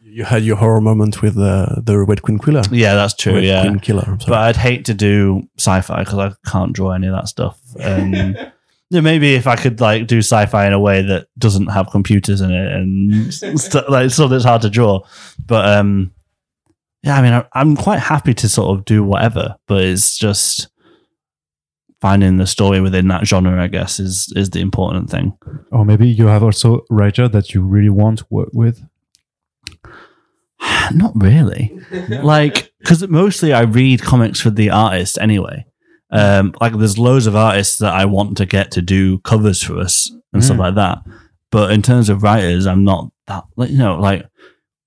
you 0.00 0.24
had 0.24 0.42
your 0.42 0.56
horror 0.56 0.80
moment 0.80 1.22
with 1.22 1.38
uh, 1.38 1.76
the 1.82 1.98
Red 1.98 2.22
Queen 2.22 2.38
Killer. 2.38 2.62
yeah, 2.70 2.94
that's 2.94 3.14
true. 3.14 3.34
Red 3.34 3.44
yeah, 3.44 3.62
Queen 3.62 3.78
Killer. 3.78 4.18
But. 4.18 4.32
I'd 4.32 4.56
hate 4.56 4.86
to 4.86 4.94
do 4.94 5.42
sci-fi 5.58 6.00
because 6.00 6.18
I 6.18 6.50
can't 6.50 6.72
draw 6.72 6.90
any 6.92 7.06
of 7.06 7.14
that 7.14 7.28
stuff. 7.28 7.60
Um, 7.80 8.12
yeah, 8.90 9.00
maybe 9.00 9.34
if 9.34 9.46
I 9.46 9.56
could 9.56 9.80
like 9.80 10.06
do 10.06 10.18
sci-fi 10.18 10.66
in 10.66 10.72
a 10.72 10.80
way 10.80 11.02
that 11.02 11.28
doesn't 11.38 11.68
have 11.68 11.90
computers 11.90 12.40
in 12.40 12.50
it 12.50 12.72
and 12.72 13.32
st- 13.60 13.88
like 13.88 14.10
so 14.10 14.26
that's 14.26 14.44
hard 14.44 14.62
to 14.62 14.70
draw. 14.70 15.00
But 15.44 15.68
um, 15.68 16.12
yeah, 17.02 17.16
I 17.16 17.22
mean, 17.22 17.32
I, 17.32 17.44
I'm 17.52 17.76
quite 17.76 18.00
happy 18.00 18.34
to 18.34 18.48
sort 18.48 18.76
of 18.76 18.84
do 18.84 19.04
whatever, 19.04 19.56
but 19.66 19.84
it's 19.84 20.18
just 20.18 20.69
finding 22.00 22.36
the 22.38 22.46
story 22.46 22.80
within 22.80 23.08
that 23.08 23.26
genre. 23.26 23.62
I 23.62 23.66
guess 23.68 24.00
is 24.00 24.32
is 24.36 24.50
the 24.50 24.60
important 24.60 25.10
thing. 25.10 25.36
Or 25.70 25.84
maybe 25.84 26.08
you 26.08 26.26
have 26.26 26.42
also 26.42 26.78
a 26.78 26.80
writer 26.90 27.28
that 27.28 27.54
you 27.54 27.62
really 27.62 27.90
want 27.90 28.18
to 28.20 28.26
work 28.30 28.50
with. 28.52 28.82
Not 30.92 31.12
really. 31.14 31.78
like 32.08 32.72
because 32.78 33.06
mostly 33.08 33.52
I 33.52 33.62
read 33.62 34.02
comics 34.02 34.40
for 34.40 34.50
the 34.50 34.70
artist 34.70 35.18
anyway. 35.20 35.66
Um, 36.12 36.54
like 36.60 36.76
there's 36.76 36.98
loads 36.98 37.26
of 37.26 37.36
artists 37.36 37.78
that 37.78 37.94
I 37.94 38.04
want 38.04 38.36
to 38.38 38.46
get 38.46 38.72
to 38.72 38.82
do 38.82 39.18
covers 39.18 39.62
for 39.62 39.78
us 39.78 40.10
and 40.32 40.44
stuff 40.44 40.56
Mm. 40.56 40.60
like 40.60 40.74
that. 40.74 40.98
But 41.52 41.70
in 41.72 41.82
terms 41.82 42.08
of 42.08 42.22
writers, 42.22 42.66
I'm 42.66 42.84
not 42.84 43.10
that 43.26 43.44
like 43.56 43.70
you 43.70 43.78
know 43.78 43.98
like 43.98 44.26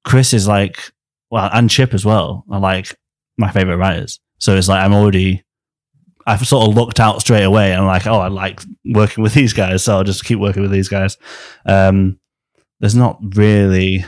Chris 0.03 0.33
is 0.33 0.47
like 0.47 0.91
well 1.31 1.49
and 1.53 1.69
Chip 1.69 1.93
as 1.93 2.03
well 2.05 2.43
are 2.51 2.59
like 2.59 2.97
my 3.37 3.51
favorite 3.51 3.77
writers. 3.77 4.19
So 4.39 4.55
it's 4.57 4.67
like 4.67 4.83
I'm 4.83 4.93
already 4.93 5.43
I've 6.25 6.47
sort 6.47 6.69
of 6.69 6.75
looked 6.75 6.99
out 6.99 7.21
straight 7.21 7.43
away 7.43 7.73
and 7.73 7.85
like 7.85 8.07
oh 8.07 8.19
I 8.19 8.27
like 8.27 8.61
working 8.85 9.23
with 9.23 9.33
these 9.33 9.53
guys, 9.53 9.83
so 9.83 9.97
I'll 9.97 10.03
just 10.03 10.25
keep 10.25 10.39
working 10.39 10.61
with 10.61 10.71
these 10.71 10.89
guys. 10.89 11.17
Um, 11.65 12.19
there's 12.79 12.95
not 12.95 13.19
really 13.35 14.05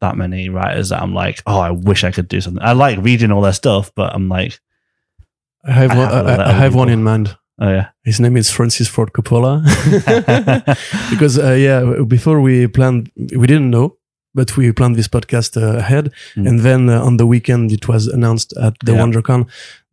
that 0.00 0.16
many 0.16 0.48
writers 0.48 0.90
that 0.90 1.02
I'm 1.02 1.14
like, 1.14 1.42
oh, 1.46 1.58
I 1.58 1.70
wish 1.72 2.04
I 2.04 2.12
could 2.12 2.28
do 2.28 2.40
something. 2.40 2.62
I 2.62 2.72
like 2.72 2.98
reading 3.00 3.32
all 3.32 3.42
their 3.42 3.52
stuff, 3.52 3.92
but 3.94 4.14
I'm 4.14 4.28
like, 4.28 4.60
I 5.64 5.72
have 5.72 5.90
I 5.90 5.96
one, 5.98 6.08
have 6.08 6.26
I, 6.26 6.44
I 6.44 6.52
have 6.52 6.74
one 6.74 6.88
in 6.88 7.02
mind. 7.02 7.36
oh 7.60 7.68
yeah, 7.68 7.88
His 8.04 8.20
name 8.20 8.36
is 8.36 8.50
Francis 8.50 8.88
Ford 8.88 9.12
Coppola. 9.12 9.62
because 11.10 11.38
uh, 11.38 11.52
yeah, 11.52 12.02
before 12.06 12.40
we 12.40 12.66
planned, 12.68 13.10
we 13.16 13.46
didn't 13.46 13.70
know, 13.70 13.97
but 14.38 14.56
we 14.56 14.72
planned 14.72 14.96
this 14.96 15.08
podcast 15.16 15.50
uh, 15.56 15.78
ahead, 15.84 16.04
Mm. 16.36 16.46
and 16.48 16.56
then 16.66 16.88
uh, 16.88 17.06
on 17.08 17.16
the 17.18 17.26
weekend 17.26 17.72
it 17.72 17.84
was 17.88 18.02
announced 18.16 18.50
at 18.66 18.74
the 18.86 18.92
Yeah. 18.92 19.00
WonderCon 19.02 19.40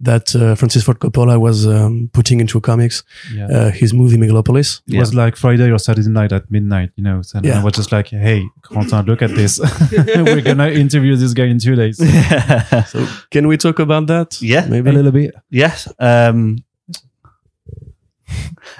that 0.07 0.35
uh, 0.35 0.55
Francis 0.59 0.83
Ford 0.85 0.99
Coppola 0.99 1.35
was 1.47 1.65
um, 1.65 2.09
putting 2.17 2.39
into 2.41 2.59
comics 2.61 3.03
Yeah. 3.33 3.47
uh, 3.57 3.71
his 3.81 3.91
movie 3.93 4.17
Megalopolis. 4.17 4.81
it 4.87 4.99
was 4.99 5.11
like 5.13 5.35
Friday 5.37 5.71
or 5.71 5.79
Saturday 5.79 6.09
night 6.09 6.31
at 6.33 6.43
midnight, 6.51 6.89
you 6.97 7.03
know. 7.03 7.21
And 7.33 7.45
Yeah. 7.45 7.59
I 7.59 7.63
was 7.63 7.73
just 7.79 7.91
like, 7.91 8.07
hey, 8.27 8.41
Quentin, 8.61 9.05
look 9.05 9.21
at 9.21 9.31
this. 9.35 9.59
We're 10.27 10.41
going 10.49 10.57
to 10.65 10.71
interview 10.83 11.15
this 11.15 11.33
guy 11.33 11.47
in 11.53 11.59
two 11.59 11.75
days. 11.75 11.97
So 12.91 12.97
can 13.31 13.47
we 13.47 13.57
talk 13.57 13.79
about 13.79 14.07
that? 14.07 14.41
Yeah. 14.41 14.67
maybe. 14.69 14.89
A 14.89 14.93
little 14.93 15.11
bit. 15.11 15.33
yes, 15.49 15.87
um, 15.99 16.57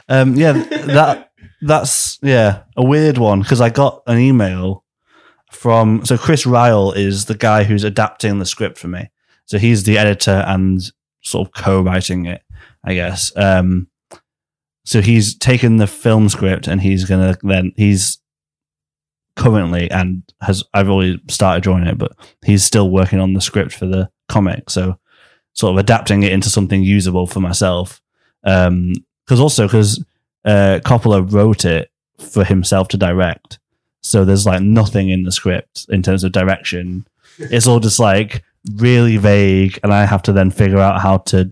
um, 0.09 0.35
yeah, 0.35 0.53
that 0.97 1.31
that's 1.61 2.19
yeah 2.21 2.63
a 2.75 2.83
weird 2.83 3.17
one 3.17 3.41
because 3.41 3.61
I 3.61 3.69
got 3.69 4.01
an 4.07 4.17
email 4.19 4.83
from 5.55 6.05
so 6.05 6.17
Chris 6.17 6.45
Ryall 6.45 6.95
is 6.95 7.25
the 7.25 7.35
guy 7.35 7.63
who's 7.63 7.83
adapting 7.83 8.39
the 8.39 8.45
script 8.45 8.77
for 8.77 8.87
me. 8.87 9.09
So 9.45 9.57
he's 9.57 9.83
the 9.83 9.97
editor 9.97 10.43
and 10.47 10.81
sort 11.21 11.47
of 11.47 11.53
co-writing 11.53 12.25
it, 12.25 12.41
I 12.83 12.93
guess. 12.93 13.31
Um, 13.35 13.87
so 14.85 15.01
he's 15.01 15.35
taken 15.37 15.77
the 15.77 15.87
film 15.87 16.29
script 16.29 16.67
and 16.67 16.81
he's 16.81 17.05
gonna 17.05 17.37
then 17.41 17.71
he's 17.75 18.19
currently 19.35 19.89
and 19.91 20.23
has 20.41 20.63
I've 20.73 20.89
already 20.89 21.21
started 21.29 21.63
drawing 21.63 21.87
it, 21.87 21.97
but 21.97 22.11
he's 22.45 22.63
still 22.63 22.89
working 22.89 23.19
on 23.19 23.33
the 23.33 23.41
script 23.41 23.73
for 23.73 23.85
the 23.85 24.09
comic. 24.29 24.69
So 24.69 24.99
sort 25.53 25.71
of 25.71 25.77
adapting 25.77 26.23
it 26.23 26.31
into 26.31 26.49
something 26.49 26.83
usable 26.83 27.27
for 27.27 27.39
myself. 27.39 28.01
Um, 28.43 28.93
because 29.25 29.39
also 29.39 29.65
because 29.65 30.03
uh, 30.43 30.79
Coppola 30.85 31.31
wrote 31.31 31.65
it 31.65 31.89
for 32.19 32.43
himself 32.43 32.87
to 32.89 32.97
direct, 32.97 33.59
so 34.05 34.23
there's 34.23 34.45
like 34.45 34.61
nothing 34.61 35.09
in 35.09 35.23
the 35.23 35.31
script 35.31 35.87
in 35.89 36.03
terms 36.03 36.23
of 36.23 36.31
direction. 36.31 37.07
It's 37.39 37.65
all 37.65 37.79
just 37.79 37.99
like 37.99 38.43
really 38.75 39.17
vague, 39.17 39.79
and 39.81 39.91
I 39.91 40.05
have 40.05 40.21
to 40.23 40.31
then 40.31 40.51
figure 40.51 40.77
out 40.77 41.01
how 41.01 41.17
to 41.29 41.51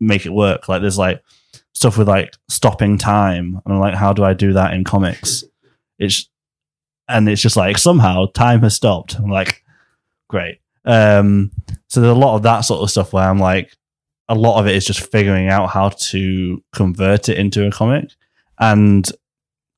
make 0.00 0.24
it 0.24 0.32
work. 0.32 0.66
Like 0.66 0.80
there's 0.80 0.96
like 0.96 1.22
stuff 1.74 1.98
with 1.98 2.08
like 2.08 2.34
stopping 2.48 2.96
time, 2.96 3.60
and 3.62 3.74
I'm 3.74 3.80
like, 3.80 3.94
how 3.94 4.14
do 4.14 4.24
I 4.24 4.32
do 4.32 4.54
that 4.54 4.72
in 4.72 4.84
comics? 4.84 5.44
It's 5.98 6.26
and 7.06 7.28
it's 7.28 7.42
just 7.42 7.56
like 7.56 7.76
somehow 7.76 8.28
time 8.32 8.62
has 8.62 8.74
stopped. 8.74 9.16
I'm 9.16 9.30
like, 9.30 9.62
great. 10.30 10.60
Um, 10.86 11.50
so 11.88 12.00
there's 12.00 12.16
a 12.16 12.18
lot 12.18 12.34
of 12.34 12.44
that 12.44 12.62
sort 12.62 12.80
of 12.80 12.90
stuff 12.90 13.12
where 13.12 13.28
I'm 13.28 13.38
like, 13.38 13.76
a 14.26 14.34
lot 14.34 14.58
of 14.58 14.66
it 14.66 14.74
is 14.74 14.86
just 14.86 15.12
figuring 15.12 15.48
out 15.48 15.68
how 15.68 15.90
to 15.90 16.64
convert 16.72 17.28
it 17.28 17.36
into 17.36 17.66
a 17.66 17.70
comic, 17.70 18.08
and 18.58 19.06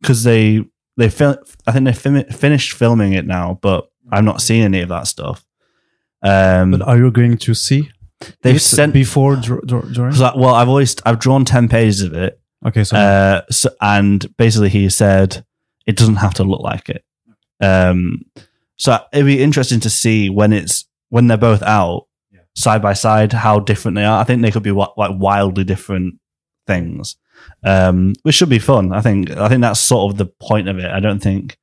because 0.00 0.22
they 0.22 0.64
they 0.96 1.08
fil- 1.08 1.38
I 1.66 1.72
think 1.72 1.84
they 1.84 1.92
fin- 1.92 2.30
finished 2.30 2.72
filming 2.72 3.12
it 3.12 3.26
now, 3.26 3.58
but 3.62 3.88
I've 4.10 4.24
not 4.24 4.40
seen 4.40 4.62
any 4.62 4.80
of 4.80 4.88
that 4.88 5.06
stuff. 5.06 5.44
Um, 6.22 6.72
But 6.72 6.82
are 6.82 6.96
you 6.96 7.10
going 7.10 7.36
to 7.38 7.54
see? 7.54 7.90
they've 8.42 8.56
it 8.56 8.60
sent 8.60 8.92
before 8.94 9.36
draw, 9.36 9.60
draw, 9.60 9.82
drawing? 9.82 10.12
'cause 10.12 10.22
I- 10.22 10.34
well, 10.36 10.54
I've 10.54 10.68
always 10.68 10.96
I've 11.04 11.18
drawn 11.18 11.44
ten 11.44 11.68
pages 11.68 12.00
of 12.02 12.14
it, 12.14 12.40
Okay, 12.64 12.82
so 12.84 12.96
uh, 12.96 13.42
so, 13.50 13.68
and 13.80 14.26
basically 14.38 14.70
he 14.70 14.88
said 14.88 15.44
it 15.86 15.96
doesn't 15.96 16.16
have 16.16 16.34
to 16.34 16.44
look 16.44 16.62
like 16.62 16.88
it. 16.88 17.04
Um, 17.60 18.22
so 18.76 18.98
it'd 19.12 19.26
be 19.26 19.42
interesting 19.42 19.80
to 19.80 19.90
see 19.90 20.30
when 20.30 20.52
it's 20.52 20.86
when 21.10 21.26
they're 21.28 21.36
both 21.36 21.62
out 21.62 22.06
Yeah. 22.32 22.40
side 22.54 22.82
by 22.82 22.94
side 22.94 23.32
how 23.34 23.60
different 23.60 23.94
they 23.96 24.04
are. 24.04 24.20
I 24.20 24.24
think 24.24 24.42
they 24.42 24.50
could 24.50 24.62
be 24.64 24.72
like 24.72 24.90
wildly 24.96 25.64
different 25.64 26.14
things, 26.66 27.16
um, 27.64 28.14
which 28.22 28.34
should 28.34 28.48
be 28.48 28.58
fun. 28.58 28.92
I 28.92 29.00
think 29.00 29.30
I 29.30 29.48
think 29.48 29.60
that's 29.62 29.80
sort 29.80 30.12
of 30.12 30.18
the 30.18 30.26
point 30.26 30.68
of 30.68 30.78
it. 30.78 30.90
I 30.90 31.00
don't 31.00 31.20
think 31.22 31.58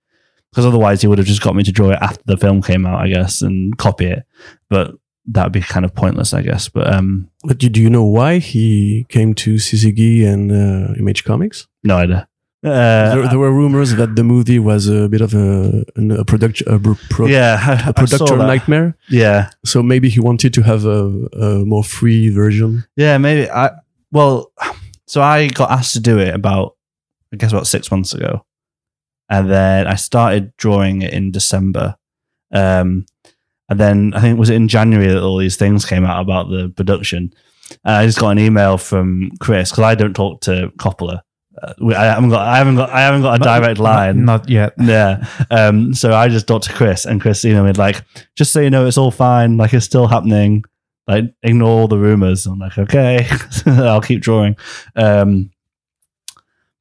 because 0.51 0.65
otherwise 0.65 1.01
he 1.01 1.07
would 1.07 1.17
have 1.17 1.27
just 1.27 1.41
got 1.41 1.55
me 1.55 1.63
to 1.63 1.71
draw 1.71 1.89
it 1.91 1.99
after 2.01 2.21
the 2.25 2.37
film 2.37 2.61
came 2.61 2.85
out, 2.85 3.01
I 3.01 3.07
guess, 3.09 3.41
and 3.41 3.75
copy 3.77 4.05
it. 4.05 4.23
But 4.69 4.91
that 5.27 5.45
would 5.45 5.53
be 5.53 5.61
kind 5.61 5.85
of 5.85 5.95
pointless, 5.95 6.33
I 6.33 6.41
guess. 6.41 6.69
But 6.69 6.93
um, 6.93 7.29
But 7.43 7.57
do, 7.57 7.69
do 7.69 7.81
you 7.81 7.89
know 7.89 8.03
why 8.03 8.37
he 8.39 9.05
came 9.09 9.33
to 9.35 9.55
CCG 9.55 10.25
and 10.27 10.51
uh, 10.51 10.93
Image 10.99 11.23
Comics? 11.23 11.67
no 11.83 11.97
idea. 11.97 12.27
Uh, 12.65 13.13
there, 13.15 13.27
there 13.27 13.39
were 13.39 13.51
rumors 13.51 13.93
that 13.95 14.15
the 14.15 14.23
movie 14.23 14.57
was 14.57 14.87
a 14.87 15.09
bit 15.09 15.19
of 15.19 15.33
a, 15.33 15.83
a 15.97 16.23
production 16.23 16.65
a, 16.71 16.79
pro- 17.09 17.25
yeah, 17.27 17.57
I- 17.61 17.73
I 17.87 17.89
a 17.89 17.93
production 17.93 18.37
nightmare. 18.37 18.95
Yeah, 19.09 19.49
So 19.65 19.83
maybe 19.83 20.07
he 20.07 20.21
wanted 20.21 20.53
to 20.53 20.61
have 20.61 20.85
a, 20.85 21.27
a 21.33 21.65
more 21.65 21.83
free 21.83 22.29
version. 22.29 22.85
yeah, 22.95 23.17
maybe. 23.17 23.49
I 23.51 23.71
well, 24.13 24.51
so 25.13 25.21
I 25.21 25.47
got 25.47 25.69
asked 25.69 25.93
to 25.93 25.99
do 25.99 26.17
it 26.17 26.33
about, 26.33 26.75
I 27.31 27.35
guess, 27.35 27.51
about 27.51 27.67
six 27.67 27.91
months 27.91 28.15
ago, 28.15 28.43
and 29.29 29.47
then 29.47 29.85
I 29.85 29.93
started 29.93 30.57
drawing 30.57 31.03
it 31.03 31.13
in 31.13 31.29
December, 31.29 31.97
um, 32.51 33.05
and 33.69 33.79
then 33.79 34.15
I 34.15 34.21
think 34.21 34.39
was 34.39 34.49
it 34.49 34.53
was 34.53 34.61
in 34.61 34.67
January 34.67 35.13
that 35.13 35.21
all 35.21 35.37
these 35.37 35.55
things 35.55 35.85
came 35.85 36.03
out 36.03 36.19
about 36.19 36.49
the 36.49 36.69
production, 36.69 37.31
and 37.85 37.95
I 37.95 38.07
just 38.07 38.17
got 38.17 38.31
an 38.31 38.39
email 38.39 38.79
from 38.79 39.29
Chris 39.39 39.69
because 39.69 39.83
I 39.83 39.93
don't 39.93 40.15
talk 40.15 40.41
to 40.41 40.71
Coppola. 40.79 41.21
Uh, 41.61 41.93
I 41.95 42.05
haven't 42.05 42.31
got, 42.31 42.47
I 42.47 42.57
haven't 42.57 42.75
got, 42.77 42.89
I 42.89 43.01
haven't 43.01 43.21
got 43.21 43.39
a 43.39 43.43
direct 43.43 43.79
not- 43.79 43.83
line. 43.83 44.25
Not 44.25 44.49
yet. 44.49 44.73
Yeah. 44.81 45.27
Um, 45.51 45.93
so 45.93 46.15
I 46.15 46.27
just 46.27 46.47
talked 46.47 46.65
to 46.65 46.73
Chris, 46.73 47.05
and 47.05 47.21
Chris 47.21 47.45
emailed 47.45 47.67
me 47.67 47.73
like, 47.73 48.03
just 48.35 48.51
so 48.51 48.61
you 48.61 48.71
know, 48.71 48.87
it's 48.87 48.97
all 48.97 49.11
fine. 49.11 49.57
Like 49.57 49.75
it's 49.75 49.85
still 49.85 50.07
happening. 50.07 50.63
Like 51.07 51.25
ignore 51.43 51.81
all 51.81 51.87
the 51.87 51.97
rumors. 51.97 52.45
I'm 52.45 52.59
like, 52.59 52.77
okay, 52.77 53.27
I'll 53.65 54.01
keep 54.01 54.21
drawing. 54.21 54.55
Um, 54.95 55.51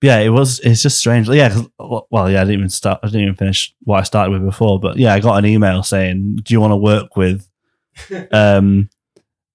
yeah, 0.01 0.19
it 0.19 0.31
was. 0.31 0.59
It's 0.61 0.83
just 0.83 0.99
strange. 0.99 1.29
Yeah. 1.29 1.51
'cause- 1.51 2.05
Well, 2.11 2.31
yeah, 2.31 2.41
I 2.41 2.45
didn't 2.45 2.59
even 2.59 2.69
start. 2.69 3.01
I 3.03 3.07
didn't 3.07 3.23
even 3.23 3.35
finish 3.37 3.75
what 3.83 4.01
I 4.01 4.03
started 4.03 4.33
with 4.33 4.45
before. 4.45 4.81
But 4.81 4.97
yeah, 4.97 5.15
I 5.15 5.21
got 5.21 5.37
an 5.39 5.47
email 5.47 5.83
saying, 5.83 6.41
"Do 6.43 6.55
you 6.55 6.61
want 6.61 6.73
to 6.73 6.77
work 6.77 7.17
with 7.17 7.49
um, 8.33 8.89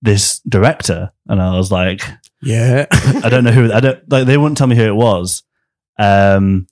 this 0.01 0.39
director?" 0.47 1.11
And 1.27 1.41
I 1.41 1.57
was 1.57 1.71
like, 1.71 2.01
Yeah. 2.41 2.85
I 2.91 3.29
don't 3.29 3.43
know 3.43 3.51
who 3.51 3.71
I 3.73 3.79
don't 3.81 4.09
like 4.09 4.25
they 4.25 4.37
wouldn't 4.37 4.57
tell 4.57 4.67
me 4.67 4.75
who 4.77 4.83
it 4.83 4.95
was 4.95 5.43
um 5.99 6.67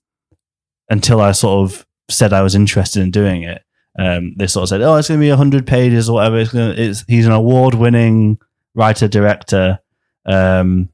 until 0.89 1.19
I 1.19 1.31
sort 1.31 1.69
of 1.71 1.85
said 2.09 2.31
I 2.31 2.43
was 2.43 2.55
interested 2.55 3.01
in 3.01 3.09
doing 3.11 3.43
it. 3.43 3.63
Um 3.97 4.33
they 4.37 4.47
sort 4.47 4.63
of 4.63 4.69
said, 4.69 4.81
Oh, 4.81 4.95
it's 4.95 5.07
gonna 5.07 5.19
be 5.19 5.29
hundred 5.29 5.65
pages 5.65 6.09
or 6.09 6.15
whatever. 6.15 6.37
It's 6.37 6.53
gonna 6.53 6.73
it's 6.77 7.03
he's 7.07 7.25
an 7.25 7.31
award 7.31 7.75
winning 7.75 8.37
writer 8.73 9.07
director. 9.07 9.79
Um 10.25 10.89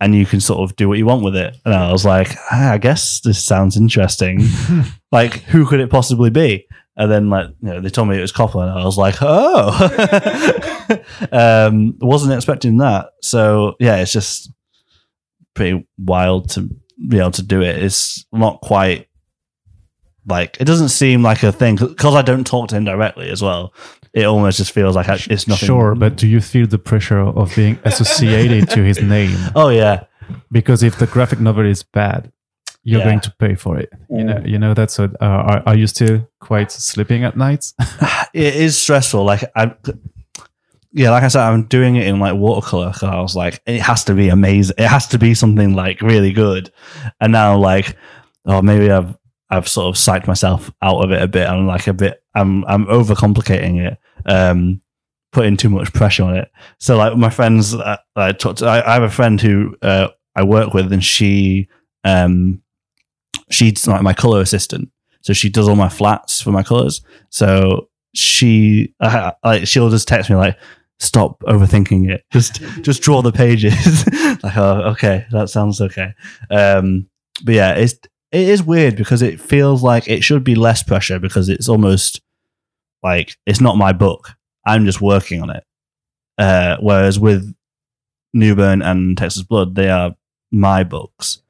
and 0.00 0.14
you 0.14 0.26
can 0.26 0.40
sort 0.40 0.60
of 0.60 0.76
do 0.76 0.88
what 0.88 0.98
you 0.98 1.06
want 1.06 1.24
with 1.24 1.36
it. 1.36 1.56
And 1.64 1.74
I 1.74 1.90
was 1.90 2.04
like, 2.04 2.28
ah, 2.50 2.72
I 2.72 2.78
guess 2.78 3.20
this 3.20 3.42
sounds 3.42 3.76
interesting. 3.76 4.42
like, 5.12 5.34
who 5.44 5.66
could 5.66 5.80
it 5.80 5.90
possibly 5.90 6.30
be? 6.30 6.66
And 6.98 7.10
then, 7.10 7.30
like, 7.30 7.48
you 7.62 7.68
know, 7.68 7.80
they 7.80 7.90
told 7.90 8.08
me 8.08 8.16
it 8.16 8.22
was 8.22 8.32
Coppola, 8.32 8.70
and 8.70 8.78
I 8.78 8.84
was 8.84 8.96
like, 8.96 9.16
oh, 9.20 9.68
um, 11.32 11.94
wasn't 12.00 12.32
expecting 12.32 12.78
that. 12.78 13.10
So 13.20 13.74
yeah, 13.80 13.96
it's 13.96 14.12
just 14.12 14.50
pretty 15.54 15.86
wild 15.98 16.50
to 16.50 16.70
be 17.08 17.18
able 17.18 17.32
to 17.32 17.42
do 17.42 17.60
it. 17.62 17.82
It's 17.82 18.24
not 18.32 18.60
quite 18.62 19.05
like 20.26 20.56
it 20.60 20.64
doesn't 20.64 20.88
seem 20.90 21.22
like 21.22 21.42
a 21.42 21.52
thing 21.52 21.76
because 21.76 22.14
I 22.14 22.22
don't 22.22 22.46
talk 22.46 22.68
to 22.68 22.76
him 22.76 22.84
directly 22.84 23.28
as 23.30 23.42
well. 23.42 23.72
It 24.12 24.24
almost 24.24 24.56
just 24.58 24.72
feels 24.72 24.96
like 24.96 25.06
it's 25.30 25.46
nothing. 25.46 25.66
Sure, 25.66 25.94
but 25.94 26.16
do 26.16 26.26
you 26.26 26.40
feel 26.40 26.66
the 26.66 26.78
pressure 26.78 27.18
of 27.20 27.54
being 27.54 27.78
associated 27.84 28.68
to 28.70 28.82
his 28.82 29.00
name? 29.02 29.36
Oh 29.54 29.68
yeah, 29.68 30.04
Because 30.50 30.82
if 30.82 30.98
the 30.98 31.06
graphic 31.06 31.38
novel 31.40 31.66
is 31.66 31.82
bad, 31.82 32.32
you're 32.82 33.00
Yeah. 33.00 33.04
going 33.06 33.20
to 33.20 33.30
pay 33.38 33.54
for 33.56 33.78
it. 33.78 33.90
You 34.10 34.24
know, 34.24 34.34
Mm. 34.36 34.48
you 34.48 34.58
know 34.58 34.74
that's 34.74 34.98
what. 34.98 35.10
Uh, 35.20 35.24
are, 35.26 35.62
are 35.66 35.76
you 35.76 35.86
still 35.86 36.26
quite 36.40 36.72
sleeping 36.72 37.24
at 37.24 37.36
nights? 37.36 37.74
it 38.32 38.54
is 38.56 38.78
stressful. 38.80 39.22
Like 39.24 39.44
I, 39.54 39.74
yeah, 40.92 41.10
like 41.10 41.22
I 41.24 41.28
said, 41.28 41.42
I'm 41.42 41.64
doing 41.64 41.96
it 41.96 42.06
in 42.06 42.18
like 42.20 42.34
watercolor. 42.36 42.92
Cause 42.92 43.02
I 43.02 43.20
was 43.20 43.36
like, 43.36 43.60
it 43.66 43.80
has 43.82 44.04
to 44.04 44.14
be 44.14 44.28
amazing. 44.30 44.76
It 44.78 44.86
has 44.88 45.06
to 45.08 45.18
be 45.18 45.34
something 45.34 45.74
like 45.74 46.00
really 46.00 46.32
good. 46.32 46.72
And 47.20 47.32
now, 47.32 47.58
like, 47.58 47.96
oh, 48.46 48.62
maybe 48.62 48.90
I've 48.90 49.14
I've 49.50 49.68
sort 49.68 49.86
of 49.86 50.00
psyched 50.00 50.26
myself 50.26 50.70
out 50.82 51.04
of 51.04 51.12
it 51.12 51.22
a 51.22 51.28
bit. 51.28 51.48
I'm 51.48 51.66
like 51.66 51.86
a 51.86 51.92
bit. 51.92 52.22
I'm 52.34 52.64
I'm 52.66 52.86
overcomplicating 52.86 53.86
it. 53.86 53.98
Um, 54.26 54.80
putting 55.32 55.56
too 55.56 55.68
much 55.68 55.92
pressure 55.92 56.24
on 56.24 56.36
it. 56.36 56.50
So 56.78 56.96
like 56.96 57.16
my 57.16 57.30
friends, 57.30 57.74
uh, 57.74 57.96
I 58.16 58.32
talked. 58.32 58.58
To, 58.58 58.66
I, 58.66 58.90
I 58.90 58.94
have 58.94 59.02
a 59.02 59.10
friend 59.10 59.40
who 59.40 59.76
uh, 59.82 60.08
I 60.34 60.42
work 60.42 60.74
with, 60.74 60.92
and 60.92 61.04
she 61.04 61.68
um, 62.04 62.62
she's 63.50 63.86
like 63.86 64.02
my 64.02 64.14
color 64.14 64.40
assistant. 64.40 64.90
So 65.20 65.32
she 65.32 65.48
does 65.48 65.68
all 65.68 65.76
my 65.76 65.88
flats 65.88 66.40
for 66.40 66.52
my 66.52 66.62
colors. 66.62 67.02
So 67.30 67.88
she 68.14 68.94
uh, 69.00 69.32
like 69.44 69.66
she'll 69.66 69.90
just 69.90 70.08
text 70.08 70.30
me 70.30 70.36
like 70.36 70.58
stop 70.98 71.38
overthinking 71.40 72.10
it 72.10 72.24
just 72.32 72.62
just 72.80 73.02
draw 73.02 73.20
the 73.20 73.32
pages 73.32 74.06
like 74.42 74.56
oh 74.56 74.80
okay 74.92 75.26
that 75.30 75.50
sounds 75.50 75.80
okay 75.82 76.14
um 76.50 77.06
but 77.44 77.54
yeah 77.54 77.72
it's 77.74 77.94
it 78.36 78.48
is 78.48 78.62
weird 78.62 78.96
because 78.96 79.22
it 79.22 79.40
feels 79.40 79.82
like 79.82 80.06
it 80.08 80.22
should 80.22 80.44
be 80.44 80.54
less 80.54 80.82
pressure 80.82 81.18
because 81.18 81.48
it's 81.48 81.68
almost 81.68 82.20
like 83.02 83.36
it's 83.46 83.60
not 83.60 83.76
my 83.76 83.92
book. 83.92 84.30
I'm 84.66 84.84
just 84.84 85.00
working 85.00 85.42
on 85.42 85.50
it. 85.50 85.64
Uh, 86.38 86.76
whereas 86.80 87.18
with 87.18 87.54
Newburn 88.34 88.82
and 88.82 89.16
Texas 89.16 89.42
Blood, 89.42 89.74
they 89.74 89.88
are 89.88 90.14
my 90.50 90.84
books. 90.84 91.40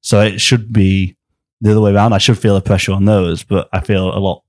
So 0.00 0.20
it 0.20 0.40
should 0.40 0.72
be 0.72 1.16
the 1.60 1.72
other 1.72 1.80
way 1.80 1.92
around. 1.92 2.12
I 2.12 2.18
should 2.18 2.38
feel 2.38 2.54
the 2.54 2.60
pressure 2.60 2.92
on 2.92 3.04
those, 3.06 3.42
but 3.42 3.68
I 3.72 3.80
feel 3.80 4.16
a 4.16 4.20
lot 4.20 4.42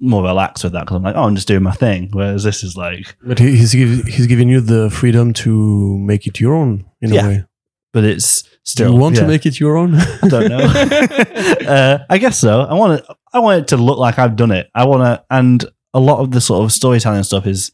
more 0.00 0.22
relaxed 0.22 0.64
with 0.64 0.72
that 0.72 0.80
because 0.86 0.96
I'm 0.96 1.02
like, 1.02 1.14
oh, 1.16 1.24
I'm 1.24 1.34
just 1.34 1.46
doing 1.48 1.62
my 1.62 1.72
thing. 1.72 2.08
Whereas 2.12 2.42
this 2.44 2.62
is 2.64 2.76
like, 2.76 3.16
But 3.22 3.38
he's 3.38 3.72
he's 3.72 4.26
giving 4.26 4.48
you 4.48 4.60
the 4.60 4.88
freedom 4.90 5.32
to 5.34 5.98
make 5.98 6.26
it 6.26 6.40
your 6.40 6.54
own 6.54 6.86
in 7.00 7.12
Yeah. 7.12 7.24
a 7.24 7.28
way. 7.28 7.44
But 7.92 8.04
it's 8.04 8.44
still. 8.64 8.88
Do 8.88 8.94
you 8.94 9.00
want 9.00 9.16
yeah. 9.16 9.22
to 9.22 9.28
make 9.28 9.46
it 9.46 9.60
your 9.60 9.76
own? 9.76 9.94
I 10.22 10.28
don't 10.28 10.48
know. 10.48 10.58
uh, 11.68 11.98
I 12.08 12.18
guess 12.18 12.38
so. 12.38 12.62
I 12.62 12.74
want 12.74 13.00
it. 13.00 13.06
I 13.32 13.38
want 13.38 13.62
it 13.62 13.68
to 13.68 13.76
look 13.76 13.98
like 13.98 14.18
I've 14.18 14.36
done 14.36 14.50
it. 14.50 14.68
I 14.74 14.84
want 14.84 15.02
to, 15.02 15.24
and 15.30 15.64
a 15.94 16.00
lot 16.00 16.20
of 16.20 16.30
the 16.30 16.40
sort 16.40 16.64
of 16.64 16.72
storytelling 16.72 17.22
stuff 17.22 17.46
is 17.46 17.72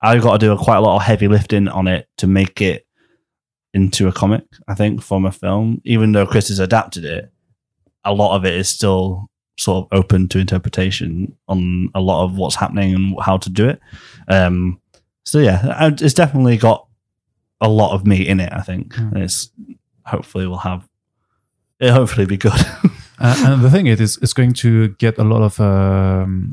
I've 0.00 0.22
got 0.22 0.32
to 0.32 0.46
do 0.46 0.52
a, 0.52 0.58
quite 0.58 0.78
a 0.78 0.80
lot 0.80 0.96
of 0.96 1.02
heavy 1.02 1.28
lifting 1.28 1.68
on 1.68 1.86
it 1.86 2.08
to 2.18 2.26
make 2.26 2.60
it 2.60 2.86
into 3.74 4.08
a 4.08 4.12
comic. 4.12 4.44
I 4.68 4.74
think 4.74 5.02
from 5.02 5.24
a 5.24 5.32
film, 5.32 5.80
even 5.84 6.12
though 6.12 6.26
Chris 6.26 6.48
has 6.48 6.58
adapted 6.58 7.04
it, 7.04 7.30
a 8.04 8.12
lot 8.12 8.36
of 8.36 8.44
it 8.44 8.54
is 8.54 8.68
still 8.68 9.30
sort 9.58 9.84
of 9.84 9.98
open 9.98 10.28
to 10.28 10.38
interpretation 10.38 11.36
on 11.48 11.88
a 11.94 12.00
lot 12.00 12.24
of 12.24 12.36
what's 12.36 12.56
happening 12.56 12.94
and 12.94 13.16
how 13.22 13.36
to 13.36 13.50
do 13.50 13.68
it. 13.68 13.80
Um, 14.28 14.80
so 15.24 15.38
yeah, 15.38 15.90
it's 16.00 16.14
definitely 16.14 16.56
got 16.56 16.88
a 17.62 17.68
lot 17.68 17.92
of 17.94 18.04
me 18.06 18.16
in 18.28 18.40
it. 18.40 18.52
I 18.52 18.60
think 18.62 18.94
Mm. 18.94 19.12
And 19.14 19.22
it's 19.22 19.50
hopefully 20.04 20.46
will 20.46 20.58
have 20.58 20.86
it'll 21.80 21.94
hopefully 21.96 22.26
be 22.26 22.36
good. 22.36 22.52
Uh, 23.24 23.36
and 23.46 23.62
the 23.62 23.70
thing 23.70 23.86
it 23.86 24.00
is, 24.00 24.18
it's 24.22 24.32
going 24.32 24.52
to 24.52 24.88
get 24.98 25.16
a 25.18 25.22
lot 25.22 25.42
of 25.42 25.60
um, 25.60 26.52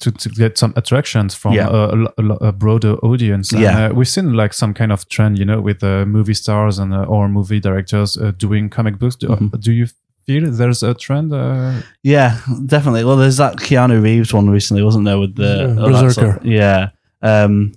to, 0.00 0.10
to 0.10 0.28
get 0.28 0.58
some 0.58 0.72
attractions 0.74 1.32
from 1.34 1.52
Yeah. 1.54 1.68
a, 1.70 2.06
a 2.18 2.22
a, 2.48 2.52
broader 2.52 2.94
audience. 3.04 3.52
And, 3.52 3.62
Yeah. 3.62 3.86
uh, 3.86 3.94
we've 3.94 4.08
seen 4.08 4.32
like 4.32 4.52
some 4.52 4.74
kind 4.74 4.90
of 4.90 5.06
trend, 5.08 5.38
you 5.38 5.44
know, 5.44 5.60
with 5.60 5.84
uh, 5.84 6.04
movie 6.06 6.34
stars 6.34 6.78
and 6.80 6.92
uh, 6.92 7.04
or 7.04 7.28
movie 7.28 7.60
directors 7.60 8.16
uh, 8.16 8.32
doing 8.36 8.68
comic 8.70 8.98
books. 8.98 9.16
Do, 9.16 9.28
Mhm. 9.28 9.60
do 9.60 9.70
you 9.72 9.86
feel 10.26 10.50
there's 10.50 10.82
a 10.82 10.94
trend? 10.94 11.32
Uh, 11.32 11.82
yeah, 12.02 12.40
definitely. 12.66 13.04
Well, 13.04 13.16
there's 13.16 13.36
that 13.36 13.56
Keanu 13.58 14.02
Reeves 14.02 14.32
one 14.34 14.50
recently, 14.50 14.82
wasn't 14.82 15.04
there? 15.04 15.18
With 15.20 15.36
the 15.36 15.74
Yeah, 15.76 15.82
all 15.82 15.92
that 15.92 16.04
BRZRKR. 16.04 16.12
stuff. 16.12 16.38
yeah, 16.44 16.88
um, 17.22 17.72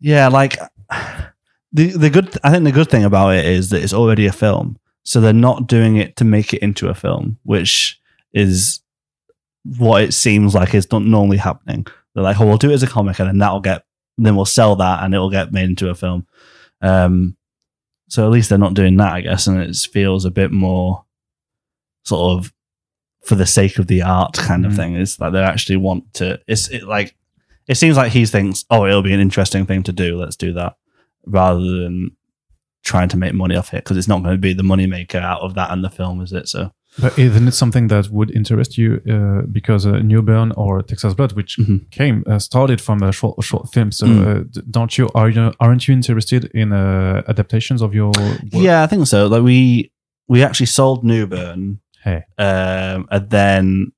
yeah. 0.00 0.28
Like 0.28 0.58
the 1.72 1.88
the 1.96 2.10
good. 2.10 2.36
I 2.44 2.50
think 2.50 2.64
the 2.64 2.72
good 2.72 2.90
thing 2.90 3.04
about 3.04 3.30
it 3.34 3.46
is 3.46 3.70
that 3.70 3.82
it's 3.82 3.92
already 3.94 4.26
a 4.26 4.32
film, 4.32 4.78
so 5.04 5.20
they're 5.20 5.32
not 5.32 5.66
doing 5.66 5.96
it 5.96 6.16
to 6.16 6.24
make 6.24 6.52
it 6.54 6.62
into 6.62 6.88
a 6.88 6.94
film, 6.94 7.38
which 7.44 8.00
is 8.32 8.80
what 9.64 10.02
it 10.02 10.12
seems 10.12 10.54
like 10.54 10.74
is 10.74 10.90
not 10.90 11.02
normally 11.02 11.36
happening. 11.38 11.86
They're 12.14 12.24
like, 12.24 12.40
oh, 12.40 12.46
we'll 12.46 12.58
do 12.58 12.70
it 12.70 12.74
as 12.74 12.82
a 12.82 12.86
comic, 12.88 13.18
and 13.18 13.28
then 13.28 13.38
that'll 13.38 13.60
get, 13.60 13.84
then 14.18 14.36
we'll 14.36 14.44
sell 14.44 14.76
that, 14.76 15.02
and 15.02 15.14
it'll 15.14 15.30
get 15.30 15.52
made 15.52 15.68
into 15.70 15.88
a 15.88 15.94
film. 15.94 16.26
Um, 16.80 17.36
so 18.08 18.24
at 18.26 18.30
least 18.32 18.48
they're 18.48 18.58
not 18.58 18.74
doing 18.74 18.96
that, 18.98 19.12
I 19.14 19.20
guess, 19.22 19.46
and 19.46 19.60
it 19.62 19.76
feels 19.76 20.24
a 20.24 20.30
bit 20.30 20.50
more 20.52 21.04
sort 22.04 22.38
of 22.38 22.52
for 23.24 23.36
the 23.36 23.46
sake 23.46 23.78
of 23.78 23.86
the 23.86 24.02
art 24.02 24.34
kind 24.34 24.66
of 24.66 24.72
Mm. 24.72 24.76
thing. 24.76 24.94
It's 24.96 25.18
like 25.20 25.32
they 25.32 25.42
actually 25.42 25.76
want 25.76 26.12
to. 26.14 26.40
It's 26.48 26.68
it 26.68 26.82
like 26.82 27.16
it 27.68 27.76
seems 27.76 27.96
like 27.96 28.12
he 28.12 28.26
thinks, 28.26 28.64
oh, 28.70 28.84
it'll 28.84 29.02
be 29.02 29.14
an 29.14 29.20
interesting 29.20 29.64
thing 29.64 29.82
to 29.84 29.92
do. 29.92 30.18
Let's 30.18 30.36
do 30.36 30.52
that, 30.54 30.74
rather 31.26 31.60
than 31.60 32.10
trying 32.84 33.08
to 33.08 33.16
make 33.16 33.32
money 33.34 33.54
off 33.56 33.72
it 33.72 33.84
because 33.84 33.96
it's 33.96 34.08
not 34.08 34.22
going 34.22 34.34
to 34.34 34.40
be 34.40 34.52
the 34.52 34.62
money 34.62 34.86
maker 34.86 35.18
out 35.18 35.40
of 35.40 35.54
that 35.54 35.70
and 35.70 35.84
the 35.84 35.90
film, 35.90 36.20
is 36.20 36.32
it? 36.32 36.48
So 36.48 36.72
but 36.98 37.18
isn't 37.18 37.48
it 37.48 37.52
something 37.52 37.86
that 37.88 38.10
would 38.10 38.30
interest 38.32 38.76
you? 38.76 39.00
Uh, 39.08 39.46
because 39.50 39.86
uh, 39.86 40.00
Newburn 40.00 40.52
or 40.56 40.82
Texas 40.82 41.14
Blood, 41.14 41.32
which 41.32 41.56
Mhm. 41.58 41.90
came 41.90 42.22
uh, 42.26 42.38
started 42.38 42.80
from 42.80 43.02
a 43.02 43.12
short 43.12 43.42
short 43.42 43.72
film, 43.72 43.92
so 43.92 44.06
Mm. 44.06 44.20
uh, 44.26 44.60
don't 44.70 44.98
you 44.98 45.08
are 45.14 45.30
you 45.30 45.52
aren't 45.60 45.86
you 45.88 45.94
interested 45.94 46.44
in 46.54 46.72
uh, 46.72 47.22
adaptations 47.28 47.80
of 47.82 47.94
your? 47.94 48.10
Work? 48.18 48.40
yeah, 48.52 48.82
I 48.82 48.86
think 48.88 49.06
so. 49.06 49.26
Like 49.26 49.42
we 49.42 49.90
we 50.28 50.42
actually 50.44 50.66
sold 50.66 51.02
Newburn, 51.04 51.78
Hey. 52.04 52.24
um, 52.38 53.06
and 53.10 53.30
then 53.30 53.92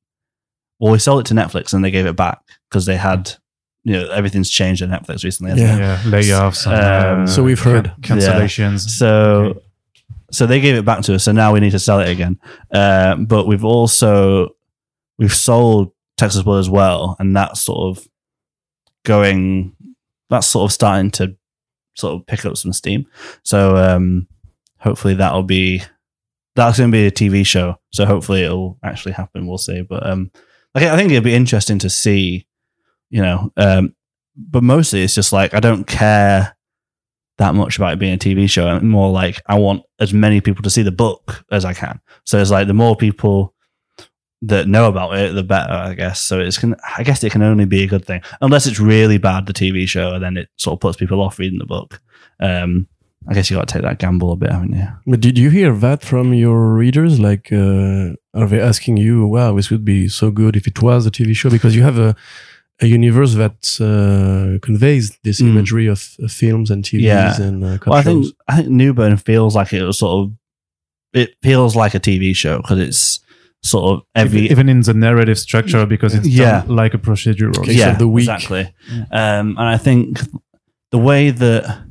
well, 0.78 0.92
we 0.92 0.98
sold 0.98 1.20
it 1.20 1.26
to 1.28 1.34
Netflix 1.34 1.72
and 1.74 1.82
they 1.84 1.90
gave 1.90 2.06
it 2.06 2.16
back 2.16 2.38
because 2.68 2.84
they 2.86 2.96
had 2.96 3.32
you 3.84 3.92
know 3.94 4.08
everything's 4.10 4.50
changed 4.50 4.82
on 4.82 4.88
Netflix 4.88 5.24
recently. 5.24 5.50
hasn't 5.52 5.70
it? 5.70 5.78
Yeah. 5.78 6.00
yeah, 6.04 6.10
layoffs. 6.10 6.66
And, 6.66 6.74
Um, 7.18 7.22
uh, 7.24 7.26
So 7.26 7.42
we've 7.42 7.60
heard. 7.60 7.92
can- 8.02 8.18
cancellations. 8.18 8.80
So, 8.88 9.10
Okay. 9.50 9.60
so 10.32 10.46
they 10.46 10.60
gave 10.60 10.74
it 10.76 10.84
back 10.84 11.02
to 11.02 11.14
us. 11.14 11.24
So 11.24 11.32
now 11.32 11.52
we 11.52 11.60
need 11.60 11.72
to 11.72 11.78
sell 11.78 12.00
it 12.00 12.08
again. 12.08 12.38
Uh, 12.72 13.16
but 13.16 13.46
we've 13.46 13.64
also 13.64 14.56
we've 15.18 15.34
sold 15.34 15.92
Texas 16.16 16.42
Blood 16.42 16.60
as 16.60 16.70
well, 16.70 17.16
and 17.18 17.36
that's 17.36 17.60
sort 17.60 17.96
of 17.98 18.06
going. 19.04 19.72
That's 20.30 20.46
sort 20.46 20.68
of 20.68 20.72
starting 20.72 21.10
to 21.12 21.36
sort 21.96 22.14
of 22.14 22.26
pick 22.26 22.44
up 22.44 22.56
some 22.56 22.72
steam. 22.72 23.06
So 23.42 23.76
um, 23.76 24.26
hopefully 24.78 25.14
that'll 25.14 25.42
be 25.42 25.82
that's 26.56 26.78
going 26.78 26.90
to 26.90 26.94
be 26.96 27.06
a 27.06 27.10
TV 27.10 27.44
show. 27.46 27.78
So 27.92 28.06
hopefully 28.06 28.44
it'll 28.44 28.78
actually 28.82 29.12
happen. 29.12 29.46
We'll 29.46 29.58
see. 29.58 29.82
But 29.82 30.06
um, 30.06 30.30
like 30.74 30.84
I 30.84 30.96
think 30.96 31.10
it'd 31.10 31.22
be 31.24 31.34
interesting 31.34 31.78
to 31.80 31.90
see. 31.90 32.46
You 33.14 33.22
know, 33.22 33.52
um, 33.56 33.94
but 34.36 34.64
mostly 34.64 35.04
it's 35.04 35.14
just 35.14 35.32
like 35.32 35.54
I 35.54 35.60
don't 35.60 35.86
care 35.86 36.56
that 37.38 37.54
much 37.54 37.76
about 37.76 37.92
it 37.92 38.00
being 38.00 38.14
a 38.14 38.18
TV 38.18 38.50
show. 38.50 38.66
I'm 38.66 38.88
more 38.88 39.08
like 39.08 39.40
I 39.46 39.56
want 39.56 39.84
as 40.00 40.12
many 40.12 40.40
people 40.40 40.64
to 40.64 40.70
see 40.70 40.82
the 40.82 40.90
book 40.90 41.44
as 41.52 41.64
I 41.64 41.74
can. 41.74 42.00
So 42.24 42.40
it's 42.40 42.50
like 42.50 42.66
the 42.66 42.74
more 42.74 42.96
people 42.96 43.54
that 44.42 44.66
know 44.66 44.88
about 44.88 45.16
it, 45.16 45.32
the 45.32 45.44
better, 45.44 45.72
I 45.72 45.94
guess. 45.94 46.20
So 46.20 46.40
it's 46.40 46.58
can 46.58 46.74
I 46.98 47.04
guess 47.04 47.22
it 47.22 47.30
can 47.30 47.42
only 47.42 47.66
be 47.66 47.84
a 47.84 47.86
good 47.86 48.04
thing, 48.04 48.20
unless 48.40 48.66
it's 48.66 48.80
really 48.80 49.18
bad 49.18 49.46
the 49.46 49.52
TV 49.52 49.86
show, 49.86 50.14
and 50.14 50.24
then 50.24 50.36
it 50.36 50.48
sort 50.56 50.74
of 50.74 50.80
puts 50.80 50.96
people 50.96 51.22
off 51.22 51.38
reading 51.38 51.60
the 51.60 51.66
book. 51.66 52.00
Um, 52.40 52.88
I 53.28 53.34
guess 53.34 53.48
you 53.48 53.56
got 53.56 53.68
to 53.68 53.72
take 53.72 53.82
that 53.82 54.00
gamble 54.00 54.32
a 54.32 54.36
bit, 54.36 54.50
haven't 54.50 54.74
you? 54.74 54.88
But 55.06 55.20
did 55.20 55.38
you 55.38 55.50
hear 55.50 55.72
that 55.72 56.02
from 56.02 56.34
your 56.34 56.74
readers? 56.74 57.20
Like, 57.20 57.52
uh, 57.52 58.14
are 58.34 58.48
they 58.48 58.60
asking 58.60 58.96
you, 58.98 59.26
wow, 59.26 59.54
this 59.54 59.70
would 59.70 59.84
be 59.84 60.08
so 60.08 60.32
good 60.32 60.56
if 60.56 60.66
it 60.66 60.82
was 60.82 61.06
a 61.06 61.10
TV 61.10 61.34
show? 61.34 61.48
Because 61.48 61.74
you 61.74 61.84
have 61.84 61.96
a, 61.96 62.14
a 62.80 62.86
universe 62.86 63.34
that 63.34 63.78
uh, 63.80 64.58
conveys 64.64 65.16
this 65.22 65.40
Mm. 65.40 65.48
imagery 65.50 65.86
of, 65.86 66.16
of 66.20 66.32
films 66.32 66.70
and 66.70 66.84
TVs 66.84 67.02
Yeah. 67.02 67.40
and 67.40 67.64
uh, 67.64 67.78
Well, 67.86 67.98
I 67.98 68.02
think 68.02 68.24
shows. 68.24 68.32
I 68.48 68.56
think 68.56 68.68
Newburn 68.68 69.16
feels 69.16 69.54
like 69.54 69.72
it 69.72 69.82
was 69.84 69.98
sort 69.98 70.24
of 70.28 70.32
it 71.12 71.36
feels 71.42 71.76
like 71.76 71.94
a 71.94 72.00
TV 72.00 72.34
show 72.34 72.56
because 72.58 72.80
it's 72.80 73.20
sort 73.62 73.84
of 73.94 74.04
every 74.16 74.50
even 74.50 74.68
in 74.68 74.80
the 74.80 74.92
narrative 74.94 75.38
structure 75.38 75.86
because 75.86 76.14
it's 76.14 76.26
Yeah. 76.26 76.62
done 76.62 76.74
like 76.76 76.94
a 76.94 76.98
procedural. 76.98 77.64
Case 77.64 77.82
of 77.84 77.98
the 77.98 78.08
week. 78.08 78.28
Exactly. 78.28 78.74
Um, 79.12 79.56
and 79.56 79.60
I 79.60 79.76
think 79.76 80.20
the 80.90 80.98
way 80.98 81.30
that 81.30 81.84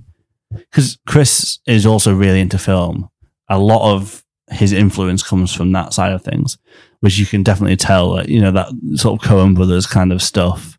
because 0.52 0.98
Chris 1.08 1.60
is 1.66 1.86
also 1.86 2.14
really 2.14 2.40
into 2.42 2.58
film, 2.58 3.10
a 3.50 3.58
lot 3.58 3.94
of 3.96 4.24
his 4.52 4.72
influence 4.74 5.24
comes 5.24 5.52
from 5.54 5.72
that 5.72 5.94
side 5.94 6.12
of 6.12 6.22
things, 6.22 6.58
which 7.00 7.18
you 7.18 7.26
can 7.26 7.42
definitely 7.44 7.78
tell. 7.78 8.16
That, 8.16 8.30
you 8.30 8.40
know 8.42 8.52
that 8.52 8.68
sort 8.96 9.24
of 9.24 9.28
Coen 9.28 9.56
Brothers 9.56 9.88
kind 9.88 10.12
of 10.12 10.22
stuff 10.22 10.73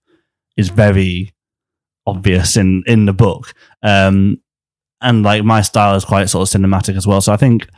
is 0.57 0.69
very 0.69 1.35
obvious 2.07 2.57
in 2.57 2.83
in 2.87 3.07
the 3.07 3.13
book. 3.13 3.55
Um, 3.83 4.41
and 5.01 5.23
like 5.23 5.45
my 5.45 5.61
style 5.61 5.97
is 5.97 6.05
quite 6.05 6.31
sort 6.31 6.49
of 6.49 6.61
cinematic 6.61 6.97
as 6.97 7.07
well. 7.07 7.21
So 7.21 7.33
I 7.33 7.37
think 7.37 7.69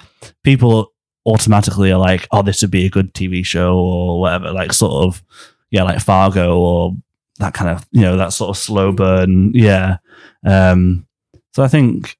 people 0.44 0.92
automatically 1.26 1.90
are 1.90 1.98
like, 1.98 2.26
"Oh, 2.30 2.42
this 2.42 2.62
would 2.62 2.70
be 2.70 2.86
a 2.86 2.90
good 2.90 3.12
TV 3.14 3.44
show" 3.44 3.76
or 3.76 4.20
whatever. 4.20 4.52
Like 4.52 4.72
sort 4.72 5.04
of 5.04 5.22
yeah, 5.70 5.82
like 5.82 6.00
Fargo 6.00 6.58
or 6.58 6.96
that 7.38 7.54
kind 7.54 7.70
of 7.70 7.86
you 7.90 8.02
know 8.02 8.16
that 8.16 8.32
sort 8.32 8.50
of 8.50 8.56
slow 8.56 8.92
burn. 8.92 9.52
Yeah. 9.54 9.98
Um, 10.44 11.06
so 11.54 11.62
I 11.62 11.68
think 11.68 12.16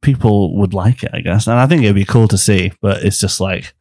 people 0.00 0.56
would 0.56 0.74
like 0.74 1.02
it, 1.02 1.10
I 1.12 1.20
guess, 1.20 1.46
and 1.46 1.58
I 1.58 1.66
think 1.66 1.82
it'd 1.82 1.94
be 1.94 2.04
cool 2.04 2.28
to 2.28 2.38
see. 2.38 2.72
But 2.80 3.04
it's 3.04 3.18
just 3.18 3.40
like 3.40 3.74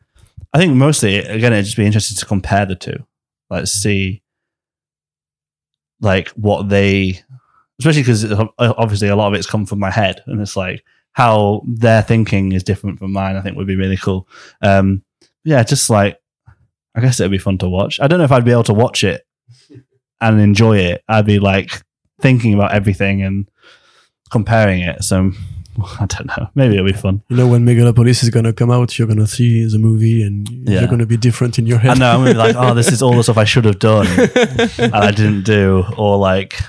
I 0.54 0.58
think 0.58 0.74
mostly 0.74 1.18
again, 1.20 1.54
it'd 1.54 1.66
just 1.66 1.78
be 1.78 1.86
interesting 1.86 2.18
to 2.18 2.26
compare 2.26 2.66
the 2.66 2.76
two, 2.76 3.06
like 3.50 3.68
see 3.68 4.23
like 6.04 6.30
what 6.30 6.70
they, 6.70 7.20
especially 7.80 8.02
because 8.02 8.26
obviously 8.60 9.08
a 9.08 9.16
lot 9.16 9.30
of 9.30 9.34
it's 9.34 9.48
come 9.50 9.66
from 9.66 9.80
my 9.80 9.90
head, 9.90 10.22
and 10.28 10.40
it's 10.42 10.56
like 10.56 10.84
how 11.14 11.64
their 11.66 12.02
thinking 12.02 12.52
is 12.52 12.64
different 12.64 13.00
from 13.00 13.14
mine. 13.14 13.36
I 13.36 13.42
think 13.42 13.58
would 13.58 13.68
be 13.68 13.76
really 13.76 13.98
cool. 13.98 14.28
Um, 14.62 15.04
yeah, 15.44 15.64
just 15.64 15.90
like 15.90 16.20
I 16.96 17.02
guess 17.02 17.20
it'd 17.20 17.32
be 17.32 17.38
fun 17.38 17.58
to 17.60 17.70
watch. 17.70 18.00
I 18.00 18.08
don't 18.08 18.20
know 18.20 18.26
if 18.26 18.32
I'd 18.32 18.46
be 18.46 18.52
able 18.52 18.64
to 18.64 18.74
watch 18.74 19.04
it 19.04 19.26
and 20.22 20.40
enjoy 20.40 20.78
it. 20.78 21.04
I'd 21.08 21.26
be 21.26 21.40
like 21.40 21.82
thinking 22.22 22.54
about 22.54 22.74
everything 22.74 23.24
and 23.24 23.50
comparing 24.30 24.82
it. 24.82 25.04
So 25.04 25.32
I 26.00 26.06
don't 26.06 26.28
know. 26.28 26.50
Maybe 26.56 26.76
it'll 26.76 26.86
be 26.86 26.94
fun. 26.94 27.22
You 27.30 27.38
know, 27.38 27.48
when 27.48 27.66
Megalopolis 27.66 28.24
is 28.24 28.30
going 28.30 28.46
to 28.46 28.54
come 28.54 28.72
out, 28.72 28.98
you're 28.98 29.08
going 29.08 29.20
to 29.20 29.28
see 29.28 29.66
the 29.66 29.78
movie 29.80 30.24
and 30.24 30.48
Yeah. 30.50 30.80
you're 30.80 30.88
going 30.90 31.00
to 31.00 31.06
be 31.06 31.18
different 31.18 31.58
in 31.60 31.66
your 31.66 31.80
head. 31.80 31.92
I 31.92 31.94
know. 31.96 32.12
I'm 32.12 32.20
gonna 32.22 32.32
be 32.32 32.38
like, 32.38 32.56
oh, 32.58 32.74
this 32.74 32.92
is 32.92 33.02
all 33.02 33.16
the 33.16 33.24
stuff 33.24 33.38
I 33.38 33.44
should 33.44 33.66
have 33.66 33.80
done 33.80 34.08
and 34.08 34.94
I 34.96 35.12
didn't 35.12 35.44
do, 35.44 35.84
or 35.98 36.18
like, 36.18 36.60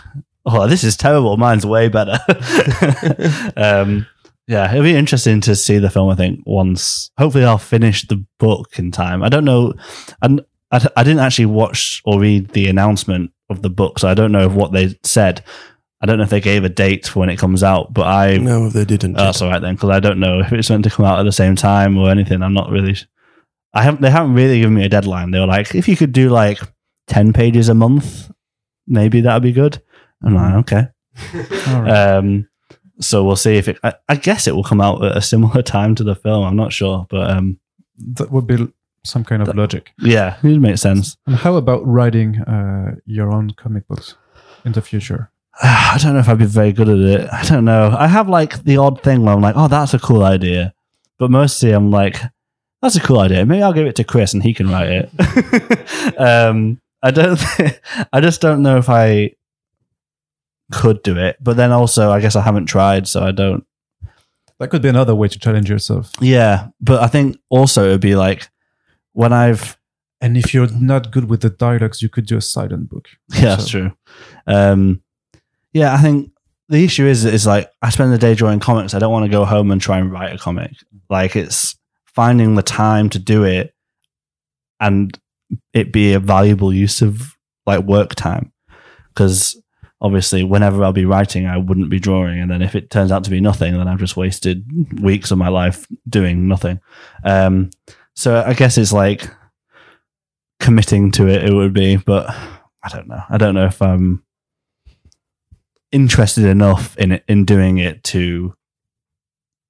oh, 0.46 0.66
this 0.66 0.84
is 0.84 0.96
terrible. 0.96 1.36
Mine's 1.36 1.64
way 1.66 1.88
better. 1.88 2.18
um, 3.56 4.06
yeah, 4.46 4.70
it'll 4.70 4.82
be 4.84 4.94
interesting 4.94 5.40
to 5.42 5.56
see 5.56 5.78
the 5.78 5.88
film. 5.90 6.10
I 6.10 6.14
think 6.14 6.40
once, 6.44 7.10
hopefully, 7.16 7.44
I'll 7.44 7.56
finish 7.58 8.06
the 8.06 8.24
book 8.38 8.78
in 8.78 8.90
time. 8.90 9.22
I 9.22 9.28
don't 9.30 9.44
know, 9.44 9.72
and 10.20 10.44
I, 10.70 10.86
I 10.96 11.02
didn't 11.02 11.20
actually 11.20 11.46
watch 11.46 12.02
or 12.04 12.20
read 12.20 12.50
the 12.50 12.68
announcement 12.68 13.30
of 13.48 13.62
the 13.62 13.70
book, 13.70 13.98
so 13.98 14.08
I 14.08 14.14
don't 14.14 14.32
know 14.32 14.48
what 14.48 14.72
they 14.72 14.98
said. 15.02 15.42
I 16.04 16.06
don't 16.06 16.18
know 16.18 16.24
if 16.24 16.28
they 16.28 16.42
gave 16.42 16.64
a 16.64 16.68
date 16.68 17.06
for 17.06 17.20
when 17.20 17.30
it 17.30 17.38
comes 17.38 17.62
out, 17.62 17.94
but 17.94 18.06
I 18.06 18.36
No, 18.36 18.68
they 18.68 18.84
didn't. 18.84 19.16
Oh, 19.16 19.24
that's 19.24 19.40
all 19.40 19.48
right 19.48 19.62
then, 19.62 19.74
because 19.74 19.88
I 19.88 20.00
don't 20.00 20.20
know 20.20 20.40
if 20.40 20.52
it's 20.52 20.68
meant 20.68 20.84
to 20.84 20.90
come 20.90 21.06
out 21.06 21.18
at 21.18 21.22
the 21.22 21.32
same 21.32 21.56
time 21.56 21.96
or 21.96 22.10
anything. 22.10 22.42
I'm 22.42 22.52
not 22.52 22.68
really. 22.68 22.94
I 23.72 23.82
haven't. 23.82 24.02
They 24.02 24.10
haven't 24.10 24.34
really 24.34 24.60
given 24.60 24.74
me 24.74 24.84
a 24.84 24.90
deadline. 24.90 25.30
They 25.30 25.40
were 25.40 25.46
like, 25.46 25.74
if 25.74 25.88
you 25.88 25.96
could 25.96 26.12
do 26.12 26.28
like 26.28 26.60
ten 27.06 27.32
pages 27.32 27.70
a 27.70 27.74
month, 27.74 28.30
maybe 28.86 29.22
that'd 29.22 29.42
be 29.42 29.52
good. 29.52 29.80
I'm 30.22 30.34
like, 30.34 30.54
okay. 30.56 30.88
All 31.72 31.80
right. 31.82 31.90
Um, 31.90 32.48
so 33.00 33.24
we'll 33.24 33.36
see 33.36 33.56
if 33.56 33.66
it. 33.68 33.78
I, 33.82 33.94
I 34.06 34.16
guess 34.16 34.46
it 34.46 34.54
will 34.54 34.62
come 34.62 34.82
out 34.82 35.02
at 35.02 35.16
a 35.16 35.22
similar 35.22 35.62
time 35.76 35.94
to 35.94 36.04
the 36.04 36.14
film. 36.14 36.44
I'm 36.44 36.54
not 36.54 36.74
sure, 36.74 37.06
but 37.08 37.30
um, 37.30 37.58
that 37.96 38.30
would 38.30 38.46
be 38.46 38.70
some 39.04 39.24
kind 39.24 39.40
of 39.40 39.56
logic. 39.56 39.92
yeah, 40.00 40.36
it 40.42 40.60
makes 40.60 40.82
sense. 40.82 41.16
And 41.26 41.36
how 41.36 41.56
about 41.56 41.86
writing 41.86 42.42
uh, 42.42 42.96
your 43.06 43.32
own 43.32 43.52
comic 43.54 43.88
books 43.88 44.16
in 44.66 44.72
the 44.72 44.82
future? 44.82 45.30
I 45.62 45.98
don't 46.00 46.14
know 46.14 46.20
if 46.20 46.28
I'd 46.28 46.38
be 46.38 46.46
very 46.46 46.72
good 46.72 46.88
at 46.88 46.98
it. 46.98 47.28
I 47.32 47.44
don't 47.44 47.64
know. 47.64 47.94
I 47.96 48.06
have 48.08 48.28
like 48.28 48.64
the 48.64 48.76
odd 48.76 49.02
thing 49.02 49.22
where 49.22 49.34
I'm 49.34 49.40
like, 49.40 49.56
oh, 49.56 49.68
that's 49.68 49.94
a 49.94 49.98
cool 49.98 50.24
idea, 50.24 50.74
but 51.18 51.30
mostly 51.30 51.70
I'm 51.72 51.90
like, 51.90 52.20
that's 52.82 52.96
a 52.96 53.00
cool 53.00 53.20
idea. 53.20 53.46
Maybe 53.46 53.62
I'll 53.62 53.72
give 53.72 53.86
it 53.86 53.96
to 53.96 54.04
Chris 54.04 54.34
and 54.34 54.42
he 54.42 54.52
can 54.52 54.68
write 54.68 54.88
it. 54.90 56.18
um, 56.18 56.80
I 57.02 57.10
don't. 57.10 57.36
Think, 57.36 57.80
I 58.12 58.20
just 58.20 58.40
don't 58.40 58.62
know 58.62 58.76
if 58.76 58.88
I 58.88 59.34
could 60.72 61.02
do 61.02 61.16
it. 61.16 61.36
But 61.40 61.56
then 61.56 61.72
also, 61.72 62.10
I 62.10 62.20
guess 62.20 62.36
I 62.36 62.42
haven't 62.42 62.66
tried, 62.66 63.06
so 63.08 63.22
I 63.22 63.30
don't. 63.30 63.64
That 64.58 64.68
could 64.68 64.82
be 64.82 64.88
another 64.88 65.14
way 65.14 65.28
to 65.28 65.38
challenge 65.38 65.70
yourself. 65.70 66.12
Yeah, 66.20 66.68
but 66.80 67.02
I 67.02 67.06
think 67.06 67.38
also 67.48 67.88
it 67.88 67.92
would 67.92 68.00
be 68.00 68.16
like 68.16 68.50
when 69.12 69.32
I've 69.32 69.78
And 70.20 70.36
if 70.36 70.54
you're 70.54 70.70
not 70.70 71.10
good 71.10 71.28
with 71.28 71.40
the 71.42 71.50
dialogues, 71.50 72.02
you 72.02 72.08
could 72.08 72.26
do 72.26 72.36
a 72.36 72.42
silent 72.42 72.88
book. 72.88 73.08
Yeah, 73.34 73.56
that's 73.56 73.68
true. 73.68 73.92
Um, 74.46 75.02
yeah, 75.74 75.92
I 75.92 75.98
think 75.98 76.30
the 76.68 76.82
issue 76.82 77.04
is 77.04 77.26
is 77.26 77.46
like 77.46 77.70
I 77.82 77.90
spend 77.90 78.12
the 78.12 78.18
day 78.18 78.34
drawing 78.34 78.60
comics. 78.60 78.94
I 78.94 78.98
don't 78.98 79.12
want 79.12 79.26
to 79.26 79.30
go 79.30 79.44
home 79.44 79.70
and 79.70 79.80
try 79.80 79.98
and 79.98 80.10
write 80.10 80.34
a 80.34 80.38
comic. 80.38 80.72
Like 81.10 81.36
it's 81.36 81.76
finding 82.06 82.54
the 82.54 82.62
time 82.62 83.10
to 83.10 83.18
do 83.18 83.44
it 83.44 83.74
and 84.80 85.18
it 85.74 85.92
be 85.92 86.14
a 86.14 86.20
valuable 86.20 86.72
use 86.72 87.02
of 87.02 87.36
like 87.66 87.84
work 87.84 88.14
time. 88.14 88.52
Because 89.08 89.60
obviously, 90.00 90.44
whenever 90.44 90.82
I'll 90.82 90.92
be 90.92 91.04
writing, 91.04 91.46
I 91.46 91.58
wouldn't 91.58 91.90
be 91.90 92.00
drawing, 92.00 92.40
and 92.40 92.50
then 92.50 92.62
if 92.62 92.74
it 92.74 92.90
turns 92.90 93.12
out 93.12 93.24
to 93.24 93.30
be 93.30 93.40
nothing, 93.40 93.74
then 93.76 93.88
I've 93.88 93.98
just 93.98 94.16
wasted 94.16 94.64
weeks 95.00 95.30
of 95.30 95.38
my 95.38 95.48
life 95.48 95.86
doing 96.08 96.48
nothing. 96.48 96.80
Um, 97.24 97.70
so 98.14 98.42
I 98.46 98.54
guess 98.54 98.78
it's 98.78 98.92
like 98.92 99.28
committing 100.60 101.10
to 101.12 101.28
it. 101.28 101.44
It 101.44 101.52
would 101.52 101.72
be, 101.72 101.96
but 101.96 102.30
I 102.82 102.88
don't 102.88 103.08
know. 103.08 103.22
I 103.28 103.38
don't 103.38 103.54
know 103.54 103.66
if 103.66 103.82
I'm 103.82 104.23
interested 105.94 106.44
enough 106.44 106.96
in 106.98 107.12
it, 107.12 107.24
in 107.28 107.44
doing 107.44 107.78
it 107.78 108.02
to 108.12 108.54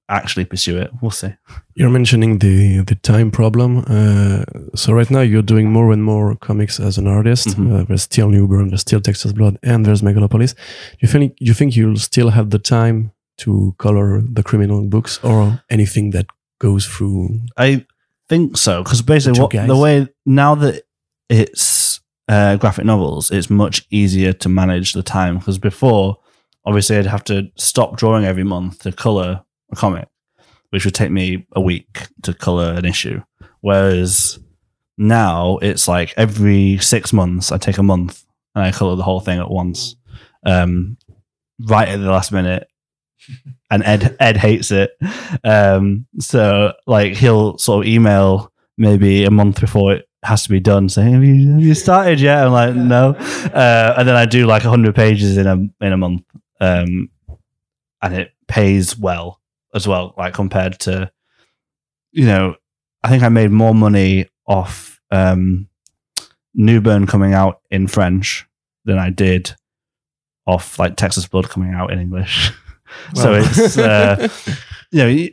actually 0.09 0.45
pursue 0.45 0.79
it. 0.79 0.91
We'll 1.01 1.11
see. 1.11 1.33
You're 1.75 1.91
mentioning 1.99 2.39
the 2.39 2.85
the 2.85 2.95
time 2.95 3.31
problem. 3.31 3.85
Uh, 3.87 4.45
so 4.75 4.93
right 4.93 5.11
now 5.11 5.23
you're 5.23 5.43
doing 5.53 5.73
more 5.73 5.93
and 5.93 6.03
more 6.03 6.37
comics 6.37 6.79
as 6.81 6.99
an 6.99 7.07
artist. 7.07 7.49
Mhm. 7.49 7.73
Uh, 7.73 7.85
there's 7.89 8.03
still 8.03 8.29
Newburn, 8.29 8.69
there's 8.69 8.83
still 8.83 9.01
Texas 9.01 9.33
Blood, 9.33 9.57
and 9.63 9.85
there's 9.85 10.03
Megalopolis. 10.03 10.55
You 11.01 11.09
think 11.13 11.33
you 11.41 11.55
think 11.55 11.75
you'll 11.77 12.01
still 12.11 12.31
have 12.31 12.49
the 12.51 12.59
time 12.59 13.11
to 13.37 13.75
color 13.79 14.23
the 14.35 14.43
criminal 14.43 14.83
books 14.89 15.19
or 15.23 15.61
anything 15.71 16.13
that 16.13 16.27
goes 16.59 16.87
through? 16.87 17.41
I 17.57 17.87
think 18.29 18.57
so 18.57 18.83
because 18.83 19.03
basically, 19.03 19.41
what 19.41 19.67
the 19.67 19.77
way 19.77 20.07
now 20.27 20.55
that 20.57 20.83
it's 21.29 21.63
uh, 22.29 22.57
graphic 22.57 22.85
novels, 22.85 23.31
it's 23.31 23.51
much 23.51 23.87
easier 23.91 24.33
to 24.33 24.49
manage 24.49 24.93
the 24.93 25.03
time 25.03 25.39
because 25.39 25.59
before, 25.59 26.19
obviously, 26.65 26.97
I'd 26.97 27.07
have 27.07 27.25
to 27.25 27.51
stop 27.57 27.97
drawing 27.97 28.25
every 28.25 28.45
month 28.45 28.81
to 28.81 28.93
color 28.93 29.43
a 29.71 29.77
comic, 29.77 30.09
which 30.71 30.85
would 30.85 30.95
take 30.95 31.11
me 31.11 31.47
a 31.53 31.61
week 31.61 32.09
to 32.23 32.33
color 32.33 32.73
an 32.73 32.85
issue. 32.85 33.23
Whereas 33.61 34.39
now 34.97 35.59
it's 35.59 35.89
like 35.89 36.15
every 36.17 36.79
six 36.79 37.13
months, 37.13 37.53
I 37.53 37.59
take 37.59 37.79
a 37.79 37.83
month 37.83 38.25
and 38.55 38.65
I 38.65 38.73
color 38.73 38.97
the 38.97 39.03
whole 39.03 39.21
thing 39.21 39.39
at 39.39 39.51
once, 39.51 39.97
um, 40.47 40.97
right 41.69 41.89
at 41.89 41.97
the 42.01 42.11
last 42.11 42.33
minute. 42.33 42.69
And 43.71 43.83
Ed 43.83 44.17
Ed 44.21 44.37
hates 44.37 44.71
it, 44.71 44.93
um, 45.43 46.07
so 46.21 46.75
like 46.87 47.15
he'll 47.15 47.59
sort 47.59 47.85
of 47.85 47.93
email 47.93 48.53
maybe 48.77 49.25
a 49.25 49.33
month 49.33 49.61
before 49.61 49.95
it 49.95 50.07
has 50.25 50.43
to 50.45 50.49
be 50.49 50.61
done, 50.61 50.89
saying, 50.89 51.15
"Have 51.15 51.25
you, 51.25 51.53
have 51.53 51.61
you 51.61 51.75
started 51.75 52.21
yet?" 52.21 52.45
I'm 52.45 52.53
like, 52.53 52.75
"No," 52.75 53.11
uh, 53.11 53.95
and 53.97 54.09
then 54.09 54.17
I 54.17 54.27
do 54.27 54.47
like 54.47 54.63
hundred 54.63 54.95
pages 54.95 55.37
in 55.37 55.47
a 55.47 55.85
in 55.85 55.93
a 55.93 55.97
month, 55.97 56.25
um, 56.61 57.11
and 58.03 58.15
it 58.15 58.33
pays 58.47 58.99
well 58.99 59.41
as 59.75 59.89
well, 59.89 60.15
like 60.17 60.35
compared 60.35 60.79
to, 60.81 61.11
you 62.13 62.27
know, 62.27 62.55
I 63.03 63.09
think 63.09 63.23
I 63.23 63.29
made 63.29 63.51
more 63.51 63.75
money 63.75 64.29
off 64.47 65.01
um, 65.11 65.69
Newburn 66.55 67.07
coming 67.07 67.35
out 67.35 67.61
in 67.71 67.87
French 67.89 68.47
than 68.85 68.99
I 68.99 69.11
did 69.11 69.55
off 70.47 70.79
like 70.79 70.97
Texas 70.97 71.27
Blood 71.27 71.49
coming 71.49 71.75
out 71.75 71.93
in 71.93 71.99
English. 71.99 72.53
so 73.15 73.35
it's 73.35 73.77
uh, 73.77 74.29
you 74.91 74.99
know 74.99 75.29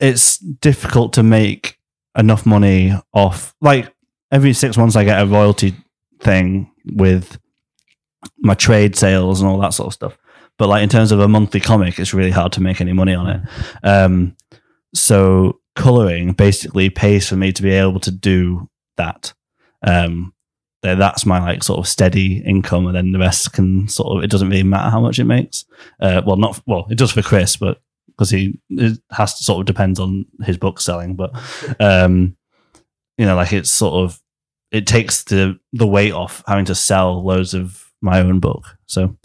it's 0.00 0.38
difficult 0.38 1.12
to 1.14 1.22
make 1.22 1.78
enough 2.16 2.46
money 2.46 2.92
off 3.12 3.54
like 3.60 3.92
every 4.30 4.52
six 4.52 4.76
months 4.76 4.96
I 4.96 5.04
get 5.04 5.20
a 5.20 5.26
royalty 5.26 5.74
thing 6.20 6.70
with 6.84 7.38
my 8.38 8.54
trade 8.54 8.96
sales 8.96 9.40
and 9.40 9.48
all 9.48 9.58
that 9.60 9.74
sort 9.74 9.88
of 9.88 9.94
stuff. 9.94 10.18
But 10.58 10.68
like 10.68 10.82
in 10.82 10.88
terms 10.88 11.12
of 11.12 11.20
a 11.20 11.28
monthly 11.28 11.60
comic, 11.60 11.98
it's 11.98 12.14
really 12.14 12.30
hard 12.30 12.52
to 12.52 12.60
make 12.60 12.80
any 12.80 12.92
money 12.92 13.14
on 13.14 13.28
it. 13.28 13.40
Um, 13.82 14.36
so 14.94 15.60
coloring 15.74 16.32
basically 16.32 16.90
pays 16.90 17.28
for 17.28 17.36
me 17.36 17.52
to 17.52 17.62
be 17.62 17.70
able 17.70 18.00
to 18.00 18.10
do 18.10 18.68
that. 18.96 19.32
Um, 19.82 20.32
that's 20.82 21.24
my 21.24 21.40
like 21.40 21.62
sort 21.62 21.78
of 21.78 21.88
steady 21.88 22.42
income, 22.44 22.86
and 22.86 22.94
then 22.94 23.12
the 23.12 23.18
rest 23.18 23.52
can 23.54 23.88
sort 23.88 24.18
of 24.18 24.24
it 24.24 24.30
doesn't 24.30 24.50
really 24.50 24.62
matter 24.62 24.90
how 24.90 25.00
much 25.00 25.18
it 25.18 25.24
makes. 25.24 25.64
Uh, 25.98 26.20
well, 26.26 26.36
not 26.36 26.60
well, 26.66 26.86
it 26.90 26.98
does 26.98 27.10
for 27.10 27.22
Chris, 27.22 27.56
but 27.56 27.80
because 28.08 28.30
he 28.30 28.58
it 28.70 28.98
has 29.10 29.34
to 29.38 29.44
sort 29.44 29.60
of 29.60 29.66
depends 29.66 29.98
on 30.00 30.26
his 30.42 30.56
book 30.56 30.80
selling. 30.80 31.14
But 31.16 31.32
um, 31.80 32.36
you 33.18 33.26
know, 33.26 33.36
like 33.36 33.52
it's 33.52 33.70
sort 33.70 33.94
of 34.04 34.20
it 34.70 34.86
takes 34.86 35.24
the 35.24 35.58
the 35.72 35.86
weight 35.86 36.12
off 36.12 36.42
having 36.46 36.64
to 36.66 36.74
sell 36.74 37.24
loads 37.24 37.54
of 37.54 37.90
my 38.00 38.20
own 38.20 38.40
book. 38.40 38.76
So 38.86 39.16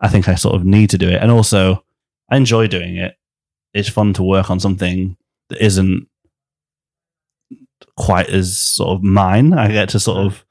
I 0.00 0.08
think 0.08 0.28
I 0.28 0.34
sort 0.34 0.54
of 0.54 0.64
need 0.64 0.90
to 0.90 0.98
do 0.98 1.08
it, 1.08 1.20
and 1.22 1.30
also 1.30 1.84
I 2.30 2.36
enjoy 2.36 2.66
doing 2.66 2.96
it. 2.96 3.16
It's 3.74 3.88
fun 3.88 4.12
to 4.14 4.22
work 4.22 4.50
on 4.50 4.60
something 4.60 5.16
that 5.50 5.64
isn't 5.64 6.08
quite 7.96 8.28
as 8.28 8.56
sort 8.56 8.90
of 8.90 9.02
mine. 9.02 9.52
I 9.52 9.68
get 9.70 9.88
to 9.90 10.00
sort 10.00 10.18
of 10.26 10.44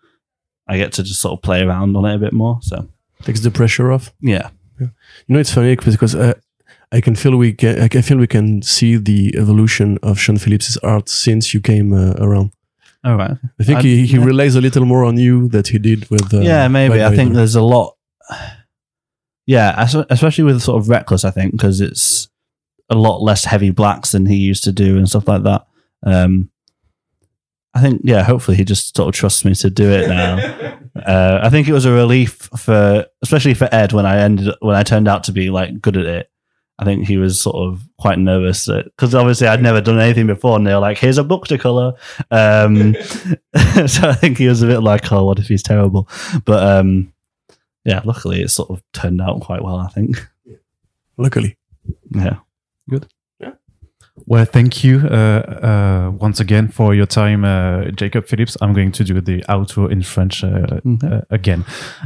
I 0.67 0.77
get 0.77 0.93
to 0.93 1.03
just 1.03 1.21
sort 1.21 1.33
of 1.38 1.41
play 1.41 1.61
around 1.61 1.95
on 1.95 2.05
it 2.05 2.15
a 2.15 2.19
bit 2.19 2.33
more. 2.33 2.59
So 2.61 2.88
Takes 3.23 3.39
the 3.39 3.49
pressure 3.51 3.91
off. 3.91 4.13
yeah, 4.21 4.49
You 4.79 4.91
know, 5.27 5.39
it's 5.39 5.51
funny 5.53 5.75
because 5.75 6.13
uh, 6.13 6.33
I 6.91 7.01
can 7.01 7.15
feel 7.15 7.35
we 7.35 7.53
can 7.53 7.81
I 7.81 7.88
can 7.88 8.01
feel 8.01 8.17
we 8.17 8.27
can 8.27 8.61
see 8.61 8.95
the 8.95 9.35
evolution 9.38 9.97
of 10.01 10.19
Sean 10.19 10.38
Phillips's 10.38 10.77
art 10.77 11.09
since 11.09 11.53
you 11.53 11.61
came 11.61 11.93
uh, 11.93 12.13
around. 12.17 12.51
all 13.03 13.17
right. 13.17 13.38
I 13.59 13.63
think 13.63 13.79
I- 13.79 13.81
he, 13.81 14.05
he 14.05 14.17
yeah. 14.17 14.23
relies 14.23 14.55
a 14.55 14.61
little 14.61 14.85
more 14.85 15.03
on 15.03 15.17
you 15.17 15.49
that 15.49 15.67
he 15.67 15.79
did 15.79 16.09
with. 16.09 16.33
Uh, 16.33 16.39
yeah, 16.39 16.67
maybe. 16.67 17.03
I 17.03 17.15
think 17.15 17.33
there's 17.33 17.55
a 17.55 17.61
lot. 17.61 17.95
Yeah, 19.45 19.88
especially 20.09 20.43
with 20.43 20.61
sort 20.61 20.81
of 20.81 20.89
reckless. 20.89 21.23
I 21.23 21.31
think 21.31 21.53
because 21.53 21.79
it's 21.79 22.27
a 22.89 22.95
lot 22.95 23.21
less 23.21 23.45
heavy 23.45 23.69
blacks 23.69 24.11
than 24.11 24.25
he 24.25 24.35
used 24.35 24.63
to 24.65 24.71
do 24.71 24.97
and 24.97 25.07
stuff 25.07 25.27
like 25.27 25.43
that. 25.43 25.67
Um, 26.03 26.49
I 27.73 27.81
think 27.81 28.01
yeah. 28.03 28.23
Hopefully, 28.23 28.57
he 28.57 28.65
just 28.65 28.95
sort 28.95 29.07
of 29.09 29.15
trusts 29.15 29.45
me 29.45 29.53
to 29.55 29.69
do 29.69 29.89
it 29.89 30.09
now. 30.09 30.38
uh, 31.05 31.39
I 31.43 31.49
think 31.49 31.67
it 31.67 31.73
was 31.73 31.85
a 31.85 31.91
relief 31.91 32.49
for, 32.57 33.05
especially 33.21 33.53
for 33.53 33.69
Ed, 33.71 33.93
when 33.93 34.05
I 34.05 34.19
ended 34.19 34.53
when 34.61 34.75
I 34.75 34.83
turned 34.83 35.07
out 35.07 35.25
to 35.25 35.31
be 35.31 35.49
like 35.49 35.81
good 35.81 35.97
at 35.97 36.05
it. 36.05 36.31
I 36.80 36.86
think 36.86 37.07
he 37.07 37.17
was 37.17 37.41
sort 37.41 37.55
of 37.55 37.82
quite 37.97 38.19
nervous 38.19 38.67
because 38.67 39.15
obviously 39.15 39.47
I'd 39.47 39.63
never 39.63 39.82
done 39.82 39.99
anything 39.99 40.28
before, 40.28 40.55
and 40.55 40.67
they 40.67 40.73
were 40.73 40.80
like, 40.80 40.97
"Here's 40.97 41.17
a 41.17 41.23
book 41.23 41.47
to 41.47 41.57
color." 41.57 41.93
Um, 42.30 42.93
so 43.88 44.09
I 44.09 44.13
think 44.13 44.38
he 44.38 44.47
was 44.47 44.61
a 44.61 44.67
bit 44.67 44.82
like, 44.82 45.11
"Oh, 45.11 45.25
what 45.25 45.39
if 45.39 45.47
he's 45.47 45.63
terrible?" 45.63 46.07
But 46.45 46.63
um, 46.63 47.13
yeah, 47.84 48.01
luckily 48.05 48.41
it 48.41 48.49
sort 48.49 48.69
of 48.69 48.84
turned 48.93 49.21
out 49.21 49.41
quite 49.41 49.63
well. 49.63 49.78
I 49.78 49.88
think. 49.88 50.17
Luckily, 51.17 51.57
Yeah. 52.11 52.38
Well, 54.30 54.45
thank 54.45 54.84
you 54.84 54.99
uh, 55.05 55.41
uh, 55.63 56.11
once 56.19 56.41
again 56.41 56.67
for 56.67 56.93
your 56.93 57.07
time, 57.07 57.45
uh, 57.45 57.89
Jacob 57.95 58.25
Phillips. 58.28 58.57
I'm 58.61 58.73
going 58.73 58.91
to 58.91 59.05
do 59.05 59.21
the 59.21 59.41
outro 59.47 59.89
in 59.89 60.01
French 60.01 60.43
uh, 60.43 60.82
Mhm. 60.84 60.99
uh, 61.01 61.21
again. 61.30 61.61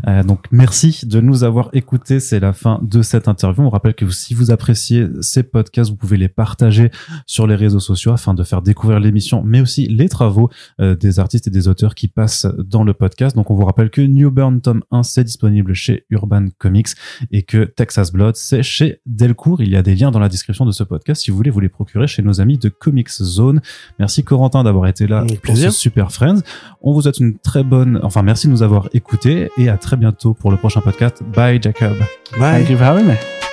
Euh, 0.07 0.21
donc, 0.21 0.45
merci 0.51 1.07
de 1.07 1.19
nous 1.19 1.43
avoir 1.43 1.69
écoutés. 1.73 2.19
C'est 2.19 2.39
la 2.39 2.53
fin 2.53 2.79
de 2.83 3.01
cette 3.01 3.27
interview. 3.27 3.63
On 3.63 3.69
rappelle 3.69 3.95
que 3.95 4.07
si 4.11 4.35
vous 4.35 4.51
appréciez 4.51 5.07
ces 5.21 5.41
podcasts, 5.41 5.89
vous 5.89 5.95
pouvez 5.95 6.17
les 6.17 6.27
partager 6.27 6.91
sur 7.25 7.47
les 7.47 7.55
réseaux 7.55 7.79
sociaux 7.79 8.11
afin 8.11 8.35
de 8.35 8.43
faire 8.43 8.61
découvrir 8.61 8.99
l'émission, 8.99 9.41
mais 9.43 9.59
aussi 9.59 9.87
les 9.87 10.07
travaux 10.07 10.51
euh, 10.79 10.95
des 10.95 11.17
artistes 11.19 11.47
et 11.47 11.51
des 11.51 11.67
auteurs 11.67 11.95
qui 11.95 12.07
passent 12.07 12.45
dans 12.59 12.83
le 12.83 12.93
podcast. 12.93 13.35
Donc, 13.35 13.49
on 13.49 13.55
vous 13.55 13.65
rappelle 13.65 13.89
que 13.89 14.01
New 14.01 14.29
Burn 14.29 14.61
tome 14.61 14.83
1, 14.91 15.01
c'est 15.01 15.23
disponible 15.23 15.73
chez 15.73 16.05
Urban 16.11 16.45
Comics 16.59 16.89
et 17.31 17.41
que 17.41 17.63
Texas 17.63 18.11
Blood, 18.11 18.35
c'est 18.35 18.61
chez 18.61 19.01
Delcourt. 19.07 19.59
Il 19.63 19.69
y 19.69 19.75
a 19.75 19.81
des 19.81 19.95
liens 19.95 20.11
dans 20.11 20.19
la 20.19 20.29
description 20.29 20.67
de 20.67 20.71
ce 20.71 20.83
podcast 20.83 21.23
si 21.23 21.31
vous 21.31 21.37
voulez 21.37 21.49
vous 21.49 21.59
les 21.61 21.69
procurer 21.69 22.05
chez 22.11 22.21
nos 22.21 22.41
amis 22.41 22.57
de 22.57 22.69
Comics 22.69 23.09
Zone. 23.09 23.61
Merci 23.99 24.23
Corentin 24.23 24.63
d'avoir 24.63 24.87
été 24.87 25.07
là 25.07 25.19
Avec 25.19 25.41
pour 25.41 25.55
ce 25.55 25.61
plaisir. 25.61 25.71
Super 25.71 26.11
Friends. 26.11 26.41
On 26.81 26.93
vous 26.93 27.01
souhaite 27.01 27.19
une 27.19 27.37
très 27.37 27.63
bonne, 27.63 27.99
enfin 28.03 28.21
merci 28.21 28.47
de 28.47 28.51
nous 28.51 28.63
avoir 28.63 28.89
écoutés 28.93 29.49
et 29.57 29.69
à 29.69 29.77
très 29.77 29.97
bientôt 29.97 30.33
pour 30.33 30.51
le 30.51 30.57
prochain 30.57 30.81
podcast. 30.81 31.21
Bye 31.35 31.61
Jacob. 31.61 31.97
Bye. 32.37 32.59
Thank 32.59 32.69
you 32.69 32.77
for 32.77 32.85
having 32.85 33.07
me. 33.07 33.50